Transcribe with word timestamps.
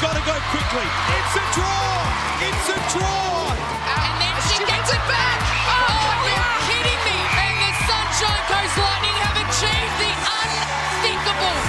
got 0.00 0.16
to 0.16 0.24
go 0.24 0.32
quickly. 0.48 0.88
It's 1.12 1.36
a 1.36 1.44
draw. 1.52 2.08
It's 2.40 2.68
a 2.72 2.78
draw. 2.88 3.52
And 3.52 4.16
then 4.16 4.32
she 4.48 4.64
gets 4.64 4.88
it 4.88 5.04
back. 5.04 5.38
Oh, 5.68 5.76
oh 5.76 6.24
you're 6.24 6.56
kidding 6.64 7.00
me. 7.04 7.20
And 7.36 7.60
the 7.60 7.72
Sunshine 7.84 8.44
Coast 8.48 8.80
Lightning 8.80 9.12
have 9.20 9.36
achieved 9.44 9.96
the 10.00 10.08
unthinkable. 10.40 11.60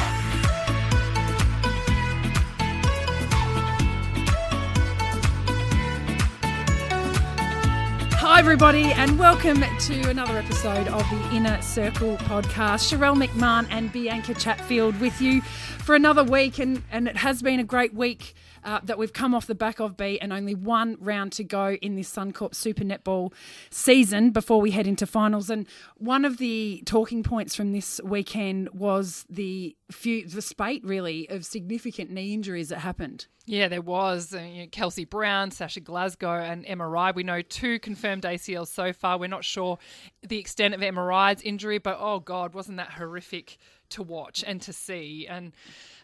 Hi, 8.15 8.39
everybody, 8.39 8.93
and 8.93 9.19
welcome 9.19 9.61
to 9.79 10.09
another 10.09 10.37
episode 10.37 10.87
of 10.87 11.03
the 11.09 11.35
Inner 11.35 11.61
Circle 11.61 12.15
podcast. 12.17 12.93
Sharelle 12.95 13.21
McMahon 13.21 13.67
and 13.71 13.91
Bianca 13.91 14.33
Chatfield 14.35 14.97
with 15.01 15.19
you 15.19 15.41
for 15.81 15.95
another 15.95 16.23
week, 16.23 16.59
and, 16.59 16.83
and 16.91 17.07
it 17.07 17.17
has 17.17 17.41
been 17.41 17.59
a 17.59 17.63
great 17.63 17.93
week 17.93 18.33
uh, 18.63 18.79
that 18.83 18.97
we've 18.97 19.13
come 19.13 19.33
off 19.33 19.47
the 19.47 19.55
back 19.55 19.79
of 19.79 19.97
B, 19.97 20.19
and 20.19 20.31
only 20.31 20.55
one 20.55 20.97
round 20.99 21.31
to 21.33 21.43
go 21.43 21.73
in 21.81 21.95
this 21.95 22.13
Suncorp 22.13 22.55
Super 22.55 22.83
Netball 22.83 23.33
season 23.69 24.31
before 24.31 24.61
we 24.61 24.71
head 24.71 24.87
into 24.87 25.05
finals. 25.05 25.49
And 25.49 25.67
one 25.97 26.25
of 26.25 26.37
the 26.37 26.83
talking 26.85 27.23
points 27.23 27.55
from 27.55 27.71
this 27.71 27.99
weekend 28.03 28.69
was 28.69 29.25
the 29.29 29.75
few, 29.91 30.27
the 30.27 30.41
spate 30.41 30.83
really 30.83 31.29
of 31.29 31.45
significant 31.45 32.11
knee 32.11 32.33
injuries 32.33 32.69
that 32.69 32.79
happened. 32.79 33.27
Yeah, 33.47 33.67
there 33.67 33.81
was 33.81 34.35
Kelsey 34.71 35.03
Browne, 35.03 35.51
Sasha 35.51 35.79
Glasgow, 35.79 36.35
and 36.35 36.63
Emma 36.65 36.87
Ryde. 36.87 37.15
We 37.15 37.23
know 37.23 37.41
two 37.41 37.79
confirmed 37.79 38.23
ACLs 38.23 38.67
so 38.67 38.93
far. 38.93 39.17
We're 39.17 39.27
not 39.27 39.43
sure 39.43 39.79
the 40.21 40.37
extent 40.37 40.73
of 40.73 40.83
Emma 40.83 41.03
Ryde's 41.03 41.41
injury, 41.41 41.79
but 41.79 41.97
oh 41.99 42.19
god, 42.19 42.53
wasn't 42.53 42.77
that 42.77 42.91
horrific 42.91 43.57
to 43.89 44.03
watch 44.03 44.43
and 44.45 44.61
to 44.61 44.71
see? 44.73 45.27
And 45.27 45.53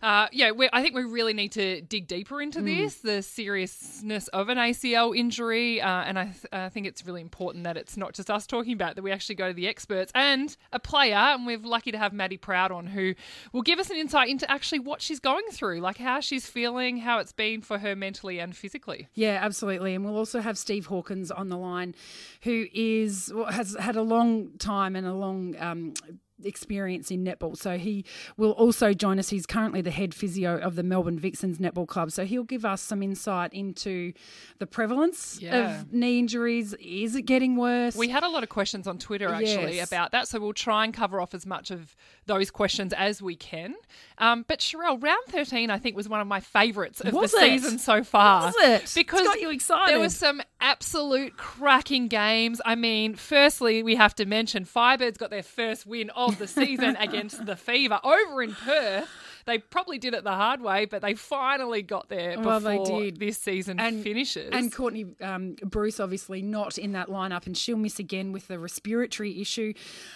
uh, 0.02 0.28
yeah, 0.32 0.52
we 0.52 0.70
I 0.72 0.82
think 0.82 0.96
we 0.96 1.04
really 1.04 1.34
need 1.34 1.52
to 1.54 1.82
dig 1.82 2.08
deeper 2.08 2.42
into 2.42 2.62
this, 2.62 2.96
the 2.96 3.22
seriousness 3.22 4.28
of 4.30 4.50
an 4.50 4.58
ACL 4.58 5.18
injury, 5.18 5.82
uh, 5.82 6.04
and 6.04 6.20
I, 6.20 6.26
th- 6.26 6.46
I 6.52 6.70
think 6.70 6.88
it's 6.88 7.06
really 7.06 7.22
important 7.22 7.64
that 7.64 7.78
it's 7.78 7.98
not 7.98 8.14
just 8.14 8.30
us 8.30 8.46
talking 8.46 8.74
about 8.74 8.96
that 8.96 9.02
we 9.02 9.12
actually 9.12 9.36
go 9.36 9.48
to 9.48 9.54
the 9.54 9.68
experts 9.68 10.12
and 10.14 10.56
a 10.72 10.80
player, 10.80 11.16
and 11.16 11.46
we're 11.46 11.58
lucky 11.58 11.92
to 11.92 11.98
have 11.98 12.14
Maddy 12.14 12.38
Proud 12.38 12.72
on 12.72 12.88
who 12.88 13.14
will 13.52 13.62
give 13.62 13.80
us 13.80 13.90
an 13.90 13.98
insight 13.98 14.30
into 14.30 14.50
actually 14.50 14.80
what 14.80 15.02
she's 15.02 15.20
going 15.20 15.46
through, 15.52 15.80
like 15.80 15.98
how 15.98 16.20
she's 16.20 16.48
feeling, 16.48 16.98
how 16.98 17.20
it's 17.20 17.34
been 17.34 17.62
for 17.62 17.80
her 17.80 17.96
mentally 17.96 18.40
and 18.40 18.56
physically. 18.56 19.08
Yeah, 19.14 19.40
absolutely. 19.42 19.96
And 19.96 20.06
we'll 20.06 20.18
also 20.18 20.40
have 20.42 20.58
Steve 20.58 20.88
Hawkins 20.88 21.32
on 21.32 21.50
the 21.50 21.58
line, 21.58 21.96
who 22.44 22.66
is 22.74 23.32
well, 23.34 23.46
has 23.46 23.76
had 23.80 23.96
a 23.96 24.02
long 24.02 24.58
time 24.58 24.96
and 24.96 25.08
a 25.08 25.14
long 25.14 25.56
um, 25.60 25.94
experience 26.44 27.12
in 27.12 27.24
netball. 27.24 27.58
So 27.58 27.78
he 27.78 28.06
will 28.38 28.52
also 28.52 28.94
join 28.94 29.20
us. 29.20 29.30
He's 29.30 29.46
currently 29.46 29.82
the 29.82 29.92
head 29.92 30.14
physio 30.14 30.58
of 30.58 30.76
the 30.76 30.84
Melbourne 30.84 31.18
Vixens 31.20 31.58
Netball 31.58 31.88
Club. 31.88 32.12
So 32.12 32.26
he'll 32.26 32.44
give 32.44 32.66
us 32.66 32.82
some 32.82 33.02
insight 33.04 33.54
into 33.54 34.14
the 34.60 34.68
prevalence 34.68 35.40
Yeah. 35.42 35.82
of 35.82 35.94
knee 35.94 36.20
injuries. 36.20 36.74
Is 36.80 37.16
it 37.16 37.24
getting 37.24 37.56
worse? 37.56 37.96
We 37.96 38.10
had 38.10 38.24
a 38.24 38.30
lot 38.30 38.44
of 38.44 38.50
questions 38.50 38.88
on 38.88 38.98
Twitter 38.98 39.28
actually 39.30 39.78
Yes. 39.78 39.88
about 39.88 40.12
that, 40.12 40.28
so 40.28 40.40
we'll 40.40 40.54
try 40.54 40.84
and 40.84 40.94
cover 40.94 41.20
off 41.22 41.34
as 41.34 41.46
much 41.46 41.72
of 41.72 41.96
those 42.26 42.52
questions 42.52 42.94
as 42.94 43.22
we 43.22 43.36
can. 43.36 43.76
Um, 44.18 44.46
but 44.48 44.60
Sharelle, 44.60 45.02
round 45.02 45.26
13, 45.30 45.70
I 45.70 45.78
think, 45.80 45.96
was 45.96 46.10
one 46.10 46.20
of 46.22 46.28
my 46.28 46.40
favourites 46.40 47.02
of 47.02 47.14
Was 47.14 47.32
the 47.32 47.38
it? 47.38 47.62
season 47.62 47.80
so 47.80 48.04
far. 48.04 48.48
Was 48.48 48.56
it? 48.58 48.82
It's 48.84 48.94
Because 48.94 49.22
got 49.26 49.40
you 49.42 49.50
excited. 49.50 49.94
There 49.94 50.00
were 50.00 50.10
some 50.10 50.42
absolute 50.60 51.38
cracking 51.38 52.08
games. 52.08 52.60
I 52.66 52.76
mean, 52.76 53.16
firstly, 53.16 53.84
we 53.84 53.96
have 53.96 54.16
to 54.16 54.26
mention 54.26 54.66
Firebirds 54.66 55.18
got 55.18 55.30
their 55.30 55.44
first 55.44 55.86
win 55.86 56.10
of 56.28 56.38
the 56.38 56.48
season 56.48 56.96
against 56.98 57.46
the 57.46 57.56
Fever 57.56 58.00
over 58.04 58.42
in 58.44 58.54
Perth. 58.54 59.10
They 59.46 59.60
probably 59.60 59.98
did 59.98 60.14
it 60.14 60.26
the 60.26 60.34
hard 60.34 60.60
way, 60.60 60.84
but 60.84 61.02
they 61.02 61.14
finally 61.14 61.82
got 61.82 62.10
there 62.10 62.36
before 62.36 62.46
Well, 62.46 62.60
they 62.60 62.84
did. 62.84 63.18
this 63.18 63.38
season 63.38 63.80
and 63.80 64.04
finishes. 64.04 64.50
And 64.52 64.74
Courtney 64.74 65.06
um, 65.22 65.56
Bruce, 65.64 66.02
obviously 66.02 66.42
not 66.42 66.78
in 66.78 66.92
that 66.92 67.08
lineup, 67.08 67.46
and 67.48 67.56
she'll 67.58 67.78
miss 67.78 67.98
again 67.98 68.34
with 68.34 68.50
the 68.50 68.60
respiratory 68.60 69.40
issue. 69.40 69.72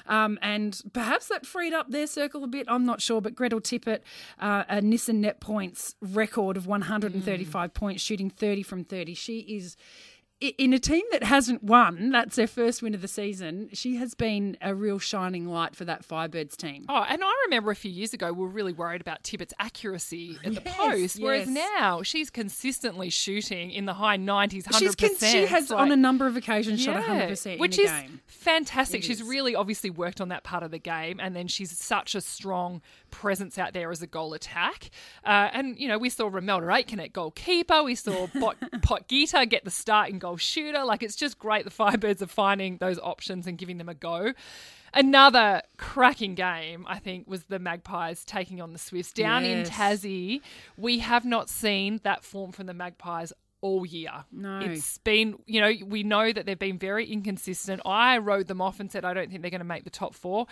Um, 0.06 0.38
and 0.42 0.82
perhaps 0.92 1.30
that 1.30 1.46
freed 1.46 1.72
up 1.72 1.90
their 1.92 2.08
circle 2.08 2.44
a 2.44 2.48
bit. 2.48 2.66
I'm 2.68 2.86
not 2.86 3.00
sure. 3.02 3.22
But 3.22 3.34
Gretel 3.34 3.62
Tippett, 3.62 4.00
uh, 4.38 4.66
a 4.68 4.82
Nissan 4.82 5.16
net 5.16 5.40
points 5.40 5.96
record 6.02 6.58
of 6.58 6.68
135 6.68 7.74
points, 7.74 8.04
shooting 8.04 8.30
30 8.30 8.64
from 8.64 8.84
30. 8.84 9.14
She 9.14 9.40
is. 9.40 9.78
In 10.42 10.74
a 10.74 10.80
team 10.80 11.04
that 11.12 11.24
hasn't 11.24 11.64
won, 11.64 12.10
that's 12.10 12.36
their 12.36 12.48
first 12.48 12.82
win 12.82 12.96
of 12.96 13.02
the 13.02 13.08
season. 13.08 13.70
She 13.74 13.98
has 13.98 14.16
been 14.16 14.58
a 14.60 14.74
real 14.74 14.98
shining 14.98 15.46
light 15.46 15.76
for 15.76 15.86
that 15.86 16.04
Firebirds 16.08 16.56
team. 16.58 16.86
Oh, 16.90 17.06
and 17.08 17.24
I 17.24 17.32
remember 17.46 17.70
a 17.70 17.76
few 17.76 17.92
years 17.92 18.12
ago 18.14 18.34
we 18.34 18.42
were 18.42 18.48
really 18.48 18.74
worried 18.74 19.02
about 19.02 19.22
Tippett's 19.22 19.54
accuracy 19.60 20.40
at 20.44 20.56
the 20.56 20.62
Yes, 20.66 20.76
post, 20.78 21.22
whereas 21.22 21.48
yes. 21.48 21.70
now 21.80 22.02
she's 22.02 22.32
consistently 22.32 23.12
shooting 23.12 23.70
in 23.70 23.86
the 23.86 23.94
high 23.94 24.18
nineties, 24.18 24.66
hundred 24.66 24.80
She's 24.80 24.96
con- 24.96 25.10
percent. 25.10 25.32
she 25.32 25.46
has 25.46 25.72
on 25.72 25.92
a 25.92 25.96
number 25.96 26.26
of 26.26 26.36
occasions 26.36 26.82
shot 26.82 27.04
100% 27.04 27.60
which 27.60 27.78
in 27.78 27.86
a 27.86 27.88
is 27.88 28.02
game. 28.02 28.22
fantastic. 28.26 29.02
It 29.02 29.06
she's 29.06 29.22
is. 29.22 29.28
really 29.28 29.54
obviously 29.54 29.92
worked 29.92 30.20
on 30.20 30.30
that 30.30 30.44
part 30.44 30.64
of 30.64 30.72
the 30.72 30.80
game, 30.80 31.20
and 31.20 31.36
then 31.36 31.48
she's 31.48 31.78
such 31.78 32.16
a 32.16 32.22
strong 32.22 32.82
presence 33.12 33.58
out 33.58 33.74
there 33.74 33.92
as 33.92 34.02
a 34.02 34.08
goal 34.08 34.34
attack. 34.34 34.90
Uh, 35.24 35.50
and 35.54 35.78
you 35.80 35.88
know, 35.88 35.98
we 35.98 36.10
saw 36.10 36.30
Romelda 36.30 36.72
Aitken 36.74 37.00
at 37.00 37.14
goalkeeper. 37.14 37.84
We 37.84 37.96
saw 37.96 38.28
Pot, 38.40 38.58
Pot 38.82 39.08
Gita 39.08 39.46
get 39.46 39.64
the 39.66 39.72
start 39.72 40.10
in 40.10 40.18
goal 40.20 40.38
shooter. 40.38 40.84
Like 40.84 41.04
it's 41.04 41.16
just 41.16 41.38
great. 41.38 41.66
The 41.66 41.72
Firebirds 41.72 42.22
are 42.22 42.28
finding 42.28 42.78
those 42.78 42.98
options 43.00 43.46
and 43.48 43.58
giving 43.58 43.78
them 43.78 43.90
a 43.90 43.94
go. 43.94 44.34
Another 44.94 45.62
cracking 45.78 46.36
game, 46.36 46.86
I 46.88 47.00
think, 47.00 47.28
was 47.28 47.44
the 47.46 47.60
Magpies 47.60 48.26
taking 48.26 48.60
on 48.62 48.74
the 48.74 48.80
Swifts 48.80 49.14
down 49.14 49.46
in 49.46 49.60
Yes. 49.60 49.70
Tassie. 49.70 50.42
We 50.76 51.00
have 51.00 51.24
not 51.24 51.50
seen 51.50 52.02
that 52.04 52.26
form 52.26 52.52
from 52.52 52.66
the 52.68 52.74
Magpies 52.74 53.32
all 53.62 53.86
year. 53.86 54.26
No. 54.32 54.60
It's 54.60 54.98
been, 54.98 55.38
you 55.46 55.62
know, 55.62 55.72
we 55.86 56.04
know 56.04 56.34
that 56.34 56.46
they've 56.46 56.60
been 56.60 56.78
very 56.80 57.06
inconsistent. 57.10 57.80
I 57.86 58.18
wrote 58.18 58.48
them 58.48 58.60
off 58.60 58.80
and 58.82 58.92
said 58.92 59.06
I 59.06 59.14
don't 59.14 59.30
think 59.30 59.42
they're 59.44 59.52
going 59.52 59.60
to 59.60 59.66
make 59.66 59.86
the 59.86 59.90
top 59.92 60.14
four. 60.14 60.48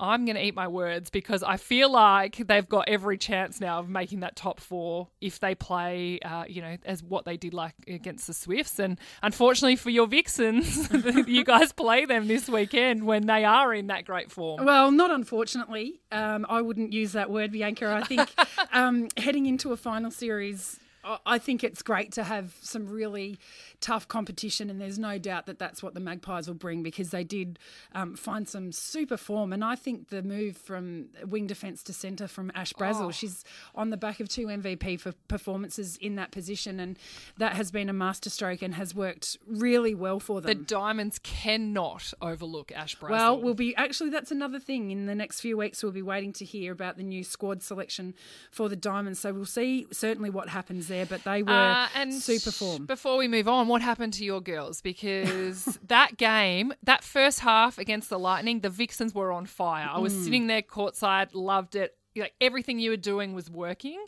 I'm 0.00 0.24
going 0.24 0.34
to 0.36 0.44
eat 0.44 0.54
my 0.56 0.66
words 0.66 1.08
because 1.08 1.42
I 1.44 1.56
feel 1.56 1.90
like 1.90 2.36
they've 2.36 2.68
got 2.68 2.88
every 2.88 3.16
chance 3.16 3.60
now 3.60 3.78
of 3.78 3.88
making 3.88 4.20
that 4.20 4.34
top 4.34 4.58
four 4.58 5.08
if 5.20 5.38
they 5.38 5.54
play, 5.54 6.18
uh, 6.20 6.44
you 6.48 6.60
know, 6.62 6.76
as 6.84 7.02
what 7.02 7.24
they 7.24 7.36
did 7.36 7.54
like 7.54 7.74
against 7.86 8.26
the 8.26 8.34
Swifts. 8.34 8.78
And 8.80 8.98
unfortunately 9.22 9.76
for 9.76 9.90
your 9.90 10.06
Vixens, 10.08 10.88
you 11.28 11.44
guys 11.44 11.72
play 11.72 12.06
them 12.06 12.26
this 12.26 12.48
weekend 12.48 13.04
when 13.04 13.26
they 13.26 13.44
are 13.44 13.72
in 13.72 13.86
that 13.86 14.04
great 14.04 14.30
form. 14.32 14.64
Well, 14.64 14.90
not 14.90 15.10
unfortunately. 15.12 16.00
Um, 16.10 16.44
I 16.48 16.60
wouldn't 16.60 16.92
use 16.92 17.12
that 17.12 17.30
word, 17.30 17.52
Bianca. 17.52 17.92
I 17.94 18.02
think 18.04 18.28
um, 18.72 19.08
heading 19.16 19.46
into 19.46 19.72
a 19.72 19.76
final 19.76 20.10
series, 20.10 20.80
I- 21.04 21.18
I 21.26 21.38
think 21.38 21.62
it's 21.62 21.82
great 21.82 22.12
to 22.12 22.24
have 22.24 22.54
some 22.62 22.88
really 22.88 23.38
tough 23.80 24.08
competition, 24.08 24.70
and 24.70 24.80
there's 24.80 24.98
no 24.98 25.18
doubt 25.18 25.46
that 25.46 25.58
that's 25.58 25.82
what 25.82 25.94
the 25.94 26.00
Magpies 26.00 26.46
will 26.46 26.54
bring 26.54 26.82
because 26.82 27.10
they 27.10 27.24
did 27.24 27.58
um, 27.94 28.14
find 28.16 28.48
some 28.48 28.72
super 28.72 29.16
form. 29.16 29.52
And 29.52 29.64
I 29.64 29.74
think 29.76 30.08
the 30.08 30.22
move 30.22 30.56
from 30.56 31.06
wing 31.26 31.46
defence 31.46 31.82
to 31.84 31.92
centre 31.92 32.26
from 32.28 32.50
Ash 32.54 32.72
Brazill, 32.72 33.12
she's 33.12 33.44
on 33.74 33.90
the 33.90 33.96
back 33.96 34.20
of 34.20 34.28
two 34.28 34.46
MVP 34.46 35.00
for 35.00 35.12
performances 35.28 35.96
in 35.98 36.16
that 36.16 36.30
position, 36.30 36.80
and 36.80 36.98
that 37.38 37.54
has 37.54 37.70
been 37.70 37.88
a 37.88 37.92
masterstroke 37.92 38.62
and 38.62 38.74
has 38.74 38.94
worked 38.94 39.36
really 39.46 39.94
well 39.94 40.20
for 40.20 40.40
them. 40.40 40.48
The 40.48 40.64
Diamonds 40.64 41.18
cannot 41.22 42.12
overlook 42.20 42.72
Ash 42.72 42.96
Brazill. 42.96 43.10
Well, 43.10 43.40
we'll 43.40 43.54
be 43.54 43.74
actually 43.76 44.10
that's 44.10 44.30
another 44.30 44.58
thing. 44.58 44.90
In 44.90 45.06
the 45.06 45.14
next 45.14 45.40
few 45.40 45.56
weeks, 45.56 45.82
we'll 45.82 45.92
be 45.92 46.02
waiting 46.02 46.32
to 46.34 46.44
hear 46.44 46.72
about 46.72 46.96
the 46.96 47.02
new 47.02 47.22
squad 47.24 47.62
selection 47.62 48.14
for 48.50 48.68
the 48.68 48.76
Diamonds. 48.76 49.18
So 49.20 49.32
we'll 49.32 49.44
see 49.44 49.86
certainly 49.92 50.30
what 50.30 50.48
happens 50.48 50.88
there. 50.88 51.06
But 51.06 51.24
they 51.24 51.42
were 51.42 51.52
Uh, 51.52 51.88
and 51.94 52.14
super 52.14 52.50
form. 52.50 52.86
Before 52.86 53.16
we 53.16 53.28
move 53.28 53.48
on, 53.48 53.63
what 53.68 53.82
happened 53.82 54.12
to 54.14 54.24
your 54.24 54.40
girls? 54.40 54.80
Because 54.80 55.64
that 55.86 56.16
game, 56.16 56.72
that 56.82 57.04
first 57.04 57.40
half 57.40 57.78
against 57.78 58.10
the 58.10 58.18
Lightning, 58.18 58.60
the 58.60 58.70
Vixens 58.70 59.14
were 59.14 59.32
on 59.32 59.46
fire. 59.46 59.88
I 59.92 59.98
was 59.98 60.12
Mm. 60.14 60.24
sitting 60.24 60.46
there 60.46 60.62
courtside, 60.62 61.30
loved 61.32 61.76
it. 61.76 61.96
Like 62.16 62.34
everything 62.40 62.78
you 62.78 62.90
were 62.90 62.96
doing 62.96 63.34
was 63.34 63.50
working. 63.50 64.04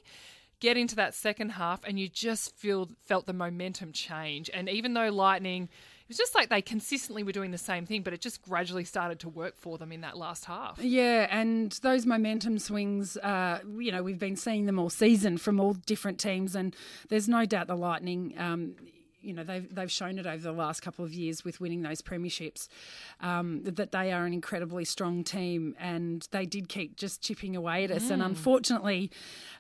Get 0.61 0.77
into 0.79 0.97
that 0.97 1.13
second 1.15 1.51
half, 1.51 1.85
and 1.85 1.99
you 2.01 2.09
just 2.09 2.57
feel 2.57 2.89
felt 3.05 3.27
the 3.27 3.35
momentum 3.35 3.93
change. 3.93 4.49
And 4.55 4.71
even 4.71 4.95
though 4.95 5.11
Lightning, 5.11 5.65
it 5.65 6.09
was 6.09 6.17
just 6.17 6.35
like 6.35 6.49
they 6.49 6.63
consistently 6.63 7.23
were 7.23 7.33
doing 7.33 7.51
the 7.51 7.59
same 7.59 7.85
thing, 7.85 8.01
but 8.03 8.15
it 8.15 8.23
just 8.23 8.41
gradually 8.41 8.85
started 8.85 9.21
to 9.21 9.29
work 9.29 9.55
for 9.55 9.77
them 9.77 9.93
in 9.93 10.01
that 10.01 10.17
last 10.17 10.47
half. 10.47 10.79
Yeah, 10.81 11.27
and 11.31 11.73
those 11.83 12.07
momentum 12.07 12.59
swings, 12.59 13.19
uh, 13.19 13.59
you 13.79 13.93
know, 13.93 14.03
we've 14.03 14.19
been 14.19 14.37
seeing 14.37 14.65
them 14.65 14.79
all 14.79 14.89
season 14.89 15.37
from 15.37 15.61
all 15.61 15.75
different 15.75 16.19
teams, 16.19 16.55
and 16.57 16.75
there's 17.11 17.29
no 17.29 17.45
doubt 17.45 17.67
the 17.67 17.77
Lightning. 17.77 18.33
Um, 18.39 18.77
you 19.27 19.35
know 19.35 19.45
they've 19.45 19.75
they've 19.75 19.91
shown 19.91 20.19
it 20.19 20.27
over 20.27 20.43
the 20.43 20.53
last 20.53 20.81
couple 20.81 21.05
of 21.05 21.13
years 21.13 21.45
with 21.45 21.61
winning 21.61 21.83
those 21.83 22.01
premierships 22.01 22.69
um, 23.21 23.63
that 23.65 23.93
they 23.93 24.13
are 24.13 24.25
an 24.25 24.33
incredibly 24.33 24.85
strong 24.85 25.25
team 25.25 25.75
and 25.79 26.29
they 26.31 26.47
did 26.47 26.69
keep 26.69 26.97
just 26.97 27.23
chipping 27.23 27.57
away 27.57 27.85
at 27.85 27.91
us. 27.91 28.11
And 28.11 28.23
unfortunately 28.23 29.11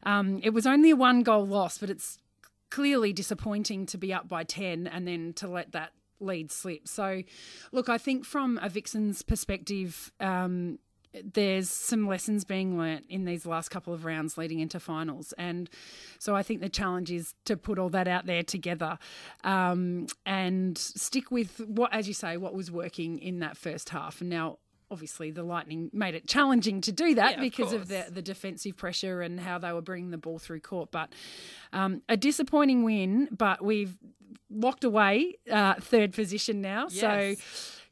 um, 0.04 0.40
it 0.42 0.50
was 0.50 0.66
only 0.66 0.90
a 0.90 0.96
one 0.96 1.22
goal 1.22 1.46
loss 1.46 1.78
but 1.78 1.90
it's 1.90 2.18
clearly 2.70 3.12
disappointing 3.12 3.86
to 3.86 3.98
be 3.98 4.12
up 4.12 4.28
by 4.28 4.44
10 4.44 4.86
and 4.86 5.06
then 5.06 5.32
to 5.34 5.48
let 5.48 5.72
that 5.72 5.92
lead 6.20 6.50
slip. 6.50 6.88
So 6.88 7.22
look 7.72 7.88
I 7.88 7.98
think 7.98 8.24
from 8.24 8.58
a 8.62 8.68
Vixen's 8.68 9.22
perspective 9.22 10.12
um, 10.20 10.78
there's 11.24 11.68
some 11.70 12.06
lessons 12.06 12.44
being 12.44 12.78
learnt 12.78 13.04
in 13.08 13.24
these 13.24 13.46
last 13.46 13.68
couple 13.68 13.92
of 13.92 14.04
rounds 14.04 14.36
leading 14.36 14.60
into 14.60 14.80
finals. 14.80 15.32
And 15.38 15.68
so 16.18 16.34
I 16.34 16.42
think 16.42 16.60
the 16.60 16.68
challenge 16.68 17.10
is 17.10 17.34
to 17.44 17.56
put 17.56 17.78
all 17.78 17.88
that 17.90 18.08
out 18.08 18.26
there 18.26 18.42
together 18.42 18.98
um, 19.44 20.06
and 20.24 20.76
stick 20.76 21.30
with 21.30 21.60
what, 21.60 21.92
as 21.92 22.08
you 22.08 22.14
say, 22.14 22.36
what 22.36 22.54
was 22.54 22.70
working 22.70 23.18
in 23.18 23.40
that 23.40 23.56
first 23.56 23.90
half. 23.90 24.20
And 24.20 24.30
now, 24.30 24.58
obviously, 24.90 25.30
the 25.30 25.42
Lightning 25.42 25.90
made 25.92 26.14
it 26.14 26.26
challenging 26.26 26.80
to 26.82 26.92
do 26.92 27.14
that 27.14 27.36
Yeah, 27.36 27.40
because 27.40 27.72
of, 27.72 27.88
course. 27.88 28.06
the, 28.06 28.12
the 28.12 28.22
defensive 28.22 28.76
pressure 28.76 29.20
and 29.22 29.40
how 29.40 29.58
they 29.58 29.72
were 29.72 29.82
bringing 29.82 30.10
the 30.10 30.18
ball 30.18 30.38
through 30.38 30.60
court. 30.60 30.90
But 30.90 31.12
um, 31.72 32.02
a 32.08 32.16
disappointing 32.16 32.84
win, 32.84 33.28
but 33.36 33.64
we've 33.64 33.96
locked 34.50 34.84
away 34.84 35.34
uh, 35.50 35.74
third 35.80 36.12
position 36.12 36.60
now. 36.60 36.86
Yes. 36.90 37.00
So 37.00 37.34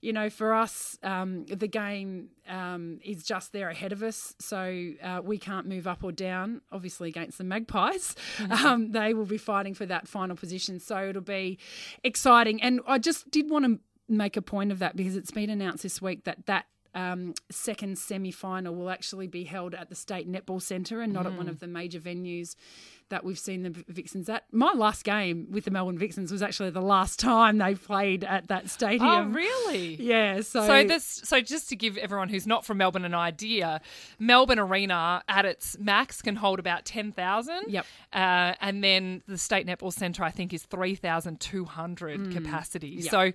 you 0.05 0.13
know, 0.13 0.29
for 0.29 0.53
us, 0.53 0.99
um, 1.03 1.47
the 1.47 1.67
game 1.67 2.29
um, 2.47 3.01
is 3.03 3.25
just 3.25 3.53
there 3.53 3.71
ahead 3.71 3.91
of 3.91 4.03
us, 4.03 4.35
so 4.39 4.91
uh, 5.03 5.23
we 5.25 5.39
can't 5.39 5.67
move 5.67 5.87
up 5.87 6.05
or 6.05 6.13
down. 6.13 6.61
Obviously, 6.71 7.09
against 7.09 7.39
the 7.39 7.45
Magpies, 7.45 8.15
um, 8.51 8.93
they 8.93 9.15
will 9.15 9.25
be 9.25 9.39
fighting 9.39 9.73
for 9.73 9.87
that 9.87 10.07
final 10.07 10.37
position, 10.37 10.79
so 10.79 11.09
it'll 11.09 11.23
be 11.23 11.59
exciting. 12.03 12.61
And 12.61 12.81
I 12.87 12.99
just 12.99 13.31
did 13.31 13.49
want 13.49 13.65
to 13.65 13.81
make 14.07 14.37
a 14.37 14.43
point 14.43 14.71
of 14.71 14.79
that 14.81 14.95
because 14.95 15.17
it's 15.17 15.31
been 15.31 15.49
announced 15.49 15.83
this 15.83 16.03
week 16.03 16.25
that 16.25 16.45
that. 16.47 16.67
Um, 16.95 17.35
second 17.51 17.99
semi 17.99 18.31
final 18.31 18.75
will 18.75 18.89
actually 18.91 19.27
be 19.27 19.45
held 19.45 19.75
at 19.75 19.89
the 19.89 19.95
State 19.97 20.31
Netball 20.31 20.63
Centre 20.63 21.01
and 21.01 21.13
not 21.13 21.27
at 21.27 21.33
one 21.37 21.49
of 21.49 21.59
the 21.61 21.67
major 21.67 21.99
venues 21.99 22.55
that 23.11 23.23
we've 23.25 23.39
seen 23.39 23.63
the 23.65 23.71
Vixens 23.89 24.29
at. 24.29 24.45
My 24.53 24.73
last 24.73 25.05
game 25.05 25.49
with 25.51 25.65
the 25.65 25.71
Melbourne 25.71 25.99
Vixens 25.99 26.33
was 26.33 26.41
actually 26.41 26.71
the 26.71 26.81
last 26.81 27.19
time 27.21 27.59
they 27.59 27.75
played 27.75 28.25
at 28.25 28.49
that 28.49 28.71
stadium. 28.71 29.03
Oh, 29.07 29.23
really? 29.25 29.97
Yeah, 29.97 30.41
so, 30.41 30.67
So 30.67 30.85
this, 30.85 31.05
so 31.25 31.41
just 31.41 31.69
to 31.69 31.77
give 31.77 31.99
everyone 31.99 32.29
who's 32.31 32.47
not 32.47 32.65
from 32.65 32.79
Melbourne 32.79 33.05
an 33.05 33.15
idea, 33.15 33.81
Melbourne 34.19 34.59
Arena 34.59 35.23
at 35.29 35.45
its 35.45 35.77
max 35.79 36.23
can 36.23 36.37
hold 36.37 36.59
about 36.61 36.85
ten 36.85 37.13
thousand. 37.13 37.65
Yep. 37.69 37.87
Uh, 38.13 38.55
and 38.61 38.83
then 38.83 39.23
the 39.27 39.37
State 39.37 39.67
Netball 39.67 39.93
Centre, 39.93 40.23
I 40.25 40.31
think, 40.31 40.55
is 40.55 40.63
three 40.63 40.95
thousand 40.95 41.41
two 41.41 41.65
hundred 41.65 42.21
Mm. 42.21 42.33
capacity. 42.33 43.01
So. 43.03 43.33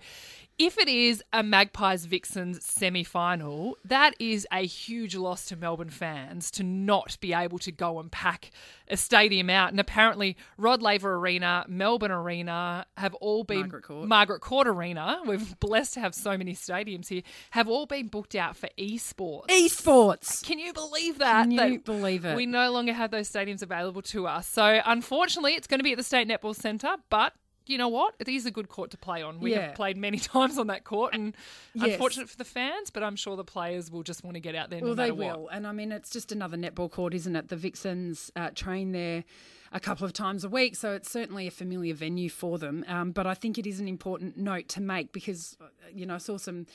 If 0.60 0.78
it 0.78 0.90
is 0.90 1.24
a 1.32 1.42
Magpies 1.42 2.04
Vixens 2.04 2.66
semi 2.66 3.06
final, 3.06 3.78
that 3.86 4.14
is 4.20 4.46
a 4.52 4.66
huge 4.66 5.16
loss 5.16 5.46
to 5.46 5.56
Melbourne 5.56 5.90
fans 5.90 6.52
to 6.52 6.64
not 6.64 7.18
be 7.22 7.32
able 7.32 7.60
to 7.60 7.72
go 7.72 7.98
and 7.98 8.12
pack 8.12 8.52
a 8.90 8.98
stadium 8.98 9.50
out. 9.50 9.72
And 9.72 9.80
apparently, 9.80 10.36
Rod 10.58 10.82
Laver 10.82 11.16
Arena, 11.16 11.64
Melbourne 11.70 12.12
Arena 12.12 12.86
have 12.98 13.14
all 13.16 13.46
been 13.46 13.60
Margaret 13.62 13.84
Court. 13.84 14.08
Margaret 14.10 14.42
Court 14.42 14.68
Arena. 14.68 15.22
We're 15.26 15.40
blessed 15.62 15.94
to 15.94 16.02
have 16.02 16.14
so 16.14 16.38
many 16.38 16.54
stadiums 16.54 17.08
here. 17.08 17.22
Have 17.52 17.70
all 17.70 17.86
been 17.86 18.08
booked 18.08 18.36
out 18.36 18.58
for 18.58 18.68
esports. 18.78 19.46
esports. 19.48 20.44
Can 20.46 20.60
you 20.60 20.74
believe 20.74 21.20
that? 21.20 21.44
Can 21.44 21.52
you 21.52 21.58
That 21.58 21.86
believe 21.86 22.26
it? 22.26 22.36
We 22.36 22.46
no 22.46 22.70
longer 22.70 22.92
have 22.92 23.12
those 23.12 23.32
stadiums 23.32 23.62
available 23.62 24.02
to 24.02 24.28
us. 24.28 24.46
So 24.46 24.82
unfortunately, 24.86 25.54
it's 25.54 25.68
going 25.68 25.80
to 25.80 25.86
be 25.86 25.94
at 25.94 25.98
the 25.98 26.04
State 26.04 26.28
Netball 26.28 26.54
Centre, 26.54 26.98
but. 27.10 27.32
You 27.70 27.78
know 27.78 27.88
what? 27.88 28.16
It 28.18 28.28
is 28.28 28.48
a 28.48 28.52
good 28.52 28.68
court 28.68 28.90
to 28.92 28.98
play 28.98 29.22
on. 29.22 29.40
We 29.40 29.52
Yeah. 29.52 29.68
have 29.68 29.76
played 29.76 29.96
many 29.96 30.18
times 30.34 30.58
on 30.58 30.68
that 30.68 30.84
court, 30.86 31.14
and 31.14 31.36
Yes. 31.76 31.92
unfortunate 31.94 32.28
for 32.28 32.36
the 32.36 32.44
fans, 32.44 32.90
but 32.90 33.04
I'm 33.04 33.16
sure 33.16 33.36
the 33.38 33.44
players 33.44 33.92
will 33.92 34.02
just 34.02 34.24
want 34.24 34.34
to 34.34 34.40
get 34.42 34.56
out 34.56 34.72
there. 34.72 34.80
Well, 34.80 34.90
no 34.90 34.96
they 34.96 35.12
matter 35.12 35.14
what. 35.14 35.40
will, 35.40 35.48
and 35.50 35.68
I 35.68 35.72
mean 35.72 35.92
it's 35.92 36.10
just 36.10 36.32
another 36.32 36.58
netball 36.58 36.90
court, 36.90 37.14
isn't 37.14 37.36
it? 37.36 37.50
The 37.50 37.56
Vixens 37.56 38.32
uh, 38.36 38.50
train 38.56 38.92
there 38.92 39.24
a 39.72 39.80
couple 39.80 40.04
of 40.04 40.14
times 40.14 40.44
a 40.44 40.50
week, 40.50 40.76
so 40.76 40.94
it's 40.94 41.12
certainly 41.12 41.46
a 41.46 41.52
familiar 41.52 41.94
venue 41.94 42.28
for 42.32 42.58
them. 42.58 42.84
Um, 42.88 43.12
but 43.12 43.28
I 43.28 43.36
think 43.36 43.60
it 43.60 43.68
is 43.68 43.80
an 43.80 43.88
important 43.88 44.36
note 44.36 44.68
to 44.70 44.82
make 44.82 45.12
because 45.12 45.56
uh, 45.62 45.66
you 45.94 46.08
know 46.08 46.16
I 46.16 46.18
saw 46.18 46.38
some 46.38 46.66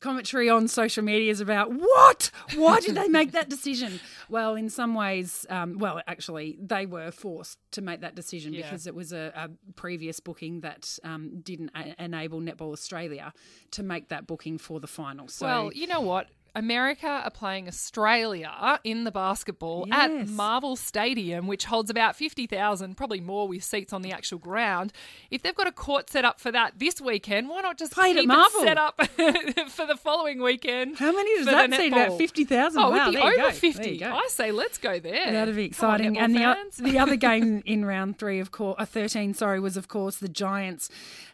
commentary 0.00 0.48
on 0.48 0.68
social 0.68 1.02
media 1.02 1.30
is 1.30 1.40
about 1.40 1.72
what 1.72 2.30
why 2.54 2.78
did 2.80 2.94
they 2.94 3.08
make 3.08 3.32
that 3.32 3.48
decision 3.48 3.98
well 4.28 4.54
in 4.54 4.68
some 4.70 4.94
ways 4.94 5.44
um, 5.50 5.78
well 5.78 6.00
actually 6.06 6.56
they 6.60 6.86
were 6.86 7.10
forced 7.10 7.58
to 7.72 7.82
make 7.82 8.00
that 8.00 8.14
decision 8.14 8.52
Yeah. 8.52 8.62
because 8.62 8.86
it 8.86 8.94
was 8.94 9.12
a, 9.12 9.32
a 9.34 9.50
previous 9.72 10.20
booking 10.20 10.60
that 10.60 10.98
um, 11.04 11.40
didn't 11.42 11.70
a- 11.74 11.94
enable 12.02 12.40
netball 12.40 12.72
australia 12.72 13.32
to 13.72 13.82
make 13.82 14.08
that 14.08 14.26
booking 14.26 14.58
for 14.58 14.78
the 14.80 14.86
final 14.86 15.26
so 15.28 15.46
Well, 15.46 15.72
you 15.72 15.86
know 15.86 16.00
what? 16.00 16.28
America 16.58 17.06
are 17.24 17.30
playing 17.30 17.68
Australia 17.68 18.78
in 18.84 19.04
the 19.04 19.12
basketball 19.12 19.86
at 19.92 20.28
Marvel 20.28 20.74
Stadium, 20.76 21.46
which 21.46 21.66
holds 21.66 21.88
about 21.88 22.16
50,000, 22.16 22.96
probably 22.96 23.20
more 23.20 23.46
with 23.46 23.62
seats 23.62 23.92
on 23.92 24.02
the 24.02 24.10
actual 24.12 24.38
ground. 24.38 24.92
If 25.30 25.42
they've 25.42 25.54
got 25.54 25.68
a 25.68 25.72
court 25.72 26.10
set 26.10 26.24
up 26.24 26.40
for 26.40 26.50
that 26.50 26.78
this 26.78 27.00
weekend, 27.00 27.48
why 27.48 27.60
not 27.60 27.78
just 27.78 27.92
Play 27.92 28.10
it 28.10 28.16
keep 28.16 28.28
Marvel. 28.28 28.60
set 28.62 28.76
up 28.76 29.00
for 29.68 29.86
the 29.86 29.96
following 29.96 30.42
weekend? 30.42 30.98
How 30.98 31.12
many 31.12 31.36
does 31.36 31.46
that 31.46 31.72
seat? 31.72 31.92
About 31.92 32.18
50,000? 32.18 32.80
Oh, 32.82 32.90
Wow, 32.90 33.08
it'd 33.10 33.14
be 33.14 33.40
over 33.42 33.52
50. 33.52 34.04
I 34.04 34.26
say 34.28 34.50
let's 34.50 34.78
go 34.78 34.98
there. 34.98 35.30
That'd 35.32 35.54
be 35.54 35.62
on, 35.62 35.66
exciting. 35.66 36.14
netball 36.16 36.56
and 36.56 36.72
the, 36.72 36.82
the 36.90 36.98
other 36.98 37.16
game 37.28 37.62
in 37.66 37.84
round 37.84 38.18
three, 38.18 38.40
of 38.40 38.50
course, 38.50 38.76
uh, 38.78 38.84
13, 38.84 39.34
sorry, 39.34 39.60
was 39.60 39.76
of 39.76 39.86
course 39.88 40.16
the 40.16 40.28
Giants 40.28 40.90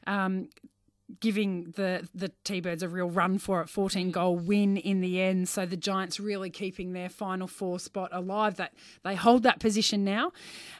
um, 0.06 0.48
giving 1.20 1.72
the, 1.76 2.08
the 2.14 2.30
T 2.44 2.60
Birds 2.60 2.82
a 2.82 2.88
real 2.88 3.10
run 3.10 3.38
for 3.38 3.60
it, 3.60 3.68
14 3.68 4.10
goal 4.10 4.36
win 4.36 4.78
in 4.78 5.00
the 5.02 5.20
end. 5.20 5.48
So 5.50 5.66
the 5.66 5.76
Giants 5.76 6.18
really 6.18 6.48
keeping 6.48 6.92
their 6.94 7.10
final 7.10 7.46
four 7.46 7.78
spot 7.78 8.08
alive. 8.12 8.56
That 8.56 8.72
They 9.02 9.14
hold 9.14 9.42
that 9.42 9.60
position 9.60 10.02
now. 10.04 10.32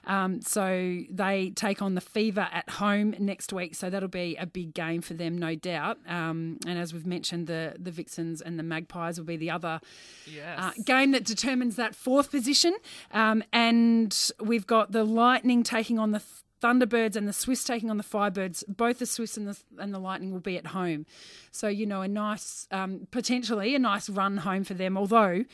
Um, 0.06 0.41
so 0.41 1.00
they 1.11 1.50
take 1.55 1.82
on 1.82 1.94
the 1.94 2.00
Fever 2.00 2.49
at 2.53 2.69
home 2.71 3.15
next 3.19 3.53
week. 3.53 3.75
So 3.75 3.91
that'll 3.91 4.09
be 4.09 4.37
a 4.37 4.47
big 4.47 4.73
game 4.73 5.03
for 5.03 5.12
them, 5.15 5.37
no 5.37 5.55
doubt. 5.55 5.99
Um, 6.09 6.59
and 6.67 6.79
as 6.79 6.93
we've 6.94 7.06
mentioned, 7.06 7.47
the, 7.47 7.75
the 7.79 7.91
Vixens 7.91 8.41
and 8.41 8.59
the 8.59 8.62
Magpies 8.62 9.19
will 9.19 9.26
be 9.26 9.37
the 9.37 9.50
other 9.50 9.81
Yes. 10.26 10.59
uh, 10.59 10.73
game 10.85 11.11
that 11.12 11.25
determines 11.25 11.76
that 11.76 11.94
fourth 11.94 12.31
position. 12.31 12.75
Um, 13.12 13.44
and 13.53 14.31
we've 14.41 14.67
got 14.67 14.93
the 14.93 15.05
Lightning 15.05 15.62
taking 15.62 15.99
on 15.99 16.12
the 16.12 16.23
Thunderbirds 16.64 17.14
and 17.14 17.28
the 17.28 17.32
Swifts 17.34 17.62
taking 17.64 17.90
on 17.90 17.99
the 17.99 18.02
Firebirds. 18.05 18.64
Both 18.66 18.99
the 18.99 19.05
Swifts 19.06 19.37
and 19.37 19.46
the 19.46 19.58
and 19.78 19.93
the 19.93 19.99
Lightning 19.99 20.32
will 20.32 20.40
be 20.40 20.56
at 20.56 20.69
home, 20.69 21.05
so 21.50 21.69
you 21.69 21.84
know 21.84 22.00
a 22.00 22.08
nice, 22.08 22.66
um, 22.70 23.06
potentially 23.11 23.75
a 23.75 23.78
nice 23.78 24.08
run 24.08 24.38
home 24.38 24.64
for 24.64 24.72
them. 24.72 24.96
Although 24.96 25.44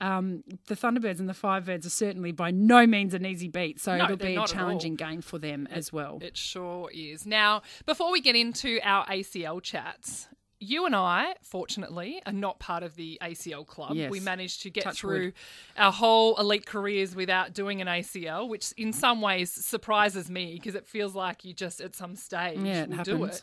um, 0.00 0.42
the 0.68 0.74
Thunderbirds 0.74 1.20
and 1.20 1.28
the 1.28 1.34
Firebirds 1.34 1.84
are 1.84 1.90
certainly 1.90 2.32
by 2.32 2.50
no 2.50 2.86
means 2.86 3.12
an 3.12 3.26
easy 3.26 3.48
beat, 3.48 3.78
so 3.78 3.96
No, 3.96 4.04
it'll 4.04 4.16
be 4.16 4.32
a 4.32 4.36
not 4.36 4.50
at 4.50 4.56
all. 4.56 4.62
challenging 4.62 4.94
game 4.96 5.20
for 5.20 5.38
them 5.38 5.68
as 5.70 5.92
well. 5.92 6.18
It 6.22 6.36
sure 6.38 6.90
is. 6.92 7.26
Now, 7.26 7.60
before 7.84 8.10
we 8.10 8.20
get 8.22 8.34
into 8.34 8.80
our 8.82 9.04
ACL 9.06 9.62
chats, 9.62 10.28
you 10.64 10.86
and 10.86 10.96
I, 10.96 11.34
fortunately, 11.42 12.20
are 12.26 12.32
not 12.32 12.58
part 12.58 12.82
of 12.82 12.96
the 12.96 13.18
ACL 13.22 13.66
club. 13.66 13.94
Yes. 13.94 14.10
We 14.10 14.20
managed 14.20 14.62
to 14.62 14.70
get 14.70 14.84
Touch 14.84 14.98
through 14.98 15.24
wood. 15.26 15.34
our 15.76 15.92
whole 15.92 16.36
elite 16.36 16.66
careers 16.66 17.14
without 17.14 17.52
doing 17.52 17.80
an 17.80 17.86
ACL, 17.86 18.48
which 18.48 18.72
in 18.76 18.92
some 18.92 19.20
ways 19.20 19.52
surprises 19.52 20.30
me 20.30 20.54
because 20.54 20.74
it 20.74 20.86
feels 20.86 21.14
like 21.14 21.44
you 21.44 21.52
just 21.52 21.80
at 21.80 21.94
some 21.94 22.16
stage 22.16 22.58
Yeah, 22.58 22.82
it 22.84 22.90
will 22.90 23.04
do 23.04 23.24
it. 23.24 23.42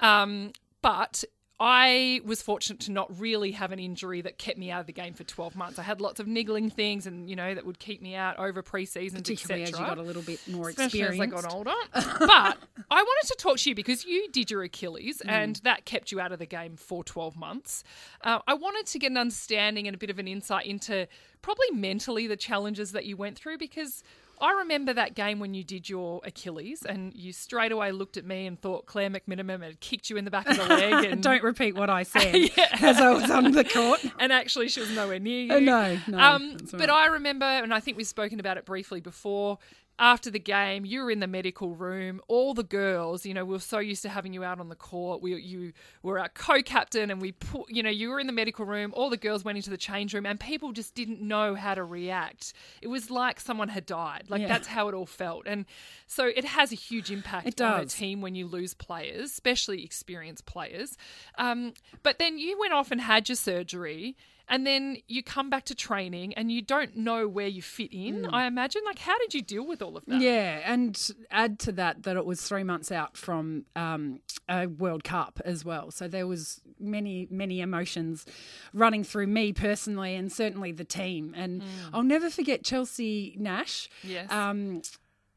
Um, 0.00 0.52
but 0.82 1.24
I 1.60 2.20
was 2.24 2.40
fortunate 2.40 2.78
to 2.82 2.92
not 2.92 3.18
really 3.18 3.50
have 3.52 3.72
an 3.72 3.80
injury 3.80 4.20
that 4.20 4.38
kept 4.38 4.58
me 4.58 4.70
out 4.70 4.80
of 4.80 4.86
the 4.86 4.92
game 4.92 5.12
for 5.12 5.24
12 5.24 5.56
months. 5.56 5.78
I 5.78 5.82
had 5.82 6.00
lots 6.00 6.20
of 6.20 6.28
niggling 6.28 6.70
things 6.70 7.04
and, 7.06 7.28
you 7.28 7.34
know, 7.34 7.52
that 7.52 7.66
would 7.66 7.80
keep 7.80 8.00
me 8.00 8.14
out 8.14 8.38
over 8.38 8.62
pre-seasons, 8.62 9.22
Particularly 9.22 9.64
as 9.64 9.70
you 9.72 9.76
got 9.78 9.98
a 9.98 10.02
little 10.02 10.22
bit 10.22 10.40
more 10.46 10.68
especially 10.68 11.00
experience. 11.00 11.34
as 11.36 11.42
I 11.44 11.48
got 11.48 11.52
older. 11.52 11.74
but 11.92 12.58
I 12.90 13.02
wanted 13.02 13.28
to 13.28 13.34
talk 13.38 13.58
to 13.58 13.70
you 13.70 13.74
because 13.74 14.04
you 14.04 14.28
did 14.30 14.50
your 14.50 14.62
Achilles 14.62 15.20
Mm. 15.24 15.30
and 15.30 15.56
that 15.64 15.84
kept 15.84 16.12
you 16.12 16.20
out 16.20 16.30
of 16.30 16.38
the 16.38 16.46
game 16.46 16.76
for 16.76 17.02
12 17.02 17.36
months. 17.36 17.82
Uh, 18.22 18.38
I 18.46 18.54
wanted 18.54 18.86
to 18.86 18.98
get 19.00 19.10
an 19.10 19.16
understanding 19.16 19.88
and 19.88 19.94
a 19.96 19.98
bit 19.98 20.10
of 20.10 20.20
an 20.20 20.28
insight 20.28 20.66
into 20.66 21.08
probably 21.42 21.70
mentally 21.72 22.28
the 22.28 22.36
challenges 22.36 22.92
that 22.92 23.04
you 23.04 23.16
went 23.16 23.36
through 23.36 23.58
because. 23.58 24.04
I 24.40 24.52
remember 24.60 24.92
that 24.92 25.14
game 25.14 25.38
when 25.40 25.54
you 25.54 25.64
did 25.64 25.88
your 25.88 26.20
Achilles 26.24 26.82
and 26.84 27.12
you 27.14 27.32
straight 27.32 27.72
away 27.72 27.92
looked 27.92 28.16
at 28.16 28.24
me 28.24 28.46
and 28.46 28.60
thought 28.60 28.86
Clare 28.86 29.10
McMeniman 29.10 29.62
had 29.62 29.80
kicked 29.80 30.10
you 30.10 30.16
in 30.16 30.24
the 30.24 30.30
back 30.30 30.48
of 30.48 30.56
the 30.56 30.64
leg. 30.68 31.04
And, 31.04 31.22
Don't 31.22 31.42
repeat 31.42 31.74
what 31.74 31.90
I 31.90 32.02
said 32.04 32.34
as 32.80 32.98
I 32.98 33.10
was 33.10 33.30
on 33.30 33.52
the 33.52 33.64
court. 33.64 34.04
and 34.18 34.32
actually 34.32 34.68
she 34.68 34.80
was 34.80 34.90
nowhere 34.90 35.18
near 35.18 35.40
you. 35.42 35.52
Uh, 35.54 35.60
no, 35.60 35.98
no, 36.08 36.18
Um, 36.18 36.52
that's 36.58 36.72
but 36.72 36.90
I 36.90 37.06
remember, 37.06 37.46
and 37.46 37.72
I 37.74 37.80
think 37.80 37.96
we've 37.96 38.06
spoken 38.06 38.40
about 38.40 38.56
it 38.56 38.64
briefly 38.64 39.00
before. 39.00 39.58
After 40.00 40.30
the 40.30 40.38
game, 40.38 40.84
you 40.84 41.02
were 41.02 41.10
in 41.10 41.18
the 41.18 41.26
medical 41.26 41.74
room. 41.74 42.20
All 42.28 42.54
the 42.54 42.62
girls, 42.62 43.26
you 43.26 43.34
know, 43.34 43.44
we 43.44 43.52
were 43.52 43.58
so 43.58 43.80
used 43.80 44.02
to 44.02 44.08
having 44.08 44.32
you 44.32 44.44
out 44.44 44.60
on 44.60 44.68
the 44.68 44.76
court. 44.76 45.20
We, 45.20 45.34
you 45.40 45.72
were 46.04 46.20
our 46.20 46.28
co-captain, 46.28 47.10
and 47.10 47.20
we 47.20 47.32
put, 47.32 47.68
you 47.68 47.82
know, 47.82 47.90
you 47.90 48.10
were 48.10 48.20
in 48.20 48.28
the 48.28 48.32
medical 48.32 48.64
room. 48.64 48.92
All 48.94 49.10
the 49.10 49.16
girls 49.16 49.44
went 49.44 49.58
into 49.58 49.70
the 49.70 49.76
change 49.76 50.14
room, 50.14 50.24
and 50.24 50.38
people 50.38 50.70
just 50.70 50.94
didn't 50.94 51.20
know 51.20 51.56
how 51.56 51.74
to 51.74 51.82
react. 51.82 52.52
It 52.80 52.86
was 52.88 53.10
like 53.10 53.40
someone 53.40 53.68
had 53.70 53.86
died. 53.86 54.24
Like 54.28 54.42
Yeah. 54.42 54.48
that's 54.48 54.68
how 54.68 54.88
it 54.88 54.94
all 54.94 55.06
felt, 55.06 55.46
and 55.46 55.66
so 56.06 56.26
it 56.26 56.44
has 56.44 56.70
a 56.70 56.76
huge 56.76 57.10
impact 57.10 57.60
on 57.60 57.80
a 57.80 57.86
team 57.86 58.20
when 58.20 58.36
you 58.36 58.46
lose 58.46 58.74
players, 58.74 59.30
especially 59.30 59.84
experienced 59.84 60.46
players. 60.46 60.96
Um, 61.36 61.74
but 62.04 62.18
then 62.18 62.38
you 62.38 62.58
went 62.58 62.72
off 62.72 62.90
and 62.92 63.00
had 63.00 63.28
your 63.28 63.36
surgery. 63.36 64.16
And 64.48 64.66
then 64.66 64.96
you 65.06 65.22
come 65.22 65.50
back 65.50 65.64
to 65.66 65.74
training 65.74 66.34
and 66.34 66.50
you 66.50 66.62
don't 66.62 66.96
know 66.96 67.28
where 67.28 67.46
you 67.46 67.62
fit 67.62 67.92
in. 67.92 68.26
I 68.32 68.46
imagine. 68.46 68.82
Like, 68.84 68.98
how 68.98 69.18
did 69.18 69.34
you 69.34 69.42
deal 69.42 69.66
with 69.66 69.82
all 69.82 69.96
of 69.96 70.04
that? 70.06 70.20
Yeah, 70.20 70.60
and 70.64 71.10
add 71.30 71.58
to 71.60 71.72
that 71.72 72.04
that 72.04 72.16
it 72.16 72.24
was 72.24 72.40
three 72.42 72.64
months 72.64 72.90
out 72.90 73.16
from 73.16 73.66
um, 73.76 74.20
a 74.48 74.66
World 74.66 75.04
Cup 75.04 75.40
as 75.44 75.64
well. 75.64 75.90
So 75.90 76.08
there 76.08 76.26
was 76.26 76.60
many, 76.80 77.28
many 77.30 77.60
emotions 77.60 78.24
running 78.72 79.04
through 79.04 79.26
me 79.26 79.52
personally, 79.52 80.14
and 80.14 80.32
certainly 80.32 80.72
the 80.72 80.84
team. 80.84 81.34
And 81.36 81.62
I'll 81.92 82.02
never 82.02 82.30
forget 82.30 82.64
Chelsey 82.64 83.36
Nash. 83.38 83.88
Yes. 84.02 84.30
Um, 84.32 84.82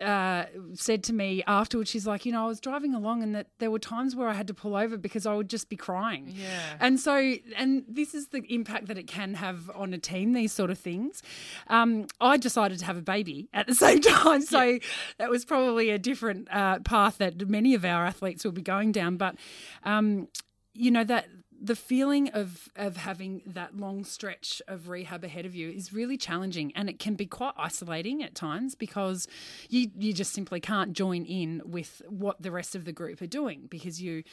uh, 0.02 0.46
said 0.74 1.04
to 1.06 1.14
me 1.14 1.44
afterwards, 1.48 1.90
she's 1.90 2.08
like, 2.08 2.26
you 2.26 2.32
know, 2.32 2.46
I 2.46 2.48
was 2.48 2.60
driving 2.60 2.94
along 2.94 3.24
and 3.24 3.36
that 3.36 3.48
there 3.60 3.72
were 3.72 3.80
times 3.80 4.16
where 4.16 4.28
I 4.28 4.34
had 4.34 4.48
to 4.48 4.54
pull 4.54 4.76
over 4.76 4.98
because 4.98 5.26
I 5.26 5.34
would 5.34 5.50
just 5.50 5.70
be 5.70 5.76
crying. 5.76 6.34
Yeah. 6.36 6.60
And 6.80 7.00
so, 7.00 7.36
and 7.56 7.84
this 7.88 8.14
is 8.14 8.28
the 8.28 8.44
impact 8.54 8.88
that 8.88 8.98
it 8.98 9.08
can 9.08 9.36
have 9.36 9.70
on 9.76 9.94
a 9.94 9.98
team, 9.98 10.34
these 10.34 10.52
sort 10.52 10.72
of 10.72 10.78
things. 10.78 11.22
Um, 11.68 12.08
I 12.20 12.38
decided 12.38 12.80
to 12.80 12.86
have 12.86 12.98
a 12.98 13.02
baby 13.02 13.50
at 13.54 13.68
the 13.68 13.76
same 13.86 14.02
time. 14.02 14.42
So 14.42 14.80
that 15.18 15.30
was 15.30 15.46
probably 15.46 15.90
a 15.90 16.00
different 16.00 16.48
uh, 16.52 16.80
path 16.80 17.18
that 17.20 17.48
many 17.50 17.74
of 17.74 17.86
our 17.86 18.06
athletes 18.06 18.44
will 18.44 18.52
be 18.52 18.62
going 18.62 18.92
down. 18.92 19.18
But, 19.18 19.36
um, 19.84 20.28
you 20.74 20.92
know, 20.92 21.04
that 21.04 21.28
the 21.64 21.76
feeling 21.76 22.28
of 22.30 22.70
of 22.76 22.98
having 22.98 23.44
that 23.46 23.78
long 23.78 24.04
stretch 24.04 24.62
of 24.68 24.90
rehab 24.90 25.24
ahead 25.24 25.46
of 25.46 25.54
you 25.54 25.70
is 25.70 25.94
really 25.94 26.18
challenging 26.18 26.72
and 26.76 26.90
it 26.90 26.98
can 26.98 27.14
be 27.14 27.28
quite 27.28 27.54
isolating 27.56 28.24
at 28.24 28.34
times 28.34 28.74
because 28.74 29.28
you 29.70 29.92
you 29.96 30.12
just 30.12 30.34
simply 30.34 30.60
can't 30.60 30.94
join 30.94 31.24
in 31.24 31.62
with 31.64 32.02
what 32.10 32.42
the 32.42 32.50
rest 32.50 32.76
of 32.76 32.84
the 32.86 32.92
group 32.92 33.22
are 33.22 33.28
doing 33.28 33.68
because 33.70 34.02
you 34.02 34.24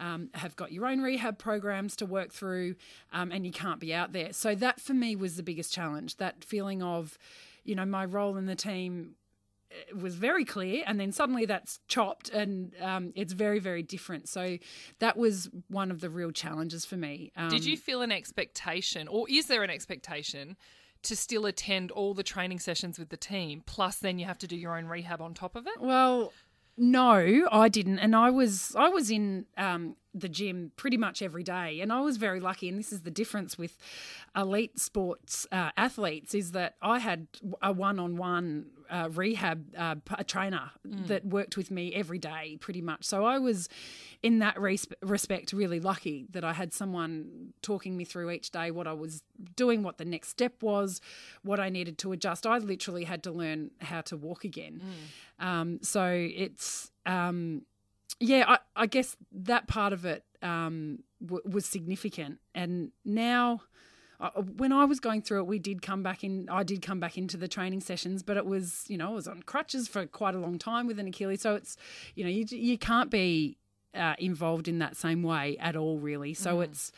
um, 0.00 0.28
have 0.34 0.56
got 0.56 0.72
your 0.72 0.86
own 0.86 1.00
rehab 1.00 1.38
programs 1.38 1.94
to 1.94 2.04
work 2.04 2.32
through 2.32 2.74
um, 3.12 3.30
and 3.30 3.46
you 3.46 3.52
can't 3.52 3.78
be 3.78 3.94
out 3.94 4.12
there. 4.12 4.32
So 4.32 4.56
that 4.56 4.80
for 4.80 4.94
me 4.94 5.14
was 5.14 5.36
the 5.36 5.42
biggest 5.44 5.72
challenge 5.72 6.16
that 6.16 6.44
feeling 6.44 6.82
of 6.82 7.16
you 7.64 7.76
know 7.76 7.86
my 7.86 8.04
role 8.04 8.36
in 8.36 8.46
the 8.46 8.56
team 8.56 9.14
was 9.94 10.14
very 10.14 10.44
clear, 10.44 10.84
and 10.86 10.98
then 10.98 11.12
suddenly 11.12 11.46
that's 11.46 11.80
chopped, 11.88 12.28
and 12.30 12.72
um, 12.80 13.12
it's 13.14 13.32
very, 13.32 13.58
very 13.58 13.82
different. 13.82 14.28
So 14.28 14.58
that 14.98 15.16
was 15.16 15.48
one 15.68 15.90
of 15.90 16.00
the 16.00 16.10
real 16.10 16.30
challenges 16.30 16.84
for 16.84 16.96
me. 16.96 17.32
Um, 17.36 17.48
Did 17.48 17.64
you 17.64 17.76
feel 17.76 18.02
an 18.02 18.12
expectation, 18.12 19.08
or 19.08 19.26
is 19.28 19.46
there 19.46 19.62
an 19.62 19.70
expectation? 19.70 20.56
To 21.06 21.16
still 21.16 21.46
attend 21.46 21.90
all 21.90 22.14
the 22.14 22.22
training 22.22 22.60
sessions 22.60 22.96
with 22.96 23.08
the 23.08 23.16
team, 23.16 23.64
plus 23.66 23.96
then 23.96 24.20
you 24.20 24.26
have 24.26 24.38
to 24.38 24.46
do 24.46 24.54
your 24.54 24.78
own 24.78 24.86
rehab 24.86 25.20
on 25.20 25.34
top 25.34 25.56
of 25.56 25.66
it. 25.66 25.80
Well, 25.80 26.32
no, 26.76 27.48
I 27.50 27.68
didn't, 27.68 27.98
and 27.98 28.14
I 28.14 28.30
was 28.30 28.72
I 28.76 28.88
was 28.88 29.10
in 29.10 29.46
um, 29.58 29.96
the 30.14 30.28
gym 30.28 30.70
pretty 30.76 30.96
much 30.96 31.20
every 31.20 31.42
day, 31.42 31.80
and 31.80 31.92
I 31.92 32.00
was 32.02 32.18
very 32.18 32.38
lucky. 32.38 32.68
And 32.68 32.78
this 32.78 32.92
is 32.92 33.02
the 33.02 33.10
difference 33.10 33.58
with 33.58 33.76
elite 34.36 34.78
sports 34.78 35.44
uh, 35.50 35.70
athletes 35.76 36.36
is 36.36 36.52
that 36.52 36.76
I 36.80 37.00
had 37.00 37.26
a 37.60 37.72
one-on-one 37.72 38.66
uh, 38.96 39.08
rehab 39.12 39.58
uh, 39.76 39.96
a 40.18 40.24
trainer 40.24 40.70
that 41.08 41.24
worked 41.24 41.56
with 41.56 41.70
me 41.70 41.84
every 41.94 42.18
day, 42.18 42.58
pretty 42.60 42.82
much. 42.82 43.02
So 43.04 43.24
I 43.24 43.38
was, 43.38 43.68
in 44.22 44.38
that 44.40 44.60
res- 44.60 44.86
respect, 45.00 45.52
really 45.52 45.80
lucky 45.80 46.26
that 46.34 46.44
I 46.44 46.52
had 46.52 46.72
someone 46.74 47.54
talking 47.62 47.96
me 47.96 48.04
through 48.04 48.30
each 48.30 48.50
day 48.50 48.70
what 48.70 48.86
I 48.86 48.92
was 48.92 49.22
doing, 49.56 49.82
what 49.82 49.96
the 49.96 50.04
next 50.04 50.28
step 50.28 50.62
was, 50.62 51.00
what 51.42 51.58
I 51.58 51.68
needed 51.70 51.96
to 51.98 52.12
adjust. 52.12 52.46
I 52.46 52.58
literally 52.58 53.04
had 53.04 53.22
to 53.22 53.32
learn 53.32 53.70
how 53.80 54.02
to 54.02 54.16
walk 54.16 54.44
again. 54.44 54.82
Um, 55.38 55.78
so 55.82 56.04
it's 56.44 56.92
um, 57.06 57.62
yeah, 58.20 58.44
I, 58.46 58.58
I 58.76 58.86
guess 58.86 59.16
that 59.32 59.66
part 59.66 59.92
of 59.92 60.04
it 60.04 60.22
um, 60.42 60.98
w- 61.24 61.42
was 61.44 61.64
significant, 61.66 62.38
and 62.54 62.92
now. 63.04 63.62
When 64.56 64.72
I 64.72 64.84
was 64.84 65.00
going 65.00 65.22
through 65.22 65.40
it, 65.40 65.46
we 65.46 65.58
did 65.58 65.82
come 65.82 66.02
back 66.02 66.22
in. 66.22 66.48
I 66.50 66.62
did 66.62 66.82
come 66.82 67.00
back 67.00 67.18
into 67.18 67.36
the 67.36 67.48
training 67.48 67.80
sessions, 67.80 68.22
but 68.22 68.36
it 68.36 68.46
was, 68.46 68.84
you 68.88 68.96
know, 68.96 69.10
I 69.10 69.14
was 69.14 69.26
on 69.26 69.42
crutches 69.42 69.88
for 69.88 70.06
quite 70.06 70.34
a 70.34 70.38
long 70.38 70.58
time 70.58 70.86
with 70.86 70.98
an 70.98 71.08
Achilles. 71.08 71.40
So 71.40 71.54
it's, 71.54 71.76
you 72.14 72.24
know, 72.24 72.30
you 72.30 72.44
you 72.50 72.78
can't 72.78 73.10
be 73.10 73.58
uh, 73.94 74.14
involved 74.18 74.68
in 74.68 74.78
that 74.78 74.96
same 74.96 75.22
way 75.22 75.56
at 75.58 75.76
all, 75.76 75.98
really. 75.98 76.34
So 76.34 76.60
it's, 76.60 76.92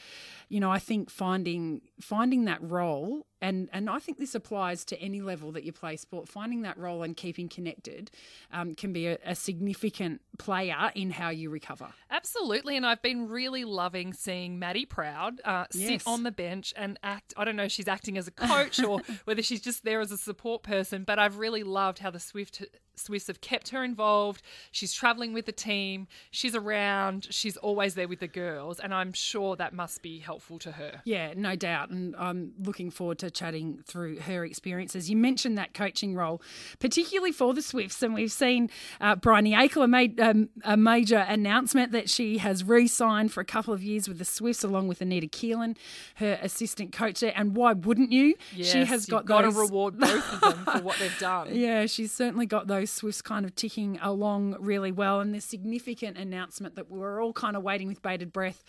you 0.54 0.60
know, 0.60 0.70
I 0.70 0.78
think 0.78 1.10
finding 1.10 1.80
finding 2.00 2.44
that 2.44 2.62
role, 2.62 3.26
and 3.42 3.68
and 3.72 3.90
I 3.90 3.98
think 3.98 4.18
this 4.18 4.36
applies 4.36 4.84
to 4.84 5.00
any 5.00 5.20
level 5.20 5.50
that 5.50 5.64
you 5.64 5.72
play 5.72 5.96
sport. 5.96 6.28
Finding 6.28 6.62
that 6.62 6.78
role 6.78 7.02
and 7.02 7.16
keeping 7.16 7.48
connected 7.48 8.12
um, 8.52 8.76
can 8.76 8.92
be 8.92 9.08
a, 9.08 9.18
a 9.26 9.34
significant 9.34 10.20
player 10.38 10.92
in 10.94 11.10
how 11.10 11.30
you 11.30 11.50
recover. 11.50 11.88
Absolutely, 12.08 12.76
and 12.76 12.86
I've 12.86 13.02
been 13.02 13.28
really 13.28 13.64
loving 13.64 14.12
seeing 14.12 14.60
Maddy 14.60 14.84
Proud 14.86 15.40
uh, 15.44 15.64
sit 15.72 15.90
Yes. 15.90 16.02
on 16.06 16.22
the 16.22 16.30
bench 16.30 16.72
and 16.76 17.00
act. 17.02 17.34
I 17.36 17.44
don't 17.44 17.56
know 17.56 17.64
if 17.64 17.72
she's 17.72 17.88
acting 17.88 18.16
as 18.16 18.28
a 18.28 18.30
coach 18.30 18.78
or 18.80 19.00
whether 19.24 19.42
she's 19.42 19.60
just 19.60 19.82
there 19.84 20.00
as 20.00 20.12
a 20.12 20.16
support 20.18 20.62
person, 20.62 21.02
but 21.02 21.18
I've 21.18 21.38
really 21.38 21.64
loved 21.64 21.98
how 21.98 22.10
the 22.12 22.20
Swift 22.20 22.64
Swifts 22.96 23.26
have 23.26 23.40
kept 23.40 23.70
her 23.70 23.82
involved. 23.82 24.40
She's 24.70 24.92
traveling 24.92 25.32
with 25.32 25.46
the 25.46 25.52
team. 25.70 26.06
She's 26.30 26.54
around. 26.54 27.26
She's 27.28 27.56
always 27.56 27.96
there 27.96 28.06
with 28.06 28.20
the 28.20 28.28
girls, 28.28 28.78
and 28.78 28.94
I'm 28.94 29.12
sure 29.12 29.56
that 29.56 29.72
must 29.72 30.00
be 30.00 30.20
helpful 30.20 30.43
to 30.48 30.72
her. 30.72 31.00
Yeah, 31.04 31.32
no 31.36 31.56
doubt. 31.56 31.90
And 31.90 32.14
I'm 32.16 32.52
looking 32.62 32.90
forward 32.90 33.18
to 33.20 33.30
chatting 33.30 33.82
through 33.86 34.20
her 34.20 34.44
experiences. 34.44 35.08
You 35.08 35.16
mentioned 35.16 35.56
that 35.58 35.74
coaching 35.74 36.14
role, 36.14 36.42
particularly 36.78 37.32
for 37.32 37.54
the 37.54 37.62
Swifts. 37.62 38.02
And 38.02 38.14
we've 38.14 38.30
seen 38.30 38.70
uh, 39.00 39.16
Briony 39.16 39.52
Akle 39.52 39.88
made 39.88 40.20
um, 40.20 40.50
a 40.64 40.76
major 40.76 41.24
announcement 41.28 41.92
that 41.92 42.10
she 42.10 42.38
has 42.38 42.62
re 42.62 42.86
signed 42.86 43.32
for 43.32 43.40
a 43.40 43.44
couple 43.44 43.72
of 43.72 43.82
years 43.82 44.06
with 44.08 44.18
the 44.18 44.24
Swifts, 44.24 44.62
along 44.62 44.88
with 44.88 45.00
Anita 45.00 45.26
Keelan, 45.26 45.76
her 46.16 46.38
assistant 46.42 46.92
coach 46.92 47.20
there. 47.20 47.32
And 47.34 47.56
why 47.56 47.72
wouldn't 47.72 48.12
you? 48.12 48.34
Yes, 48.54 48.70
she 48.70 48.84
has 48.84 49.06
got 49.06 49.24
got 49.24 49.42
those. 49.42 49.54
to 49.54 49.60
reward 49.60 49.98
both 49.98 50.32
of 50.34 50.40
them 50.40 50.64
for 50.64 50.82
what 50.82 50.98
they've 50.98 51.18
done. 51.18 51.48
Yeah, 51.64 51.86
she's 51.86 52.12
certainly 52.12 52.46
got 52.46 52.66
those 52.66 52.90
Swifts 52.90 53.22
kind 53.22 53.46
of 53.46 53.54
ticking 53.54 53.98
along 54.02 54.56
really 54.60 54.92
well. 54.92 55.20
And 55.20 55.34
this 55.34 55.44
significant 55.44 56.18
announcement 56.18 56.74
that 56.76 56.90
we're 56.90 57.22
all 57.22 57.32
kind 57.32 57.56
of 57.56 57.62
waiting 57.62 57.88
with 57.88 58.02
bated 58.02 58.32
breath. 58.32 58.62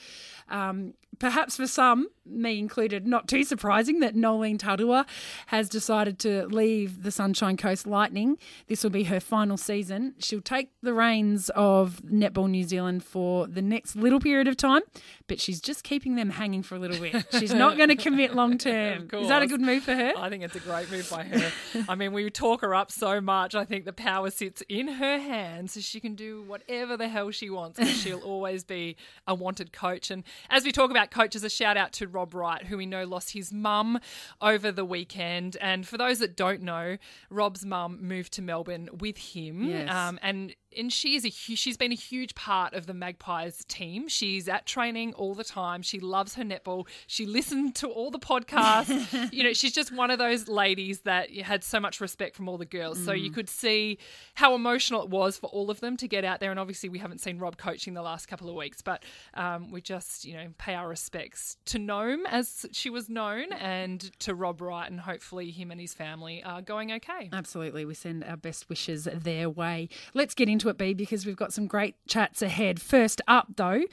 Um, 0.50 0.94
perhaps 1.20 1.55
for 1.58 1.68
some, 1.68 2.08
me 2.26 2.58
included, 2.60 3.06
not 3.06 3.28
too 3.28 3.44
surprising 3.44 4.00
that 4.00 4.16
Noeline 4.16 4.58
Taurua 4.58 5.06
has 5.48 5.70
decided 5.70 6.18
to 6.20 6.46
leave 6.48 7.04
the 7.04 7.12
Sunshine 7.12 7.56
Coast 7.58 7.86
Lightning. 7.86 8.38
This 8.68 8.84
will 8.84 8.90
be 8.90 9.04
her 9.04 9.20
final 9.20 9.58
season. 9.58 10.16
She'll 10.20 10.42
take 10.42 10.72
the 10.82 10.94
reins 10.94 11.50
of 11.56 12.02
Netball 12.04 12.50
New 12.50 12.64
Zealand 12.64 13.04
for 13.04 13.48
the 13.48 13.62
next 13.62 13.96
little 13.96 14.20
period 14.20 14.48
of 14.48 14.58
time, 14.58 14.82
but 15.28 15.40
she's 15.40 15.62
just 15.62 15.84
keeping 15.84 16.16
them 16.16 16.32
hanging 16.32 16.64
for 16.64 16.76
a 16.76 16.80
little 16.80 17.00
bit. 17.00 17.26
She's 17.40 17.54
not 17.54 17.78
going 17.78 17.90
to 17.96 17.96
commit 17.96 18.36
long 18.36 18.58
term. 18.58 19.08
Is 19.14 19.28
that 19.28 19.42
a 19.42 19.48
good 19.48 19.62
move 19.62 19.84
for 19.84 19.94
her? 19.96 20.14
I 20.18 20.30
think 20.30 20.44
it's 20.44 20.56
a 20.56 20.60
great 20.60 20.90
move 20.90 21.08
by 21.10 21.24
her. 21.24 21.52
I 21.88 21.96
mean, 21.96 22.12
we 22.14 22.30
talk 22.30 22.62
her 22.62 22.74
up 22.74 22.92
so 22.92 23.22
much. 23.22 23.56
I 23.56 23.66
think 23.66 23.86
the 23.86 23.94
power 23.94 24.30
sits 24.30 24.64
in 24.68 24.88
her 24.88 25.20
hands, 25.20 25.74
so 25.74 25.80
she 25.80 26.00
can 26.00 26.16
do 26.16 26.44
whatever 26.44 26.98
the 26.98 27.08
hell 27.08 27.32
she 27.32 27.50
wants. 27.50 27.80
she'll 28.02 28.20
always 28.20 28.64
be 28.64 28.96
a 29.28 29.36
wanted 29.36 29.72
coach. 29.72 30.10
And 30.12 30.24
as 30.50 30.64
we 30.64 30.72
talk 30.72 30.92
about 30.92 31.12
coaches, 31.12 31.44
a 31.46 31.50
shout 31.50 31.78
out 31.78 31.94
to 31.94 32.08
Rob 32.08 32.34
Wright, 32.34 32.64
who 32.66 32.78
we 32.78 32.86
know 32.86 33.06
lost 33.06 33.32
his 33.32 33.54
mum 33.54 34.00
over 34.42 34.72
the 34.72 34.84
weekend. 34.84 35.56
And 35.62 35.88
for 35.88 35.98
those 35.98 36.20
that 36.20 36.36
don't 36.36 36.62
know, 36.62 36.98
Rob's 37.30 37.66
mum 37.66 38.00
moved 38.02 38.34
to 38.34 38.42
Melbourne 38.42 38.90
with 39.00 39.18
him, 39.18 39.64
Yes. 39.70 39.90
um, 39.90 40.20
and 40.22 40.54
and 40.78 40.92
she 40.92 41.16
is 41.16 41.26
a 41.26 41.30
hu- 41.30 41.56
she's 41.56 41.78
been 41.78 41.92
a 41.92 41.96
huge 41.96 42.36
part 42.36 42.74
of 42.74 42.86
the 42.86 42.94
Magpies 42.94 43.64
team. 43.66 44.08
She's 44.08 44.48
at 44.48 44.66
training 44.66 45.14
all 45.14 45.34
the 45.34 45.44
time. 45.44 45.82
She 45.82 46.00
loves 46.00 46.36
her 46.36 46.44
netball. 46.44 46.88
She 47.08 47.26
listened 47.26 47.76
to 47.76 47.88
all 47.88 48.12
the 48.12 48.20
podcasts. 48.20 49.32
you 49.34 49.44
know, 49.44 49.54
she's 49.54 49.74
just 49.74 49.92
one 49.92 50.12
of 50.12 50.20
those 50.20 50.48
ladies 50.48 51.02
that 51.02 51.32
had 51.32 51.64
so 51.64 51.80
much 51.80 52.02
respect 52.02 52.36
from 52.36 52.48
all 52.48 52.58
the 52.58 52.66
girls. 52.66 53.04
So 53.04 53.12
you 53.12 53.32
could 53.32 53.50
see 53.50 53.98
how 54.36 54.56
emotional 54.56 55.04
it 55.04 55.10
was 55.10 55.38
for 55.38 55.48
all 55.48 55.70
of 55.70 55.80
them 55.80 55.98
to 55.98 56.08
get 56.08 56.24
out 56.24 56.40
there. 56.40 56.52
And 56.52 56.60
obviously, 56.60 56.90
we 56.90 57.00
haven't 57.00 57.20
seen 57.20 57.38
Rob 57.38 57.58
coaching 57.58 57.94
the 57.94 58.02
last 58.02 58.28
couple 58.28 58.50
of 58.50 58.56
weeks, 58.56 58.82
but 58.82 59.04
um, 59.34 59.72
we 59.72 59.82
just 59.82 60.26
you 60.26 60.34
know 60.34 60.48
pay 60.58 60.74
our 60.76 60.88
respects 60.88 61.58
to 61.66 61.80
Gnome 61.80 62.26
as 62.26 62.66
she 62.72 62.90
was 62.90 63.10
known, 63.10 63.52
and 63.54 64.02
to 64.20 64.36
Rob 64.36 64.62
Wright, 64.62 64.90
and 64.90 65.00
hopefully 65.00 65.52
him 65.52 65.72
and 65.72 65.80
his 65.80 65.94
family 65.94 66.44
are 66.44 66.62
going 66.62 66.92
okay. 66.94 67.30
Absolutely. 67.32 67.86
We 67.86 67.94
send 67.94 68.24
our 68.24 68.38
best 68.38 68.70
wishes 68.70 69.06
their 69.06 69.50
way. 69.50 69.90
Let's 70.14 70.34
get 70.34 70.50
into 70.50 70.65
it, 70.68 70.78
B, 70.78 70.94
because 70.94 71.26
we've 71.26 71.36
got 71.36 71.54
some 71.54 71.68
great 71.68 71.96
chats 72.08 72.42
ahead. 72.42 72.82
First 72.82 73.22
up, 73.28 73.48
though, 73.56 73.84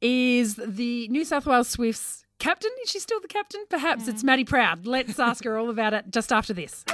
is 0.00 0.56
the 0.56 1.08
New 1.08 1.24
South 1.24 1.46
Wales 1.46 1.68
Swifts 1.68 2.24
captain. 2.38 2.70
Is 2.82 2.90
she 2.90 2.98
still 2.98 3.20
the 3.20 3.28
captain? 3.28 3.64
Perhaps 3.68 4.08
it's 4.08 4.22
Maddy 4.22 4.44
Proud. 4.44 4.86
Let's 4.86 5.18
ask 5.18 5.44
her 5.44 5.56
all 5.58 5.70
about 5.70 5.94
it 5.94 6.06
just 6.10 6.32
after 6.32 6.52
this. 6.52 6.84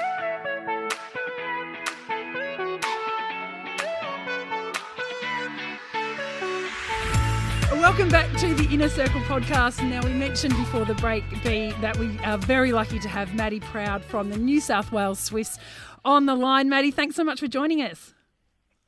Welcome 7.72 8.10
back 8.10 8.30
to 8.38 8.54
the 8.54 8.72
Inner 8.72 8.88
Circle 8.88 9.20
podcast. 9.22 9.82
Now, 9.82 10.06
we 10.06 10.12
mentioned 10.14 10.56
before 10.56 10.84
the 10.84 10.94
break, 10.94 11.24
B, 11.42 11.72
that 11.80 11.96
we 11.96 12.16
are 12.20 12.38
very 12.38 12.70
lucky 12.70 13.00
to 13.00 13.08
have 13.08 13.34
Maddy 13.34 13.58
Proud 13.58 14.04
from 14.04 14.30
the 14.30 14.36
New 14.36 14.60
South 14.60 14.92
Wales 14.92 15.18
Swifts 15.18 15.58
on 16.04 16.26
the 16.26 16.36
line. 16.36 16.68
Maddy, 16.68 16.92
thanks 16.92 17.16
so 17.16 17.24
much 17.24 17.40
for 17.40 17.48
joining 17.48 17.82
us. 17.82 18.14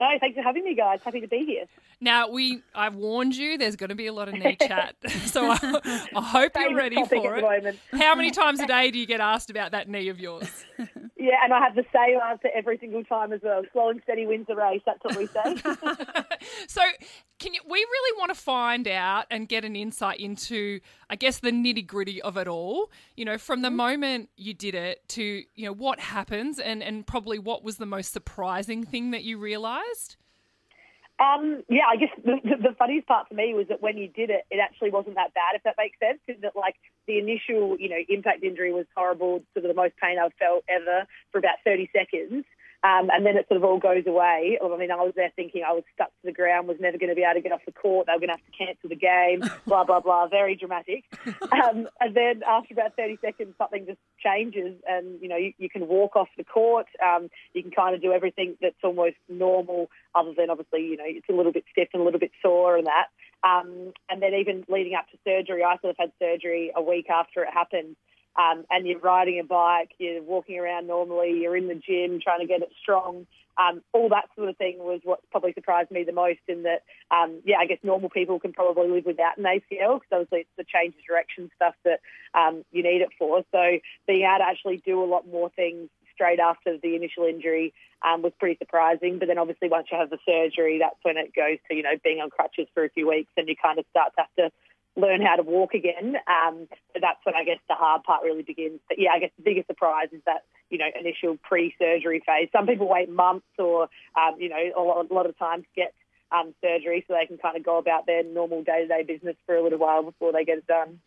No, 0.05 0.11
thanks 0.21 0.37
for 0.37 0.43
having 0.43 0.65
me, 0.65 0.75
guys. 0.75 1.01
Happy 1.03 1.23
to 1.23 1.29
be 1.29 1.47
here. 1.47 1.65
Now 2.01 2.29
we, 2.29 2.63
I've 2.75 2.95
warned 2.95 3.37
you. 3.37 3.59
There's 3.59 3.77
going 3.77 3.91
to 3.91 3.95
be 3.95 4.07
a 4.07 4.13
lot 4.13 4.29
of 4.29 4.35
knee 4.35 4.57
chat, 4.61 4.97
so 5.27 5.51
I, 5.51 6.07
I 6.15 6.21
hope 6.23 6.53
you're 6.57 6.75
ready 6.75 7.05
for 7.07 7.37
it. 7.37 7.79
How 7.93 8.15
many 8.15 8.31
times 8.31 8.61
a 8.61 8.67
day 8.67 8.91
do 8.91 8.99
you 8.99 9.07
get 9.07 9.21
asked 9.21 9.51
about 9.51 9.73
that 9.73 9.89
knee 9.89 10.09
of 10.09 10.21
yours? 10.21 10.65
Yeah, 11.25 11.37
and 11.43 11.55
I 11.55 11.61
have 11.61 11.75
the 11.75 11.87
same 11.91 12.19
answer 12.21 12.51
every 12.55 12.77
single 12.77 13.03
time 13.03 13.33
as 13.33 13.41
well. 13.43 13.63
Slow 13.73 13.89
and 13.89 13.99
steady 14.03 14.27
wins 14.27 14.47
the 14.47 14.57
race. 14.57 14.83
That's 14.85 15.03
what 15.03 15.17
we 15.17 15.27
say. 15.27 15.57
So, 16.69 16.83
can 17.39 17.55
you? 17.55 17.61
We 17.67 17.79
really 17.79 18.19
want 18.19 18.35
to 18.35 18.39
find 18.39 18.87
out 18.87 19.25
and 19.31 19.49
get 19.49 19.65
an 19.65 19.75
insight 19.75 20.21
into, 20.21 20.81
I 21.09 21.17
guess, 21.17 21.39
the 21.39 21.51
nitty 21.51 21.87
gritty 21.87 22.21
of 22.21 22.37
it 22.37 22.47
all. 22.47 22.91
You 23.17 23.25
know, 23.25 23.39
from 23.39 23.63
the 23.63 23.69
mm-hmm. 23.69 23.77
moment 23.77 24.29
you 24.37 24.53
did 24.53 24.75
it 24.75 25.09
to 25.11 25.23
you 25.55 25.65
know 25.65 25.73
what 25.73 26.01
happens, 26.01 26.59
and 26.59 26.83
and 26.83 27.07
probably 27.07 27.39
what 27.39 27.65
was 27.65 27.79
the 27.79 27.87
most 27.87 28.13
surprising 28.13 28.85
thing 28.85 29.13
that 29.13 29.25
you 29.25 29.39
realised. 29.39 30.17
Um, 31.25 31.63
yeah, 31.71 31.85
I 31.91 31.97
guess 31.97 32.11
the, 32.23 32.37
the, 32.45 32.71
the 32.71 32.75
funniest 32.79 33.07
part 33.07 33.29
for 33.29 33.35
me 33.35 33.55
was 33.55 33.67
that 33.69 33.81
when 33.81 33.97
you 33.97 34.09
did 34.09 34.31
it, 34.31 34.45
it 34.51 34.59
actually 34.61 34.91
wasn't 34.91 35.15
that 35.17 35.33
bad, 35.33 35.55
if 35.55 35.63
that 35.63 35.77
makes 35.79 35.99
sense. 35.99 36.19
Because 36.27 36.43
that, 36.43 36.57
like, 36.57 36.77
the 37.07 37.19
initial, 37.19 37.77
you 37.79 37.89
know, 37.89 38.01
impact 38.09 38.45
injury 38.45 38.73
was 38.73 38.87
horrible, 38.97 39.43
sort 39.55 39.65
of 39.65 39.75
the 39.75 39.75
most 39.75 39.95
pain 40.03 40.19
I've 40.19 40.35
felt 40.39 40.65
ever 40.69 41.07
for 41.33 41.39
about 41.39 41.57
30 41.65 41.91
seconds. 41.97 42.45
Um, 42.85 43.09
and 43.11 43.25
then 43.25 43.39
it 43.39 43.49
sort 43.49 43.57
of 43.57 43.65
all 43.65 43.79
goes 43.79 44.05
away. 44.07 44.59
I 44.63 44.77
mean, 44.77 44.91
I 44.91 44.97
was 44.97 45.15
there 45.17 45.33
thinking 45.35 45.63
I 45.67 45.73
was 45.73 45.85
stuck 45.95 46.09
to 46.09 46.25
the 46.25 46.33
ground, 46.33 46.69
was 46.69 46.77
never 46.79 46.99
going 46.99 47.09
to 47.09 47.15
be 47.15 47.23
able 47.23 47.41
to 47.41 47.41
get 47.41 47.51
off 47.51 47.65
the 47.65 47.73
court. 47.73 48.07
They 48.07 48.13
were 48.13 48.21
going 48.21 48.29
to 48.29 48.37
have 48.37 48.45
to 48.45 48.53
cancel 48.53 48.91
the 48.91 48.95
game, 48.95 49.41
blah, 49.67 49.85
blah, 49.85 50.01
blah. 50.01 50.29
Very 50.29 50.55
dramatic. 50.55 51.05
Um, 51.51 51.89
and 51.99 52.15
then 52.15 52.43
after 52.47 52.75
about 52.75 52.95
30 52.95 53.19
seconds, 53.23 53.55
something 53.57 53.87
just 53.87 54.01
changes 54.23 54.77
and, 54.87 55.19
you 55.23 55.29
know, 55.29 55.37
you, 55.37 55.55
you 55.57 55.71
can 55.71 55.89
walk 55.89 56.15
off 56.15 56.29
the 56.37 56.45
court. 56.45 56.87
Um, 57.03 57.31
you 57.55 57.63
can 57.63 57.71
kind 57.71 57.95
of 57.95 58.03
do 58.03 58.13
everything 58.13 58.57
that's 58.61 58.77
almost 58.85 59.17
normal, 59.31 59.89
other 60.15 60.35
than 60.37 60.51
obviously, 60.51 60.83
you 60.83 60.99
know, 60.99 61.05
it's 61.07 61.29
a 61.31 61.33
little 61.33 61.53
bit 61.53 61.65
stiff 61.73 61.89
and 61.95 62.03
a 62.03 62.05
little 62.05 62.21
bit 62.21 62.33
sore 62.43 62.77
and 62.77 62.87
that. 62.87 63.07
Um, 63.45 63.95
and 64.11 64.21
then 64.21 64.35
even 64.35 64.65
leading 64.69 64.95
up 64.95 65.07
to 65.11 65.19
surgery, 65.25 65.65
I 65.65 65.79
sort 65.79 65.93
of 65.93 65.97
had 65.99 66.13
surgery 66.19 66.71
a 66.77 66.83
week 66.83 67.09
after 67.09 67.43
it 67.45 67.49
happened 67.53 67.97
um, 68.37 68.65
and 68.71 68.87
you're 68.87 68.99
riding 68.99 69.39
a 69.41 69.45
bike, 69.45 69.91
you're 69.99 70.23
walking 70.23 70.59
around 70.59 70.87
normally, 70.87 71.39
you're 71.41 71.57
in 71.57 71.69
the 71.69 71.75
gym 71.75 72.21
trying 72.23 72.41
to 72.41 72.47
get 72.47 72.63
it 72.63 72.71
strong. 72.81 73.27
Um, 73.57 73.83
all 73.93 74.09
that 74.09 74.29
sort 74.35 74.49
of 74.49 74.57
thing 74.57 74.79
was 74.79 75.01
what 75.05 75.21
probably 75.31 75.53
surprised 75.53 75.91
me 75.91 76.03
the 76.03 76.13
most. 76.13 76.41
In 76.49 76.65
that, 76.65 76.83
um, 77.11 77.41
yeah, 77.45 77.59
I 77.59 77.67
guess 77.67 77.79
normal 77.85 78.11
people 78.11 78.41
can 78.41 78.53
probably 78.53 78.89
live 78.89 79.07
without 79.07 79.39
an 79.39 79.45
ACL 79.45 80.01
because 80.01 80.11
obviously 80.11 80.41
it's 80.41 80.57
the 80.59 80.65
change 80.65 80.95
of 80.99 81.05
direction 81.07 81.51
stuff 81.55 81.75
that 81.85 82.01
um, 82.35 82.65
you 82.73 82.83
need 82.83 83.01
it 83.01 83.11
for. 83.17 83.45
So 83.53 83.79
being 84.09 84.23
able 84.23 84.39
to 84.39 84.45
actually 84.49 84.83
do 84.85 85.03
a 85.03 85.07
lot 85.07 85.29
more 85.29 85.51
things 85.51 85.89
straight 86.15 86.41
after 86.41 86.79
the 86.79 86.97
initial 86.97 87.25
injury 87.25 87.73
um, 88.05 88.23
was 88.23 88.33
pretty 88.39 88.59
surprising. 88.59 89.19
But 89.19 89.29
then 89.29 89.39
obviously 89.39 89.69
once 89.69 89.87
you 89.91 89.99
have 89.99 90.11
the 90.11 90.19
surgery, 90.27 90.79
that's 90.81 90.99
when 91.03 91.17
it 91.17 91.35
goes 91.35 91.59
to 91.69 91.77
you 91.77 91.83
know 91.83 91.95
being 92.03 92.21
on 92.21 92.31
crutches 92.31 92.67
for 92.75 92.85
a 92.85 92.91
few 92.91 93.09
weeks, 93.09 93.31
and 93.37 93.49
you 93.49 93.55
kind 93.61 93.79
of 93.79 93.85
start 93.91 94.13
to 94.17 94.23
have 94.23 94.51
to 94.51 94.57
learn 94.97 95.21
how 95.21 95.37
to 95.37 95.43
walk 95.43 95.75
again. 95.75 96.17
Um, 96.27 96.69
so 96.93 97.01
that's 97.01 97.19
when 97.25 97.35
I 97.35 97.45
guess 97.45 97.59
the 97.69 97.75
hard 97.75 98.05
part 98.05 98.23
really 98.23 98.43
begins. 98.43 98.81
But 98.89 98.99
yeah, 98.99 99.11
I 99.15 99.19
guess 99.19 99.31
the 99.37 99.43
biggest 99.43 99.67
surprise 99.67 100.09
is 100.13 100.23
that 100.27 100.45
you 100.71 100.79
know 100.79 100.87
initial 100.99 101.37
pre-surgery 101.43 102.23
phase. 102.27 102.49
Some 102.53 102.67
people 102.67 102.89
wait 102.89 103.11
months 103.11 103.47
or 103.59 103.89
um, 104.17 104.37
you 104.39 104.49
know 104.49 104.63
a 104.77 104.83
lot, 104.83 105.07
a 105.11 105.15
lot 105.15 105.27
of 105.27 105.37
times 105.39 105.65
to 105.75 105.81
get 105.81 105.95
um, 106.33 106.55
surgery 106.63 107.05
so 107.07 107.15
they 107.15 107.27
can 107.27 107.39
kind 107.39 107.57
of 107.57 107.65
go 107.65 107.79
about 107.79 108.07
their 108.07 108.25
normal 108.25 108.63
day-to-day 108.63 109.05
business 109.05 109.37
for 109.47 109.57
a 109.57 109.63
little 109.63 109.79
while 109.79 110.03
before 110.03 110.33
they 110.33 110.45
get 110.45 110.59
it 110.59 110.67
done. 110.67 111.01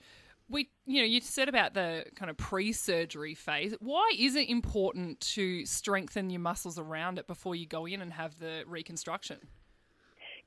We, 0.49 0.69
you 0.85 1.01
know, 1.01 1.05
you 1.05 1.19
said 1.19 1.49
about 1.49 1.73
the 1.73 2.05
kind 2.15 2.29
of 2.29 2.37
pre-surgery 2.37 3.33
phase. 3.33 3.75
Why 3.81 4.11
is 4.17 4.35
it 4.35 4.47
important 4.47 5.19
to 5.33 5.65
strengthen 5.65 6.29
your 6.29 6.39
muscles 6.39 6.79
around 6.79 7.19
it 7.19 7.27
before 7.27 7.55
you 7.55 7.65
go 7.65 7.85
in 7.85 8.01
and 8.01 8.13
have 8.13 8.39
the 8.39 8.63
reconstruction? 8.65 9.39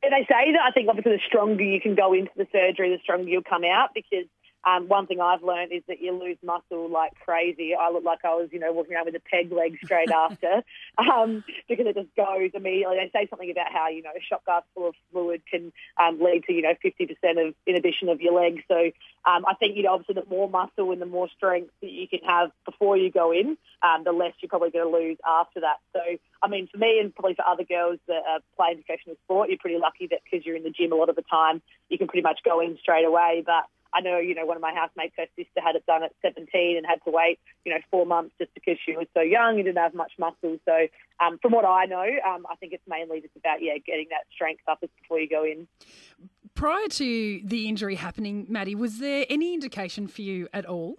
They 0.03 0.27
say 0.29 0.53
that 0.53 0.63
I 0.67 0.71
think 0.73 0.89
obviously 0.89 1.13
the 1.13 1.21
stronger 1.27 1.63
you 1.63 1.81
can 1.81 1.95
go 1.95 2.13
into 2.13 2.33
the 2.37 2.47
surgery, 2.53 2.91
the 2.91 3.03
stronger 3.03 3.29
you'll 3.29 3.43
come 3.43 3.65
out 3.65 3.91
because 3.95 4.27
um, 4.65 4.89
one 4.89 5.07
thing 5.07 5.21
I've 5.21 5.43
learned 5.43 5.73
is 5.73 5.83
that 5.89 6.01
you 6.01 6.13
lose 6.13 6.37
muscle 6.45 6.89
like 6.91 7.13
crazy. 7.25 7.75
I 7.75 7.91
look 7.91 8.05
like 8.05 8.25
I 8.25 8.35
was, 8.35 8.49
you 8.53 8.59
know, 8.59 8.73
walking 8.73 8.95
around 8.95 9.07
with 9.07 9.15
a 9.15 9.21
peg 9.21 9.51
leg 9.53 9.79
straight 9.83 10.11
after 10.11 10.63
um, 10.99 11.45
because 11.69 11.87
it 11.87 11.95
just 11.95 12.15
goes 12.15 12.51
immediately. 12.55 12.97
They 12.97 13.11
say 13.13 13.27
something 13.31 13.51
about 13.51 13.73
how, 13.73 13.89
you 13.89 14.03
know, 14.03 14.11
a 14.11 14.23
shot 14.23 14.45
glass 14.45 14.63
full 14.75 14.89
of 14.89 14.95
fluid 15.13 15.43
can 15.51 15.73
um, 16.01 16.21
lead 16.21 16.45
to, 16.45 16.53
you 16.53 16.63
know, 16.63 16.75
50% 16.85 17.49
of 17.49 17.55
inhibition 17.67 18.09
of 18.09 18.21
your 18.21 18.35
legs. 18.35 18.63
So 18.69 18.91
um, 19.25 19.45
I 19.47 19.55
think, 19.55 19.77
you 19.77 19.85
know, 19.85 19.95
obviously 19.95 20.17
the 20.17 20.29
more 20.29 20.49
muscle 20.49 20.93
and 20.93 21.01
the 21.01 21.07
more 21.07 21.29
strength 21.37 21.73
that 21.81 21.91
you 21.91 22.07
can 22.07 22.21
have 22.27 22.51
before 22.67 22.97
you 22.97 23.11
go 23.11 23.33
in, 23.33 23.57
um, 23.83 24.05
the 24.05 24.13
less 24.13 24.35
you're 24.41 24.51
probably 24.51 24.71
going 24.71 24.91
to 24.91 24.97
lose 24.97 25.17
after 25.27 25.61
that. 25.61 25.77
So, 25.95 26.01
I 26.43 26.49
mean, 26.49 26.69
for 26.71 26.79
me 26.79 27.01
and 27.01 27.15
probably 27.15 27.35
for 27.35 27.47
other 27.47 27.65
girls 27.65 27.99
that 28.09 28.23
are 28.29 28.41
playing 28.57 28.83
professional 28.83 29.17
sport, 29.25 29.49
you're 29.49 29.59
pretty 29.59 29.79
lucky 29.79 30.07
that 30.09 30.21
because 30.25 30.45
you're 30.45 30.57
in 30.57 30.65
the 30.65 30.71
gym 30.71 30.93
a 30.93 30.97
lot 30.97 31.09
of 31.09 31.17
the 31.17 31.23
time, 31.23 31.63
you 31.89 31.97
can 31.97 32.09
pretty 32.09 32.23
much 32.23 32.41
go 32.45 32.61
in 32.61 32.79
straight 32.79 33.07
away. 33.07 33.43
But 33.45 33.65
I 33.93 34.01
know, 34.01 34.19
you 34.19 34.35
know, 34.35 34.47
one 34.47 34.57
of 34.57 34.63
my 34.63 34.73
housemates, 34.75 35.15
her 35.17 35.27
sister 35.37 35.61
had 35.61 35.77
it 35.77 35.85
done 35.87 36.03
at 36.03 36.13
17 36.23 36.77
and 36.77 36.87
had 36.87 37.03
to 37.05 37.11
wait, 37.11 37.39
you 37.65 37.73
know, 37.73 37.79
four 37.91 38.07
months 38.07 38.35
just 38.39 38.53
because 38.55 38.77
she 38.85 38.97
was 38.97 39.07
so 39.15 39.21
young 39.21 39.57
and 39.57 39.65
didn't 39.65 39.79
have 39.79 39.95
much 39.95 40.13
muscle. 40.19 40.59
So 40.65 40.87
um, 41.19 41.39
from 41.39 41.53
what 41.53 41.65
I 41.65 41.87
know, 41.87 42.07
um, 42.27 42.47
I 42.51 42.57
think 42.57 42.73
it's 42.73 42.87
mainly 42.89 43.21
just 43.21 43.37
about, 43.37 43.63
yeah, 43.63 43.79
getting 43.85 44.07
that 44.11 44.27
strength 44.33 44.63
up 44.69 44.81
before 44.81 45.19
you 45.19 45.29
go 45.29 45.45
in. 45.45 45.67
Prior 46.55 46.89
to 46.89 47.41
the 47.45 47.69
injury 47.69 47.97
happening, 47.97 48.47
Maddy, 48.49 48.75
was 48.75 48.99
there 48.99 49.27
any 49.29 49.55
indication 49.55 50.07
for 50.07 50.23
you 50.23 50.49
at 50.53 50.67
all? 50.67 50.99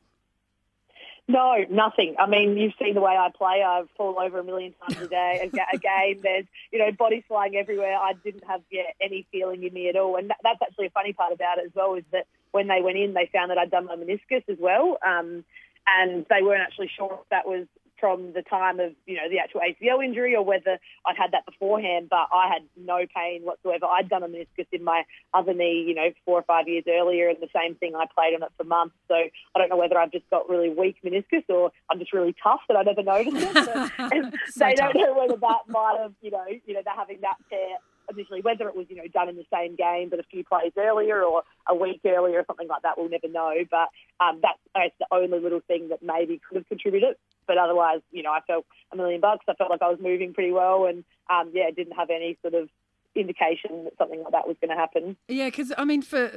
No, 1.27 1.63
nothing. 1.69 2.15
I 2.19 2.27
mean, 2.27 2.57
you've 2.57 2.73
seen 2.81 2.93
the 2.93 3.01
way 3.01 3.15
I 3.15 3.29
play. 3.29 3.63
I 3.63 3.83
fall 3.95 4.19
over 4.19 4.39
a 4.39 4.43
million 4.43 4.73
times 4.81 5.01
a 5.01 5.07
day, 5.07 5.49
a, 5.73 5.77
game. 5.77 6.19
There's, 6.21 6.45
you 6.71 6.79
know, 6.79 6.91
bodies 6.91 7.23
flying 7.27 7.55
everywhere. 7.55 7.95
I 7.95 8.13
didn't 8.13 8.43
have 8.47 8.61
yeah, 8.69 8.83
any 8.99 9.25
feeling 9.31 9.63
in 9.63 9.73
me 9.73 9.87
at 9.87 9.95
all. 9.95 10.17
And 10.17 10.33
that's 10.43 10.61
actually 10.61 10.87
a 10.87 10.89
funny 10.89 11.13
part 11.13 11.31
about 11.31 11.59
it 11.59 11.65
as 11.65 11.71
well 11.73 11.93
is 11.93 12.03
that 12.11 12.25
when 12.51 12.67
they 12.67 12.81
went 12.81 12.97
in, 12.97 13.13
they 13.13 13.29
found 13.31 13.51
that 13.51 13.57
I'd 13.57 13.71
done 13.71 13.85
my 13.85 13.95
meniscus 13.95 14.43
as 14.47 14.57
well. 14.59 14.97
Um, 15.05 15.43
and 15.87 16.25
they 16.29 16.43
weren't 16.43 16.61
actually 16.61 16.91
sure 16.95 17.19
if 17.21 17.29
that 17.29 17.47
was 17.47 17.65
from 18.01 18.33
the 18.33 18.41
time 18.41 18.79
of, 18.79 18.93
you 19.05 19.15
know, 19.15 19.29
the 19.29 19.37
actual 19.37 19.61
ACL 19.61 20.03
injury 20.03 20.35
or 20.35 20.43
whether 20.43 20.79
I'd 21.05 21.15
had 21.15 21.31
that 21.31 21.45
beforehand, 21.45 22.07
but 22.09 22.27
I 22.33 22.49
had 22.51 22.63
no 22.75 23.05
pain 23.15 23.43
whatsoever. 23.43 23.85
I'd 23.85 24.09
done 24.09 24.23
a 24.23 24.27
meniscus 24.27 24.65
in 24.71 24.83
my 24.83 25.03
other 25.35 25.53
knee, 25.53 25.85
you 25.87 25.93
know, 25.93 26.09
four 26.25 26.39
or 26.39 26.41
five 26.41 26.67
years 26.67 26.83
earlier, 26.89 27.29
and 27.29 27.37
the 27.39 27.47
same 27.55 27.75
thing, 27.75 27.95
I 27.95 28.05
played 28.13 28.33
on 28.33 28.41
it 28.41 28.51
for 28.57 28.63
months. 28.63 28.95
So 29.07 29.13
I 29.13 29.59
don't 29.59 29.69
know 29.69 29.77
whether 29.77 29.99
I've 29.99 30.11
just 30.11 30.27
got 30.31 30.49
really 30.49 30.69
weak 30.69 30.97
meniscus 31.05 31.43
or 31.47 31.71
I'm 31.91 31.99
just 31.99 32.11
really 32.11 32.35
tough 32.43 32.61
that 32.67 32.75
I 32.75 32.81
never 32.81 33.03
noticed 33.03 33.37
it. 33.37 34.33
So 34.51 34.65
they 34.65 34.73
tough. 34.73 34.93
don't 34.93 35.03
know 35.03 35.17
whether 35.17 35.39
that 35.39 35.61
might 35.67 35.97
have, 36.01 36.13
you 36.21 36.31
know, 36.31 36.45
you 36.65 36.73
know, 36.73 36.81
they're 36.83 36.95
having 36.95 37.21
that 37.21 37.37
tear 37.49 37.77
initially, 38.11 38.41
whether 38.41 38.67
it 38.67 38.75
was, 38.75 38.85
you 38.89 38.95
know, 38.95 39.07
done 39.13 39.29
in 39.29 39.35
the 39.35 39.45
same 39.53 39.75
game 39.75 40.09
but 40.09 40.19
a 40.19 40.23
few 40.23 40.43
plays 40.43 40.71
earlier 40.77 41.23
or 41.23 41.43
a 41.67 41.75
week 41.75 42.01
earlier 42.05 42.39
or 42.39 42.45
something 42.45 42.67
like 42.67 42.83
that, 42.83 42.97
we'll 42.97 43.09
never 43.09 43.27
know. 43.27 43.53
But 43.69 43.89
um, 44.19 44.39
that's, 44.41 44.59
that's 44.75 44.95
the 44.99 45.07
only 45.11 45.39
little 45.39 45.61
thing 45.67 45.89
that 45.89 46.03
maybe 46.03 46.39
could 46.47 46.57
have 46.57 46.67
contributed. 46.67 47.15
But 47.47 47.57
otherwise, 47.57 48.01
you 48.11 48.23
know, 48.23 48.31
I 48.31 48.41
felt 48.41 48.65
a 48.91 48.95
million 48.95 49.21
bucks. 49.21 49.45
I 49.47 49.53
felt 49.53 49.69
like 49.69 49.81
I 49.81 49.89
was 49.89 49.99
moving 49.99 50.33
pretty 50.33 50.51
well 50.51 50.85
and, 50.85 51.03
um, 51.29 51.51
yeah, 51.53 51.69
didn't 51.71 51.93
have 51.93 52.09
any 52.09 52.37
sort 52.41 52.53
of 52.53 52.69
indication 53.15 53.83
that 53.85 53.93
something 53.97 54.21
like 54.23 54.31
that 54.31 54.47
was 54.47 54.55
going 54.61 54.69
to 54.69 54.75
happen. 54.75 55.17
Yeah, 55.27 55.47
because 55.47 55.73
I 55.77 55.85
mean, 55.85 56.01
for 56.01 56.31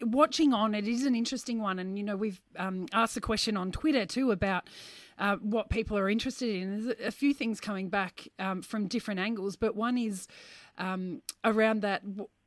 watching 0.00 0.52
on, 0.52 0.74
it 0.74 0.88
is 0.88 1.04
an 1.04 1.14
interesting 1.14 1.60
one, 1.60 1.78
and 1.78 1.96
you 1.96 2.04
know, 2.04 2.16
we've 2.16 2.40
um, 2.56 2.86
asked 2.92 3.14
the 3.14 3.20
question 3.20 3.56
on 3.56 3.70
Twitter 3.72 4.06
too 4.06 4.30
about 4.30 4.68
uh, 5.18 5.36
what 5.36 5.70
people 5.70 5.96
are 5.96 6.08
interested 6.08 6.48
in. 6.48 6.84
There's 6.84 6.96
a 7.04 7.10
few 7.12 7.34
things 7.34 7.60
coming 7.60 7.88
back 7.88 8.28
um, 8.38 8.62
from 8.62 8.88
different 8.88 9.20
angles, 9.20 9.56
but 9.56 9.76
one 9.76 9.98
is 9.98 10.26
um, 10.78 11.22
around 11.44 11.82
that. 11.82 12.02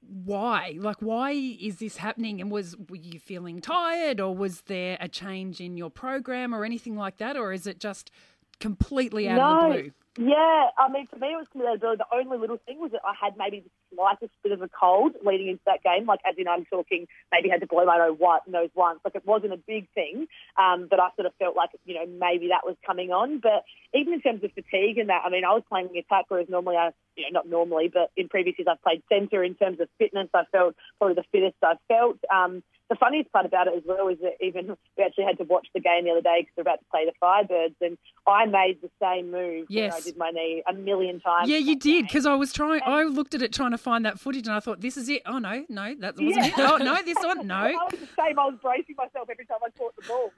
Why? 0.08 0.78
Like, 0.78 0.98
why 1.00 1.32
is 1.32 1.78
this 1.78 1.98
happening? 1.98 2.40
And 2.40 2.52
was 2.52 2.76
were 2.90 2.96
you 2.96 3.20
feeling 3.20 3.60
tired, 3.60 4.20
or 4.20 4.36
was 4.36 4.62
there 4.62 4.98
a 5.00 5.08
change 5.08 5.60
in 5.60 5.78
your 5.78 5.90
program, 5.90 6.54
or 6.54 6.64
anything 6.64 6.96
like 6.96 7.18
that, 7.18 7.36
or 7.36 7.54
is 7.54 7.66
it 7.66 7.80
just 7.80 8.12
completely 8.60 9.28
out 9.28 9.40
of 9.40 9.74
the 9.74 9.82
blue? 9.82 9.92
Yeah, 10.18 10.70
I 10.78 10.90
mean, 10.90 11.08
for 11.08 11.18
me, 11.18 11.34
it 11.34 11.36
was 11.36 11.48
completely 11.48 11.78
The 11.78 12.06
only 12.14 12.38
little 12.38 12.58
thing 12.66 12.80
was 12.80 12.92
that 12.92 13.02
I 13.04 13.14
had 13.20 13.36
maybe 13.38 13.62
the 13.62 13.70
slightest 13.96 14.32
bit 14.44 14.52
of 14.52 14.62
a 14.62 14.70
cold 14.70 15.14
leading 15.26 15.48
into 15.48 15.62
that 15.66 15.84
game. 15.84 16.06
Like, 16.06 16.20
as 16.28 16.36
in, 16.38 16.48
I'm 16.48 16.66
talking 16.66 17.08
maybe 17.32 17.50
had 17.50 17.62
to 17.62 17.68
blow 17.68 17.86
my 17.86 17.98
nose 17.98 18.70
once. 18.76 19.00
Like, 19.04 19.16
it 19.16 19.26
wasn't 19.26 19.54
a 19.54 19.58
big 19.58 19.88
thing, 19.94 20.28
um, 20.58 20.88
but 20.90 21.00
I 21.00 21.10
sort 21.16 21.26
of 21.26 21.34
felt 21.40 21.56
like, 21.56 21.70
you 21.86 21.96
know, 21.96 22.06
maybe 22.06 22.50
that 22.50 22.66
was 22.66 22.76
coming 22.86 23.12
on. 23.12 23.40
But 23.40 23.64
even 23.94 24.14
in 24.14 24.22
terms 24.22 24.44
of 24.44 24.52
fatigue 24.52 24.98
and 24.98 25.10
that, 25.10 25.24
I 25.26 25.30
mean, 25.30 25.46
I 25.46 25.54
was 25.54 25.64
playing 25.70 25.90
attack, 25.98 26.26
whereas 26.28 26.48
normally 26.50 26.78
I, 26.78 26.92
you 27.16 27.24
know, 27.24 27.40
not 27.40 27.50
normally, 27.50 27.90
but 27.92 28.12
in 28.18 28.28
previous 28.28 28.58
years 28.58 28.68
I've 28.70 28.82
played 28.82 29.04
centre. 29.10 29.44
In 29.44 29.56
terms 29.56 29.80
of 29.80 29.88
fitness, 29.98 30.28
I 30.34 30.44
felt 30.52 30.76
probably 30.98 31.16
the 31.16 31.26
fittest 31.32 31.56
I've 31.64 31.78
felt. 31.88 32.18
Um, 32.34 32.64
the 32.90 32.96
funniest 32.96 33.32
part 33.32 33.46
about 33.46 33.68
it 33.68 33.74
as 33.76 33.84
well 33.86 34.08
is 34.10 34.20
that 34.20 34.34
even 34.40 34.76
we 34.98 35.04
actually 35.04 35.24
had 35.24 35.38
to 35.40 35.44
watch 35.44 35.68
the 35.74 35.80
game 35.80 36.06
the 36.06 36.12
other 36.12 36.22
day 36.22 36.42
because 36.42 36.54
we're 36.58 36.62
about 36.62 36.80
to 36.80 36.86
play 36.92 37.06
the 37.06 37.14
Firebirds, 37.22 37.76
and 37.82 37.98
I 38.28 38.46
made 38.46 38.80
the 38.82 38.90
same 39.02 39.32
move 39.32 39.68
when 39.70 39.92
I 39.92 40.00
did 40.02 40.18
my 40.18 40.30
knee 40.30 40.62
a 40.70 40.74
million 40.74 41.20
times. 41.20 41.50
Yeah, 41.50 41.58
you 41.58 41.76
did 41.76 42.06
because 42.06 42.26
I 42.26 42.36
was 42.36 42.54
trying. 42.54 42.82
I 42.86 43.04
looked 43.04 43.34
at 43.34 43.42
it 43.42 43.52
trying 43.54 43.72
to 43.72 43.78
find 43.78 44.06
that 44.06 44.20
footage, 44.20 44.46
and 44.48 44.56
I 44.56 44.60
thought, 44.60 44.82
"This 44.82 44.98
is 44.98 45.10
it." 45.10 45.24
Oh 45.26 45.40
no, 45.40 45.66
no, 45.68 45.96
that 46.00 46.16
wasn't 46.16 46.36
Yeah. 46.36 46.46
it. 46.48 46.54
Oh 46.60 46.78
no, 46.78 47.02
this 47.04 47.18
one, 47.24 47.48
no. 47.48 47.56
I 47.56 47.72
was 47.74 48.00
the 48.00 48.08
same. 48.20 48.38
I 48.38 48.46
was 48.46 48.56
bracing 48.62 48.96
myself 48.98 49.30
every 49.32 49.46
time 49.46 49.58
I 49.66 49.70
caught 49.78 49.96
the 49.96 50.04
ball. 50.04 50.32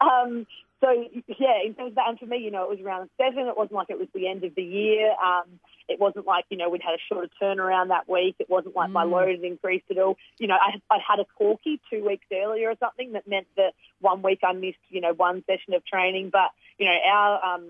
Um, 0.00 0.46
so 0.80 0.90
yeah, 1.38 1.62
in 1.64 1.74
terms 1.74 1.90
of 1.90 1.94
that, 1.94 2.08
and 2.08 2.18
for 2.18 2.26
me, 2.26 2.38
you 2.38 2.50
know, 2.50 2.64
it 2.64 2.70
was 2.70 2.80
around 2.80 3.08
seven. 3.16 3.46
It 3.46 3.56
wasn't 3.56 3.74
like 3.74 3.90
it 3.90 3.98
was 3.98 4.08
the 4.14 4.28
end 4.28 4.44
of 4.44 4.54
the 4.54 4.62
year. 4.62 5.10
Um, 5.12 5.60
it 5.88 6.00
wasn't 6.00 6.26
like 6.26 6.44
you 6.50 6.56
know 6.56 6.68
we'd 6.68 6.82
had 6.82 6.94
a 6.94 7.02
shorter 7.08 7.28
turnaround 7.40 7.88
that 7.88 8.08
week. 8.08 8.36
It 8.38 8.50
wasn't 8.50 8.76
like 8.76 8.90
my 8.90 9.04
load 9.04 9.28
had 9.30 9.44
increased 9.44 9.86
at 9.90 9.98
all. 9.98 10.16
You 10.38 10.48
know, 10.48 10.56
I 10.60 10.80
I'd 10.90 11.00
had 11.06 11.20
a 11.20 11.26
corky 11.38 11.80
two 11.90 12.04
weeks 12.06 12.26
earlier 12.32 12.70
or 12.70 12.76
something 12.80 13.12
that 13.12 13.28
meant 13.28 13.46
that 13.56 13.74
one 14.00 14.22
week 14.22 14.40
I 14.42 14.52
missed 14.52 14.78
you 14.88 15.00
know 15.00 15.14
one 15.14 15.44
session 15.46 15.74
of 15.74 15.84
training. 15.86 16.30
But 16.30 16.50
you 16.78 16.86
know 16.86 16.96
our 17.06 17.54
um 17.54 17.66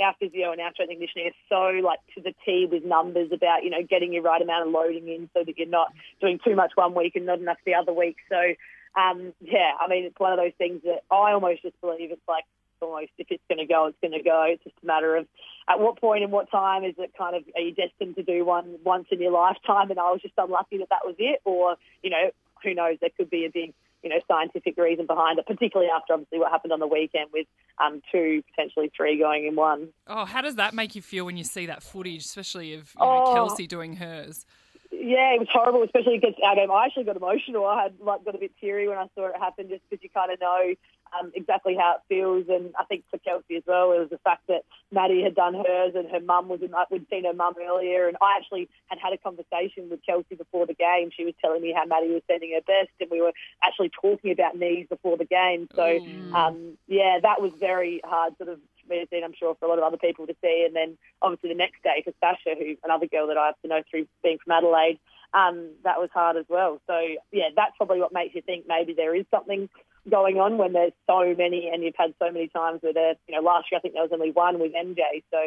our 0.00 0.14
physio 0.20 0.52
and 0.52 0.60
our 0.60 0.72
strength 0.72 0.90
and 0.90 0.98
conditioning 0.98 1.28
is 1.28 1.34
so 1.48 1.80
like 1.82 1.98
to 2.14 2.22
the 2.22 2.34
T 2.44 2.66
with 2.70 2.84
numbers 2.84 3.30
about 3.32 3.64
you 3.64 3.70
know 3.70 3.82
getting 3.82 4.12
your 4.12 4.22
right 4.22 4.40
amount 4.40 4.66
of 4.66 4.72
loading 4.72 5.08
in 5.08 5.28
so 5.34 5.42
that 5.44 5.58
you're 5.58 5.68
not 5.68 5.92
doing 6.20 6.38
too 6.44 6.54
much 6.54 6.72
one 6.74 6.94
week 6.94 7.16
and 7.16 7.26
not 7.26 7.38
enough 7.38 7.58
the 7.64 7.74
other 7.74 7.92
week. 7.92 8.16
So 8.28 8.54
um, 8.98 9.32
yeah, 9.40 9.72
I 9.80 9.88
mean 9.88 10.04
it's 10.04 10.18
one 10.18 10.32
of 10.32 10.38
those 10.38 10.52
things 10.58 10.82
that 10.84 11.02
I 11.10 11.32
almost 11.32 11.62
just 11.62 11.80
believe 11.80 12.10
it's 12.10 12.28
like 12.28 12.44
almost 12.80 13.10
if 13.18 13.26
it's 13.30 13.42
going 13.48 13.58
to 13.58 13.66
go, 13.66 13.86
it's 13.86 13.98
going 14.00 14.12
to 14.12 14.22
go. 14.22 14.44
It's 14.48 14.62
just 14.64 14.76
a 14.82 14.86
matter 14.86 15.16
of 15.16 15.26
at 15.68 15.80
what 15.80 16.00
point 16.00 16.22
and 16.22 16.32
what 16.32 16.50
time 16.50 16.84
is 16.84 16.94
it 16.98 17.12
kind 17.16 17.36
of 17.36 17.44
are 17.54 17.60
you 17.60 17.74
destined 17.74 18.16
to 18.16 18.22
do 18.22 18.44
one 18.44 18.76
once 18.84 19.06
in 19.10 19.20
your 19.20 19.32
lifetime? 19.32 19.90
And 19.90 19.98
I 20.00 20.10
was 20.10 20.22
just 20.22 20.34
unlucky 20.36 20.78
that 20.78 20.88
that 20.90 21.04
was 21.04 21.16
it, 21.18 21.40
or 21.44 21.76
you 22.02 22.10
know 22.10 22.30
who 22.62 22.74
knows 22.74 22.98
there 23.00 23.10
could 23.16 23.30
be 23.30 23.44
a 23.44 23.50
big 23.50 23.72
you 24.02 24.10
know 24.10 24.20
scientific 24.28 24.76
reason 24.76 25.06
behind 25.06 25.38
it, 25.38 25.46
particularly 25.46 25.90
after 25.94 26.12
obviously 26.14 26.38
what 26.38 26.50
happened 26.50 26.72
on 26.72 26.80
the 26.80 26.86
weekend 26.86 27.30
with 27.32 27.46
um, 27.84 28.00
two 28.10 28.42
potentially 28.50 28.90
three 28.96 29.18
going 29.18 29.46
in 29.46 29.56
one. 29.56 29.88
Oh, 30.06 30.24
how 30.24 30.40
does 30.40 30.56
that 30.56 30.74
make 30.74 30.94
you 30.94 31.02
feel 31.02 31.24
when 31.24 31.36
you 31.36 31.44
see 31.44 31.66
that 31.66 31.82
footage, 31.82 32.24
especially 32.24 32.74
of 32.74 32.92
you 32.98 33.00
Oh. 33.00 33.32
Kelsey 33.34 33.66
doing 33.66 33.96
hers? 33.96 34.46
Yeah, 34.90 35.34
it 35.34 35.40
was 35.40 35.48
horrible, 35.52 35.82
especially 35.82 36.16
against 36.16 36.40
our 36.42 36.54
game. 36.54 36.70
I 36.70 36.86
actually 36.86 37.04
got 37.04 37.16
emotional. 37.16 37.66
I 37.66 37.82
had 37.84 37.94
like 38.00 38.24
got 38.24 38.34
a 38.34 38.38
bit 38.38 38.52
teary 38.58 38.88
when 38.88 38.96
I 38.96 39.06
saw 39.14 39.26
it 39.26 39.36
happen, 39.38 39.68
just 39.68 39.82
because 39.88 40.02
you 40.02 40.08
kind 40.08 40.32
of 40.32 40.40
know 40.40 40.74
um, 41.18 41.30
exactly 41.34 41.76
how 41.76 41.96
it 41.96 42.02
feels. 42.08 42.46
And 42.48 42.72
I 42.78 42.84
think 42.84 43.04
for 43.10 43.18
Kelsey 43.18 43.56
as 43.56 43.62
well, 43.66 43.92
it 43.92 43.98
was 43.98 44.08
the 44.10 44.18
fact 44.18 44.46
that 44.48 44.64
Maddie 44.90 45.22
had 45.22 45.34
done 45.34 45.54
hers, 45.54 45.92
and 45.94 46.08
her 46.10 46.20
mum 46.20 46.48
was 46.48 46.62
in. 46.62 46.72
We'd 46.90 47.06
seen 47.10 47.26
her 47.26 47.34
mum 47.34 47.54
earlier, 47.60 48.08
and 48.08 48.16
I 48.22 48.38
actually 48.38 48.70
had 48.86 48.98
had 48.98 49.12
a 49.12 49.18
conversation 49.18 49.90
with 49.90 50.00
Kelsey 50.06 50.36
before 50.36 50.64
the 50.64 50.74
game. 50.74 51.10
She 51.14 51.24
was 51.26 51.34
telling 51.40 51.60
me 51.60 51.74
how 51.76 51.84
Maddie 51.84 52.08
was 52.08 52.22
sending 52.26 52.52
her 52.54 52.62
best, 52.66 52.92
and 52.98 53.10
we 53.10 53.20
were 53.20 53.32
actually 53.62 53.90
talking 53.90 54.32
about 54.32 54.56
knees 54.56 54.86
before 54.88 55.18
the 55.18 55.26
game. 55.26 55.68
So 55.74 55.98
um, 56.34 56.78
yeah, 56.86 57.18
that 57.22 57.42
was 57.42 57.52
very 57.60 58.00
hard, 58.04 58.38
sort 58.38 58.48
of 58.48 58.58
and 58.90 59.24
I'm 59.24 59.34
sure 59.38 59.54
for 59.58 59.66
a 59.66 59.68
lot 59.68 59.78
of 59.78 59.84
other 59.84 59.96
people 59.96 60.26
to 60.26 60.36
see. 60.42 60.64
And 60.66 60.74
then 60.74 60.98
obviously 61.22 61.50
the 61.50 61.56
next 61.56 61.82
day 61.82 62.02
for 62.04 62.12
Sasha, 62.20 62.58
who 62.58 62.76
another 62.84 63.06
girl 63.06 63.26
that 63.28 63.36
I 63.36 63.46
have 63.46 63.60
to 63.62 63.68
know 63.68 63.82
through 63.90 64.06
being 64.22 64.38
from 64.44 64.52
Adelaide, 64.52 64.98
um, 65.34 65.70
that 65.84 65.98
was 65.98 66.10
hard 66.12 66.36
as 66.36 66.46
well. 66.48 66.80
So 66.86 66.98
yeah, 67.32 67.50
that's 67.54 67.76
probably 67.76 68.00
what 68.00 68.12
makes 68.12 68.34
you 68.34 68.42
think 68.42 68.64
maybe 68.66 68.94
there 68.94 69.14
is 69.14 69.26
something 69.30 69.68
going 70.08 70.38
on 70.38 70.58
when 70.58 70.72
there's 70.72 70.92
so 71.06 71.34
many, 71.36 71.68
and 71.72 71.82
you've 71.82 71.98
had 71.98 72.14
so 72.18 72.30
many 72.30 72.48
times 72.48 72.80
where 72.82 72.94
there. 72.94 73.14
You 73.28 73.36
know, 73.36 73.42
last 73.42 73.66
year 73.70 73.78
I 73.78 73.82
think 73.82 73.94
there 73.94 74.02
was 74.02 74.12
only 74.12 74.30
one 74.30 74.58
with 74.58 74.72
MJ. 74.72 75.22
So 75.30 75.38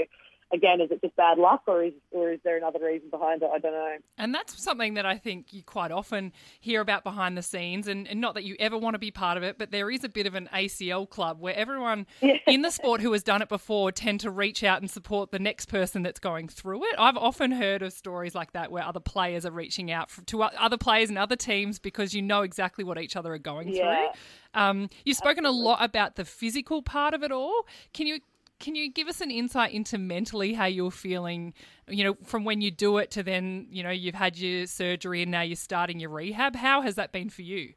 again, 0.54 0.82
is 0.82 0.92
it 0.92 1.02
just 1.02 1.16
bad 1.16 1.38
luck, 1.38 1.64
or 1.68 1.84
is 1.84 1.94
or 2.12 2.32
is 2.32 2.40
there 2.44 2.58
another 2.58 2.80
reason 2.84 3.10
behind 3.10 3.42
it? 3.44 3.50
I 3.54 3.60
don't 3.60 3.74
know. 3.74 3.96
And 4.18 4.34
that's 4.34 4.62
something 4.62 4.96
that 4.96 5.06
I 5.06 5.18
think 5.18 5.54
you 5.54 5.64
quite 5.64 5.92
often 5.92 6.32
hear 6.60 6.82
about 6.82 7.04
behind 7.04 7.38
the 7.38 7.42
scenes, 7.42 7.88
and, 7.88 8.08
and 8.08 8.20
not 8.22 8.36
that 8.36 8.44
you 8.44 8.56
ever 8.60 8.78
want 8.78 8.94
to 8.96 9.00
be 9.00 9.12
part 9.12 9.38
of 9.38 9.44
it, 9.44 9.58
but 9.58 9.72
there 9.72 9.90
is 9.90 10.04
a 10.04 10.10
bit 10.10 10.28
of 10.28 10.36
an 10.36 10.50
ACL 10.54 11.10
club 11.10 11.40
where 11.40 11.56
everyone 11.56 12.06
in 12.48 12.62
the 12.62 12.72
sport 12.72 13.02
who 13.02 13.12
has 13.14 13.24
done 13.24 13.42
it 13.42 13.50
before 13.50 13.92
tend 13.92 14.20
to 14.22 14.32
reach 14.32 14.64
out 14.64 14.82
and 14.82 14.90
support 14.90 15.32
the 15.32 15.40
next 15.40 15.68
person 15.68 16.04
that's 16.04 16.20
going 16.20 16.48
through 16.48 16.84
it. 16.86 16.96
I've 16.98 17.18
often 17.18 17.52
heard 17.52 17.82
of 17.82 17.94
stories 17.94 18.36
like 18.36 18.54
that 18.54 18.72
where 18.72 18.84
other 18.84 19.00
players 19.00 19.46
are 19.46 19.52
reaching 19.52 19.92
out 19.92 20.10
to 20.28 20.44
other 20.44 20.78
players 20.78 21.10
and 21.10 21.18
other 21.18 21.36
teams 21.36 21.80
because 21.80 22.14
you 22.14 22.22
know 22.22 22.42
exactly 22.42 22.84
what 22.84 22.98
each 22.98 23.16
other 23.16 23.34
are 23.34 23.38
going 23.40 23.70
Yeah. 23.70 24.12
through. 24.12 24.22
Um, 24.54 24.90
you've 25.06 25.16
spoken 25.18 25.46
a 25.46 25.52
lot 25.52 25.82
about 25.84 26.16
the 26.16 26.26
physical 26.26 26.82
part 26.82 27.14
of 27.14 27.24
it 27.24 27.32
all. 27.32 27.66
Can 27.94 28.06
you 28.08 28.20
can 28.62 28.76
you 28.76 28.92
give 28.92 29.08
us 29.08 29.20
an 29.20 29.32
insight 29.32 29.74
into 29.74 29.98
mentally 29.98 30.54
how 30.54 30.66
you're 30.66 30.92
feeling, 30.92 31.54
you 31.88 32.04
know, 32.04 32.16
from 32.24 32.46
when 32.46 32.62
you 32.62 32.72
do 32.72 33.00
it 33.00 33.12
to 33.12 33.24
then, 33.24 33.68
you 33.70 33.84
know, 33.84 33.90
you've 33.90 34.16
had 34.16 34.38
your 34.38 34.68
surgery 34.68 35.24
and 35.24 35.32
now 35.32 35.42
you're 35.42 35.56
starting 35.56 36.00
your 36.00 36.12
rehab? 36.12 36.56
How 36.56 36.82
has 36.82 36.96
that 36.96 37.12
been 37.12 37.30
for 37.30 37.42
you? 37.42 37.74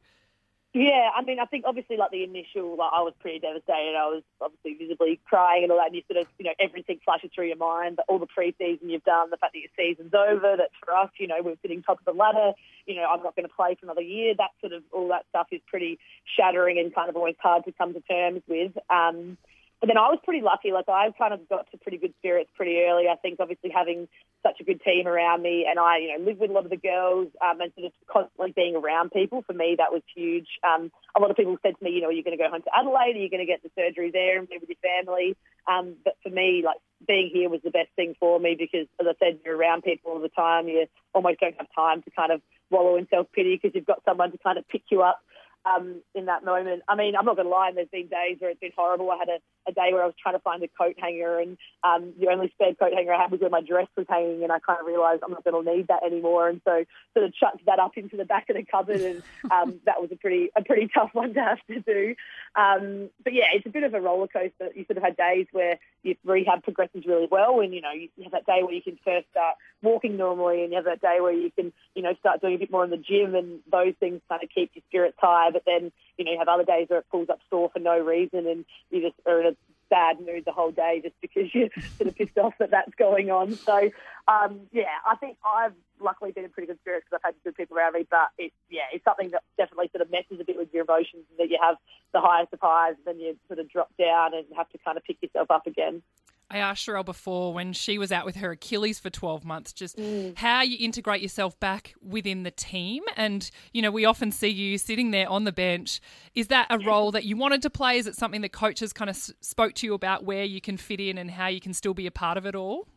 Yeah, 0.75 1.09
I 1.15 1.23
mean, 1.23 1.39
I 1.39 1.45
think 1.45 1.63
obviously 1.65 1.95
like 1.95 2.11
the 2.11 2.25
initial, 2.25 2.75
like 2.75 2.91
I 2.93 3.01
was 3.01 3.13
pretty 3.21 3.39
devastated. 3.39 3.95
I 3.95 4.11
was 4.11 4.23
obviously 4.41 4.73
visibly 4.73 5.21
crying 5.25 5.63
and 5.63 5.71
all 5.71 5.77
that. 5.77 5.87
And 5.87 5.95
you 5.95 6.01
sort 6.11 6.21
of, 6.21 6.27
you 6.37 6.43
know, 6.43 6.51
everything 6.59 6.99
flashes 7.03 7.31
through 7.33 7.47
your 7.47 7.55
mind. 7.55 7.97
All 8.09 8.19
the 8.19 8.27
pre-season 8.27 8.89
you've 8.89 9.05
done, 9.05 9.29
the 9.31 9.37
fact 9.37 9.53
that 9.53 9.59
your 9.59 9.71
season's 9.77 10.13
over. 10.13 10.57
That 10.57 10.71
for 10.83 10.93
us, 10.93 11.09
you 11.17 11.27
know, 11.27 11.37
we're 11.41 11.55
sitting 11.61 11.81
top 11.81 11.99
of 11.99 12.05
the 12.05 12.11
ladder. 12.11 12.51
You 12.85 12.95
know, 12.95 13.07
I'm 13.09 13.23
not 13.23 13.37
going 13.37 13.47
to 13.47 13.55
play 13.55 13.77
for 13.79 13.85
another 13.85 14.01
year. 14.01 14.35
That 14.37 14.51
sort 14.59 14.73
of 14.73 14.83
all 14.91 15.07
that 15.15 15.23
stuff 15.29 15.47
is 15.51 15.61
pretty 15.65 15.97
shattering 16.37 16.77
and 16.77 16.93
kind 16.93 17.09
of 17.09 17.15
always 17.15 17.35
hard 17.39 17.63
to 17.65 17.71
come 17.71 17.93
to 17.93 18.01
terms 18.01 18.41
with. 18.45 18.73
Um, 18.89 19.37
but 19.81 19.87
then 19.87 19.97
I 19.97 20.07
was 20.07 20.19
pretty 20.23 20.41
lucky. 20.41 20.71
Like 20.71 20.87
I 20.87 21.11
kind 21.17 21.33
of 21.33 21.47
got 21.49 21.69
to 21.71 21.77
pretty 21.77 21.97
good 21.97 22.13
spirits 22.19 22.49
pretty 22.55 22.79
early. 22.81 23.05
I 23.07 23.15
think 23.15 23.39
obviously 23.39 23.69
having 23.69 24.07
such 24.41 24.59
a 24.61 24.63
good 24.63 24.81
team 24.81 25.07
around 25.07 25.41
me, 25.41 25.65
and 25.69 25.79
I, 25.79 25.97
you 25.97 26.17
know, 26.17 26.25
live 26.25 26.37
with 26.37 26.49
a 26.49 26.53
lot 26.53 26.63
of 26.63 26.69
the 26.69 26.77
girls, 26.77 27.27
um, 27.43 27.59
and 27.61 27.71
sort 27.73 27.87
of 27.87 27.93
constantly 28.07 28.53
being 28.55 28.75
around 28.75 29.11
people. 29.11 29.43
For 29.45 29.53
me, 29.53 29.75
that 29.77 29.91
was 29.91 30.01
huge. 30.15 30.47
Um, 30.63 30.91
a 31.17 31.19
lot 31.19 31.31
of 31.31 31.37
people 31.37 31.57
said 31.61 31.77
to 31.77 31.83
me, 31.83 31.91
you 31.91 32.01
know, 32.01 32.07
are 32.07 32.13
you 32.13 32.23
going 32.23 32.37
to 32.37 32.43
go 32.43 32.49
home 32.49 32.61
to 32.61 32.71
Adelaide? 32.77 33.15
Are 33.15 33.23
you 33.23 33.29
going 33.29 33.45
to 33.45 33.51
get 33.51 33.63
the 33.63 33.71
surgery 33.75 34.11
there 34.11 34.39
and 34.39 34.47
be 34.47 34.57
with 34.59 34.69
your 34.69 34.81
family? 34.81 35.35
Um, 35.67 35.95
but 36.03 36.15
for 36.23 36.29
me, 36.29 36.61
like 36.63 36.77
being 37.07 37.29
here 37.33 37.49
was 37.49 37.61
the 37.63 37.71
best 37.71 37.89
thing 37.95 38.15
for 38.19 38.39
me 38.39 38.55
because, 38.57 38.87
as 38.99 39.07
I 39.07 39.13
said, 39.19 39.39
you're 39.43 39.57
around 39.57 39.83
people 39.83 40.11
all 40.11 40.21
the 40.21 40.29
time. 40.29 40.67
You 40.67 40.87
almost 41.13 41.39
don't 41.39 41.55
have 41.57 41.67
time 41.75 42.01
to 42.03 42.11
kind 42.11 42.31
of 42.31 42.41
wallow 42.69 42.95
in 42.97 43.07
self 43.09 43.27
pity 43.33 43.59
because 43.59 43.75
you've 43.75 43.85
got 43.85 44.03
someone 44.05 44.31
to 44.31 44.37
kind 44.37 44.57
of 44.57 44.67
pick 44.67 44.83
you 44.89 45.01
up 45.01 45.21
um, 45.65 46.01
in 46.13 46.25
that 46.25 46.45
moment. 46.45 46.83
I 46.87 46.95
mean, 46.95 47.15
I'm 47.15 47.25
not 47.25 47.35
going 47.35 47.47
to 47.47 47.51
lie, 47.51 47.71
there's 47.73 47.87
been 47.89 48.07
days 48.07 48.37
where 48.39 48.51
it's 48.51 48.59
been 48.59 48.71
horrible. 48.75 49.09
I 49.11 49.17
had 49.17 49.29
a, 49.29 49.39
a 49.67 49.73
day 49.73 49.89
where 49.91 50.03
I 50.03 50.05
was 50.05 50.15
trying 50.21 50.35
to 50.35 50.39
find 50.39 50.63
a 50.63 50.67
coat 50.67 50.95
hanger, 50.99 51.39
and 51.39 51.57
um, 51.83 52.13
the 52.19 52.27
only 52.27 52.49
spare 52.53 52.75
coat 52.75 52.93
hanger 52.93 53.13
I 53.13 53.21
had 53.21 53.31
was 53.31 53.41
where 53.41 53.49
my 53.49 53.61
dress 53.61 53.87
was 53.97 54.05
hanging, 54.07 54.43
and 54.43 54.51
I 54.51 54.59
kind 54.59 54.79
of 54.79 54.85
realised 54.85 55.23
I'm 55.23 55.31
not 55.31 55.43
going 55.43 55.65
to 55.65 55.75
need 55.75 55.87
that 55.87 56.03
anymore, 56.03 56.49
and 56.49 56.61
so 56.65 56.85
sort 57.13 57.25
of 57.25 57.33
chucked 57.33 57.65
that 57.65 57.79
up 57.79 57.97
into 57.97 58.15
the 58.15 58.25
back 58.25 58.49
of 58.49 58.55
the 58.55 58.63
cupboard, 58.63 59.01
and 59.01 59.23
um, 59.51 59.79
that 59.85 60.01
was 60.01 60.11
a 60.11 60.15
pretty 60.15 60.49
a 60.55 60.63
pretty 60.63 60.87
tough 60.93 61.09
one 61.13 61.33
to 61.33 61.41
have 61.41 61.59
to 61.67 61.79
do. 61.81 62.15
Um, 62.55 63.09
but 63.23 63.33
yeah, 63.33 63.47
it's 63.53 63.65
a 63.65 63.69
bit 63.69 63.83
of 63.83 63.93
a 63.93 64.01
roller 64.01 64.27
coaster. 64.27 64.69
You 64.75 64.85
sort 64.85 64.97
of 64.97 65.03
had 65.03 65.17
days 65.17 65.47
where 65.51 65.79
your 66.03 66.15
rehab 66.23 66.63
progresses 66.63 67.05
really 67.05 67.27
well, 67.29 67.59
and 67.61 67.73
you 67.73 67.81
know 67.81 67.91
you 67.91 68.09
have 68.23 68.33
that 68.33 68.45
day 68.45 68.61
where 68.61 68.73
you 68.73 68.83
can 68.83 68.99
first 69.03 69.27
start 69.31 69.55
walking 69.81 70.15
normally, 70.15 70.61
and 70.61 70.71
you 70.71 70.75
have 70.75 70.85
that 70.85 71.01
day 71.01 71.17
where 71.19 71.33
you 71.33 71.51
can 71.51 71.73
you 71.95 72.03
know 72.03 72.13
start 72.19 72.41
doing 72.41 72.55
a 72.55 72.59
bit 72.59 72.71
more 72.71 72.83
in 72.83 72.91
the 72.91 72.97
gym, 72.97 73.33
and 73.33 73.61
those 73.71 73.95
things 73.99 74.21
kind 74.29 74.43
of 74.43 74.49
keep 74.53 74.71
your 74.75 74.83
spirits 74.89 75.17
high. 75.19 75.49
But 75.55 75.63
then 75.65 75.93
you 76.17 76.25
know 76.25 76.33
you 76.33 76.37
have 76.37 76.49
other 76.49 76.65
days 76.65 76.89
where 76.89 76.99
it 76.99 77.05
pulls 77.09 77.29
up 77.29 77.39
sore 77.49 77.69
for 77.71 77.79
no 77.79 77.97
reason, 77.97 78.45
and 78.45 78.65
you 78.91 79.01
just 79.01 79.15
are 79.25 79.39
in 79.39 79.47
a 79.47 79.55
bad 79.89 80.19
mood 80.19 80.43
the 80.45 80.51
whole 80.51 80.71
day 80.71 80.99
just 81.01 81.15
because 81.21 81.53
you're 81.53 81.69
sort 81.97 82.09
of 82.09 82.15
pissed 82.15 82.37
off 82.37 82.53
that 82.59 82.71
that's 82.71 82.93
going 82.95 83.31
on. 83.31 83.55
So 83.55 83.89
um, 84.27 84.61
yeah, 84.71 84.99
I 85.05 85.15
think 85.15 85.37
I've 85.45 85.73
luckily 86.01 86.31
been 86.31 86.43
in 86.43 86.49
pretty 86.49 86.67
good 86.67 86.79
spirits 86.81 87.05
because 87.05 87.21
I've 87.23 87.33
had 87.33 87.43
good 87.43 87.55
people 87.55 87.77
around 87.77 87.93
me. 87.93 88.05
But 88.09 88.29
it 88.37 88.51
yeah, 88.69 88.91
it's 88.91 89.05
something 89.05 89.31
that 89.31 89.43
definitely 89.57 89.89
sort 89.95 90.01
of 90.01 90.11
messes 90.11 90.39
a 90.41 90.43
bit 90.43 90.57
with 90.57 90.73
your 90.73 90.83
emotions, 90.83 91.23
that 91.37 91.49
you 91.49 91.57
have 91.61 91.77
the 92.13 92.21
highest 92.21 92.53
of 92.53 92.59
highs, 92.61 92.95
and 92.97 93.15
then 93.15 93.19
you 93.23 93.37
sort 93.47 93.59
of 93.59 93.69
drop 93.69 93.89
down 93.97 94.33
and 94.33 94.45
have 94.55 94.69
to 94.71 94.77
kind 94.79 94.97
of 94.97 95.03
pick 95.03 95.21
yourself 95.21 95.49
up 95.51 95.67
again. 95.67 96.01
I 96.49 96.59
asked 96.59 96.85
Sharelle 96.85 97.05
before 97.05 97.53
when 97.53 97.73
she 97.73 97.97
was 97.97 98.11
out 98.11 98.25
with 98.25 98.35
her 98.35 98.51
Achilles 98.51 98.99
for 98.99 99.09
12 99.09 99.43
months, 99.43 99.73
just 99.73 99.97
mm. 99.97 100.37
how 100.37 100.61
you 100.61 100.77
integrate 100.79 101.21
yourself 101.21 101.59
back 101.59 101.95
within 102.01 102.43
the 102.43 102.51
team. 102.51 103.03
And, 103.15 103.49
you 103.73 103.81
know, 103.81 103.91
we 103.91 104.05
often 104.05 104.31
see 104.31 104.49
you 104.49 104.77
sitting 104.77 105.11
there 105.11 105.27
on 105.27 105.43
the 105.43 105.51
bench. 105.51 105.99
Is 106.35 106.47
that 106.47 106.67
a 106.69 106.77
role 106.79 107.11
that 107.11 107.23
you 107.23 107.35
wanted 107.35 107.61
to 107.63 107.69
play? 107.69 107.97
Is 107.97 108.05
it 108.05 108.15
something 108.15 108.41
that 108.41 108.51
coaches 108.51 108.93
kind 108.93 109.09
of 109.09 109.15
spoke 109.15 109.73
to 109.75 109.87
you 109.87 109.93
about 109.93 110.23
where 110.23 110.43
you 110.43 110.61
can 110.61 110.77
fit 110.77 110.99
in 110.99 111.17
and 111.17 111.31
how 111.31 111.47
you 111.47 111.59
can 111.59 111.73
still 111.73 111.93
be 111.93 112.05
a 112.05 112.11
part 112.11 112.37
of 112.37 112.45
it 112.45 112.55
all? 112.55 112.87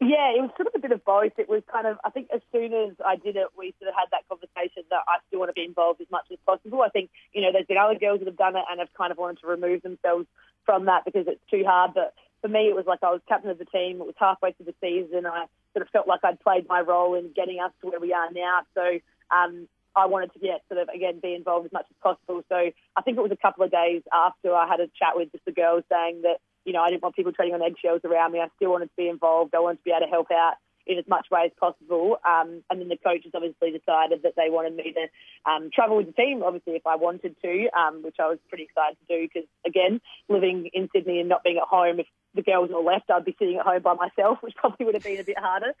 Yeah, 0.00 0.36
it 0.36 0.42
was 0.42 0.50
sort 0.56 0.68
of 0.68 0.74
a 0.74 0.80
bit 0.80 0.92
of 0.92 1.04
both. 1.04 1.32
It 1.38 1.48
was 1.48 1.62
kind 1.70 1.86
of, 1.86 1.96
I 2.04 2.10
think 2.10 2.28
as 2.34 2.42
soon 2.52 2.74
as 2.74 2.92
I 3.04 3.16
did 3.16 3.36
it, 3.36 3.46
we 3.56 3.74
sort 3.78 3.88
of 3.88 3.94
had 3.94 4.10
that 4.10 4.28
conversation 4.28 4.82
that 4.90 5.00
I 5.08 5.16
still 5.28 5.38
want 5.38 5.48
to 5.50 5.54
be 5.54 5.64
involved 5.64 6.00
as 6.00 6.10
much 6.10 6.26
as 6.32 6.38
possible. 6.44 6.82
I 6.82 6.90
think, 6.90 7.10
you 7.32 7.40
know, 7.40 7.48
there's 7.52 7.66
been 7.66 7.78
other 7.78 7.98
girls 7.98 8.18
that 8.18 8.26
have 8.26 8.36
done 8.36 8.56
it 8.56 8.64
and 8.70 8.80
have 8.80 8.92
kind 8.92 9.12
of 9.12 9.18
wanted 9.18 9.40
to 9.40 9.46
remove 9.46 9.82
themselves 9.82 10.26
from 10.66 10.86
that 10.86 11.04
because 11.04 11.26
it's 11.26 11.40
too 11.50 11.64
hard. 11.64 11.92
But 11.94 12.12
for 12.44 12.48
me, 12.48 12.68
it 12.68 12.76
was 12.76 12.84
like 12.84 12.98
I 13.02 13.08
was 13.08 13.22
captain 13.26 13.48
of 13.48 13.56
the 13.56 13.64
team. 13.64 14.02
It 14.02 14.06
was 14.06 14.20
halfway 14.20 14.52
through 14.52 14.66
the 14.66 14.74
season. 14.78 15.24
I 15.24 15.46
sort 15.72 15.80
of 15.80 15.88
felt 15.88 16.06
like 16.06 16.20
I'd 16.22 16.38
played 16.40 16.68
my 16.68 16.82
role 16.82 17.14
in 17.14 17.32
getting 17.34 17.58
us 17.58 17.72
to 17.80 17.88
where 17.88 17.98
we 17.98 18.12
are 18.12 18.30
now. 18.30 18.60
So 18.74 19.00
um, 19.34 19.66
I 19.96 20.04
wanted 20.04 20.34
to 20.34 20.40
get 20.40 20.60
sort 20.68 20.82
of 20.82 20.90
again 20.94 21.20
be 21.22 21.32
involved 21.32 21.64
as 21.64 21.72
much 21.72 21.86
as 21.88 21.96
possible. 22.02 22.44
So 22.50 22.56
I 22.96 23.00
think 23.00 23.16
it 23.16 23.22
was 23.22 23.32
a 23.32 23.40
couple 23.40 23.64
of 23.64 23.70
days 23.70 24.02
after 24.12 24.52
I 24.52 24.68
had 24.68 24.80
a 24.80 24.92
chat 24.92 25.16
with 25.16 25.32
just 25.32 25.46
the 25.46 25.52
girls 25.52 25.84
saying 25.90 26.20
that 26.28 26.44
you 26.66 26.74
know 26.74 26.82
I 26.82 26.90
didn't 26.90 27.02
want 27.02 27.16
people 27.16 27.32
treading 27.32 27.54
on 27.54 27.62
eggshells 27.62 28.02
around 28.04 28.32
me. 28.32 28.40
I 28.40 28.48
still 28.56 28.72
wanted 28.72 28.92
to 28.92 28.98
be 28.98 29.08
involved. 29.08 29.54
I 29.54 29.60
wanted 29.60 29.78
to 29.78 29.84
be 29.84 29.92
able 29.96 30.04
to 30.04 30.12
help 30.12 30.28
out 30.30 30.60
in 30.86 30.98
as 30.98 31.04
much 31.08 31.26
way 31.30 31.42
as 31.46 31.52
possible. 31.58 32.16
Um, 32.26 32.62
and 32.70 32.80
then 32.80 32.88
the 32.88 32.96
coaches 32.96 33.32
obviously 33.34 33.70
decided 33.70 34.22
that 34.22 34.34
they 34.36 34.50
wanted 34.50 34.76
me 34.76 34.94
to 34.94 35.50
um, 35.50 35.70
travel 35.72 35.96
with 35.96 36.06
the 36.06 36.12
team, 36.12 36.42
obviously 36.42 36.74
if 36.74 36.86
I 36.86 36.96
wanted 36.96 37.36
to, 37.42 37.68
um, 37.76 38.02
which 38.02 38.16
I 38.20 38.28
was 38.28 38.38
pretty 38.48 38.64
excited 38.64 38.96
to 39.00 39.16
do 39.16 39.28
because 39.28 39.48
again, 39.66 40.00
living 40.28 40.70
in 40.72 40.88
Sydney 40.94 41.20
and 41.20 41.28
not 41.28 41.42
being 41.42 41.56
at 41.58 41.68
home, 41.68 42.00
if 42.00 42.06
the 42.34 42.42
girls 42.42 42.70
all 42.72 42.84
left, 42.84 43.10
I'd 43.10 43.24
be 43.24 43.36
sitting 43.38 43.56
at 43.56 43.66
home 43.66 43.82
by 43.82 43.94
myself, 43.94 44.38
which 44.42 44.54
probably 44.56 44.86
would 44.86 44.94
have 44.94 45.04
been 45.04 45.20
a 45.20 45.24
bit 45.24 45.38
harder. 45.38 45.72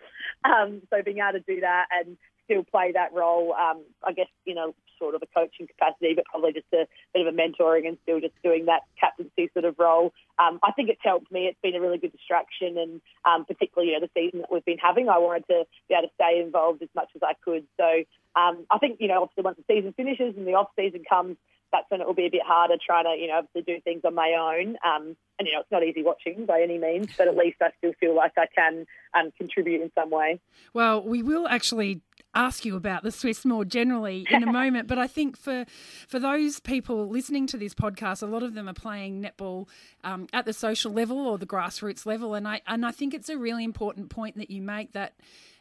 Um, 0.44 0.82
so 0.90 1.02
being 1.02 1.18
able 1.18 1.38
to 1.38 1.44
do 1.46 1.60
that 1.60 1.86
and 1.92 2.16
still 2.44 2.64
play 2.64 2.92
that 2.92 3.12
role. 3.12 3.54
Um, 3.54 3.82
I 4.02 4.12
guess 4.12 4.28
you 4.44 4.54
know, 4.54 4.74
sort 4.98 5.14
of 5.14 5.22
a 5.22 5.26
coaching 5.26 5.66
capacity, 5.66 6.14
but 6.14 6.24
probably 6.26 6.52
just 6.52 6.66
a 6.72 6.86
bit 7.12 7.26
of 7.26 7.34
a 7.34 7.36
mentoring 7.36 7.86
and 7.86 7.98
still 8.02 8.20
just 8.20 8.34
doing 8.42 8.66
that 8.66 8.82
captaincy 8.98 9.50
sort 9.52 9.64
of 9.64 9.78
role. 9.78 10.12
Um, 10.38 10.58
I 10.62 10.72
think 10.72 10.88
it's 10.88 11.00
helped 11.02 11.30
me. 11.30 11.46
It's 11.46 11.60
been 11.62 11.74
a 11.74 11.80
really 11.80 11.98
good 11.98 12.12
distraction, 12.12 12.78
and 12.78 13.00
um, 13.24 13.44
particularly 13.44 13.92
you 13.92 14.00
know 14.00 14.06
the 14.06 14.20
season 14.20 14.40
that 14.40 14.52
we've 14.52 14.64
been 14.64 14.78
having, 14.78 15.08
I 15.08 15.18
wanted 15.18 15.46
to 15.48 15.64
be 15.88 15.94
able 15.94 16.08
to 16.08 16.14
stay 16.14 16.40
involved 16.40 16.82
as 16.82 16.88
much 16.94 17.08
as 17.14 17.22
I 17.22 17.34
could. 17.44 17.66
So 17.76 18.04
um, 18.36 18.66
I 18.70 18.78
think 18.78 19.00
you 19.00 19.08
know, 19.08 19.22
obviously 19.22 19.44
once 19.44 19.58
the 19.58 19.74
season 19.74 19.92
finishes 19.92 20.36
and 20.36 20.46
the 20.46 20.54
off 20.54 20.68
season 20.76 21.02
comes 21.08 21.36
that's 21.74 21.90
when 21.90 22.00
it 22.00 22.06
will 22.06 22.14
be 22.14 22.26
a 22.26 22.30
bit 22.30 22.42
harder 22.44 22.76
trying 22.84 23.04
to, 23.04 23.20
you 23.20 23.26
know, 23.26 23.38
obviously 23.38 23.62
do 23.62 23.80
things 23.80 24.02
on 24.04 24.14
my 24.14 24.36
own. 24.38 24.76
Um, 24.86 25.16
and, 25.38 25.48
you 25.48 25.52
know, 25.52 25.60
it's 25.60 25.72
not 25.72 25.82
easy 25.82 26.04
watching 26.04 26.46
by 26.46 26.62
any 26.62 26.78
means, 26.78 27.08
but 27.18 27.26
at 27.26 27.36
least 27.36 27.56
I 27.60 27.70
still 27.78 27.92
feel 27.98 28.14
like 28.14 28.32
I 28.38 28.46
can 28.54 28.86
um, 29.12 29.32
contribute 29.36 29.82
in 29.82 29.90
some 29.98 30.10
way. 30.10 30.40
Well, 30.72 31.02
we 31.02 31.22
will 31.22 31.48
actually 31.48 32.00
ask 32.34 32.64
you 32.64 32.76
about 32.76 33.02
the 33.02 33.10
Swifts 33.10 33.44
more 33.44 33.64
generally 33.64 34.26
in 34.30 34.42
a 34.42 34.52
moment, 34.60 34.88
but 34.88 34.98
I 34.98 35.06
think 35.06 35.36
for 35.36 35.64
for 36.08 36.18
those 36.18 36.60
people 36.60 37.08
listening 37.08 37.46
to 37.48 37.56
this 37.56 37.74
podcast, 37.74 38.22
a 38.22 38.26
lot 38.26 38.42
of 38.42 38.54
them 38.54 38.68
are 38.68 38.74
playing 38.74 39.22
netball 39.22 39.68
um, 40.02 40.26
at 40.32 40.44
the 40.44 40.52
social 40.52 40.92
level 40.92 41.26
or 41.26 41.38
the 41.38 41.46
grassroots 41.46 42.06
level, 42.06 42.34
and 42.34 42.46
I 42.46 42.60
and 42.66 42.84
I 42.84 42.90
think 42.90 43.14
it's 43.14 43.28
a 43.28 43.38
really 43.38 43.64
important 43.64 44.10
point 44.10 44.36
that 44.36 44.50
you 44.50 44.62
make 44.62 44.92
that 44.92 45.14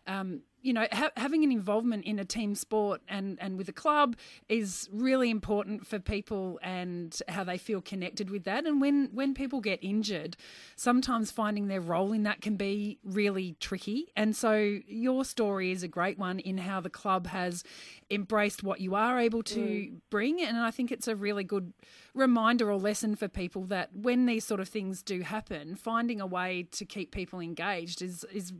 um, 0.08 0.42
you 0.64 0.72
know, 0.72 0.88
ha- 0.92 1.12
having 1.18 1.44
an 1.44 1.52
involvement 1.52 2.06
in 2.06 2.18
a 2.18 2.26
team 2.26 2.56
sport 2.56 3.02
and, 3.10 3.38
and 3.42 3.58
with 3.58 3.68
a 3.68 3.74
club 3.74 4.16
is 4.48 4.90
really 4.92 5.30
important 5.30 5.86
for 5.86 6.00
people 6.00 6.58
and 6.64 7.22
how 7.28 7.44
they 7.44 7.58
feel 7.58 7.82
connected 7.82 8.30
with 8.30 8.46
that. 8.46 8.66
And 8.66 8.80
when, 8.80 9.10
when 9.14 9.34
people 9.34 9.60
get 9.60 9.80
injured, 9.84 10.38
sometimes 10.78 11.32
finding 11.32 11.68
their 11.68 11.82
role 11.82 12.14
in 12.14 12.24
that 12.24 12.42
can 12.42 12.56
be 12.56 12.98
really 13.04 13.58
tricky. 13.60 14.12
And 14.16 14.36
so 14.36 14.80
your 14.88 15.26
story 15.26 15.72
is 15.72 15.84
a 15.84 15.90
great 15.90 16.18
one 16.18 16.40
in 16.40 16.58
how 16.58 16.80
the 16.80 16.90
club 16.90 17.28
has 17.28 17.66
embraced 18.10 18.64
what 18.64 18.80
you 18.80 18.96
are 18.96 19.20
able 19.20 19.44
to 19.44 19.60
mm. 19.60 20.00
bring. 20.10 20.42
And 20.42 20.58
I 20.58 20.72
think 20.72 20.94
it's 20.94 21.10
a 21.10 21.16
really 21.16 21.44
good 21.44 21.74
reminder 22.14 22.72
or 22.72 22.78
lesson 22.78 23.18
for 23.18 23.28
people 23.28 23.66
that 23.66 23.90
when 23.94 24.28
these 24.28 24.46
sort 24.46 24.62
of 24.62 24.70
things 24.70 25.04
do 25.04 25.22
happen, 25.22 25.76
finding 25.76 26.22
a 26.22 26.26
way 26.26 26.68
to 26.72 26.86
keep 26.86 27.12
people 27.12 27.42
engaged 27.42 28.02
is 28.02 28.24
is 28.32 28.54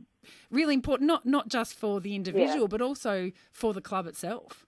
really 0.50 0.74
important. 0.74 1.06
Not 1.08 1.26
not 1.26 1.48
just 1.48 1.74
for 1.74 2.00
the 2.00 2.14
individual, 2.14 2.62
yeah. 2.62 2.66
but 2.68 2.80
also 2.80 3.32
for 3.52 3.72
the 3.72 3.80
club 3.80 4.06
itself. 4.06 4.66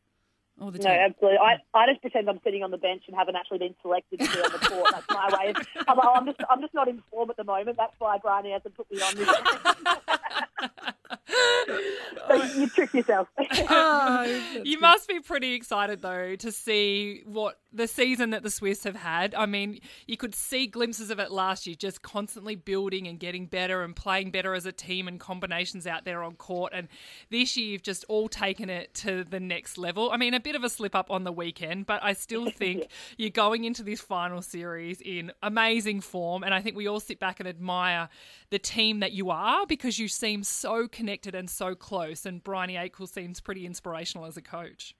Or 0.58 0.72
the 0.72 0.78
no, 0.78 0.90
absolutely. 0.90 1.38
I, 1.38 1.56
I 1.74 1.86
just 1.86 2.00
pretend 2.00 2.30
I'm 2.30 2.40
sitting 2.42 2.62
on 2.62 2.70
the 2.70 2.78
bench 2.78 3.02
and 3.06 3.16
haven't 3.16 3.36
actually 3.36 3.58
been 3.58 3.74
selected 3.82 4.20
to 4.20 4.26
be 4.26 4.38
on 4.40 4.52
the 4.52 4.58
court. 4.58 4.88
That's 4.90 5.06
my 5.10 5.28
way. 5.38 5.50
Of, 5.50 5.56
I'm, 5.86 6.00
I'm 6.00 6.24
just 6.24 6.40
I'm 6.48 6.60
just 6.62 6.72
not 6.72 6.88
in 6.88 7.02
form 7.10 7.28
at 7.28 7.36
the 7.36 7.44
moment. 7.44 7.76
That's 7.76 7.94
why 7.98 8.16
Briony 8.18 8.52
hasn't 8.52 8.74
put 8.74 8.90
me 8.90 9.00
on 9.02 9.16
this. 9.16 9.28
so 12.28 12.44
you 12.56 12.68
trick 12.68 12.94
yourself. 12.94 13.28
oh, 13.38 14.42
you 14.64 14.78
must 14.80 15.08
be 15.08 15.20
pretty 15.20 15.54
excited 15.54 16.02
though 16.02 16.36
to 16.36 16.52
see 16.52 17.22
what 17.24 17.58
the 17.72 17.86
season 17.86 18.30
that 18.30 18.42
the 18.42 18.50
Swifts 18.50 18.84
have 18.84 18.96
had. 18.96 19.34
I 19.34 19.46
mean, 19.46 19.80
you 20.06 20.16
could 20.16 20.34
see 20.34 20.66
glimpses 20.66 21.10
of 21.10 21.18
it 21.18 21.30
last 21.30 21.66
year, 21.66 21.76
just 21.78 22.02
constantly 22.02 22.54
building 22.54 23.06
and 23.06 23.20
getting 23.20 23.46
better 23.46 23.82
and 23.82 23.94
playing 23.94 24.30
better 24.30 24.54
as 24.54 24.66
a 24.66 24.72
team 24.72 25.08
and 25.08 25.20
combinations 25.20 25.86
out 25.86 26.04
there 26.04 26.22
on 26.22 26.36
court. 26.36 26.72
And 26.74 26.88
this 27.30 27.56
year, 27.56 27.72
you've 27.72 27.82
just 27.82 28.04
all 28.08 28.28
taken 28.28 28.70
it 28.70 28.94
to 28.94 29.24
the 29.24 29.40
next 29.40 29.76
level. 29.76 30.10
I 30.10 30.16
mean, 30.16 30.32
a 30.32 30.40
bit 30.46 30.54
of 30.54 30.62
a 30.62 30.68
slip 30.68 30.94
up 30.94 31.10
on 31.10 31.24
the 31.24 31.32
weekend, 31.32 31.86
but 31.86 32.00
I 32.04 32.12
still 32.12 32.48
think 32.50 32.86
you're 33.16 33.30
going 33.30 33.64
into 33.64 33.82
this 33.82 34.00
final 34.00 34.40
series 34.40 35.00
in 35.00 35.32
amazing 35.42 36.00
form. 36.00 36.44
And 36.44 36.54
I 36.54 36.60
think 36.60 36.76
we 36.76 36.86
all 36.86 37.00
sit 37.00 37.18
back 37.18 37.40
and 37.40 37.48
admire 37.48 38.08
the 38.50 38.60
team 38.60 39.00
that 39.00 39.10
you 39.10 39.30
are 39.30 39.66
because 39.66 39.98
you 39.98 40.06
seem 40.06 40.44
so 40.44 40.86
connected 40.86 41.34
and 41.34 41.50
so 41.50 41.74
close. 41.74 42.24
And 42.24 42.44
Briony 42.44 42.74
Akle 42.74 43.08
seems 43.08 43.40
pretty 43.40 43.66
inspirational 43.66 44.24
as 44.24 44.36
a 44.36 44.42
coach. 44.42 44.94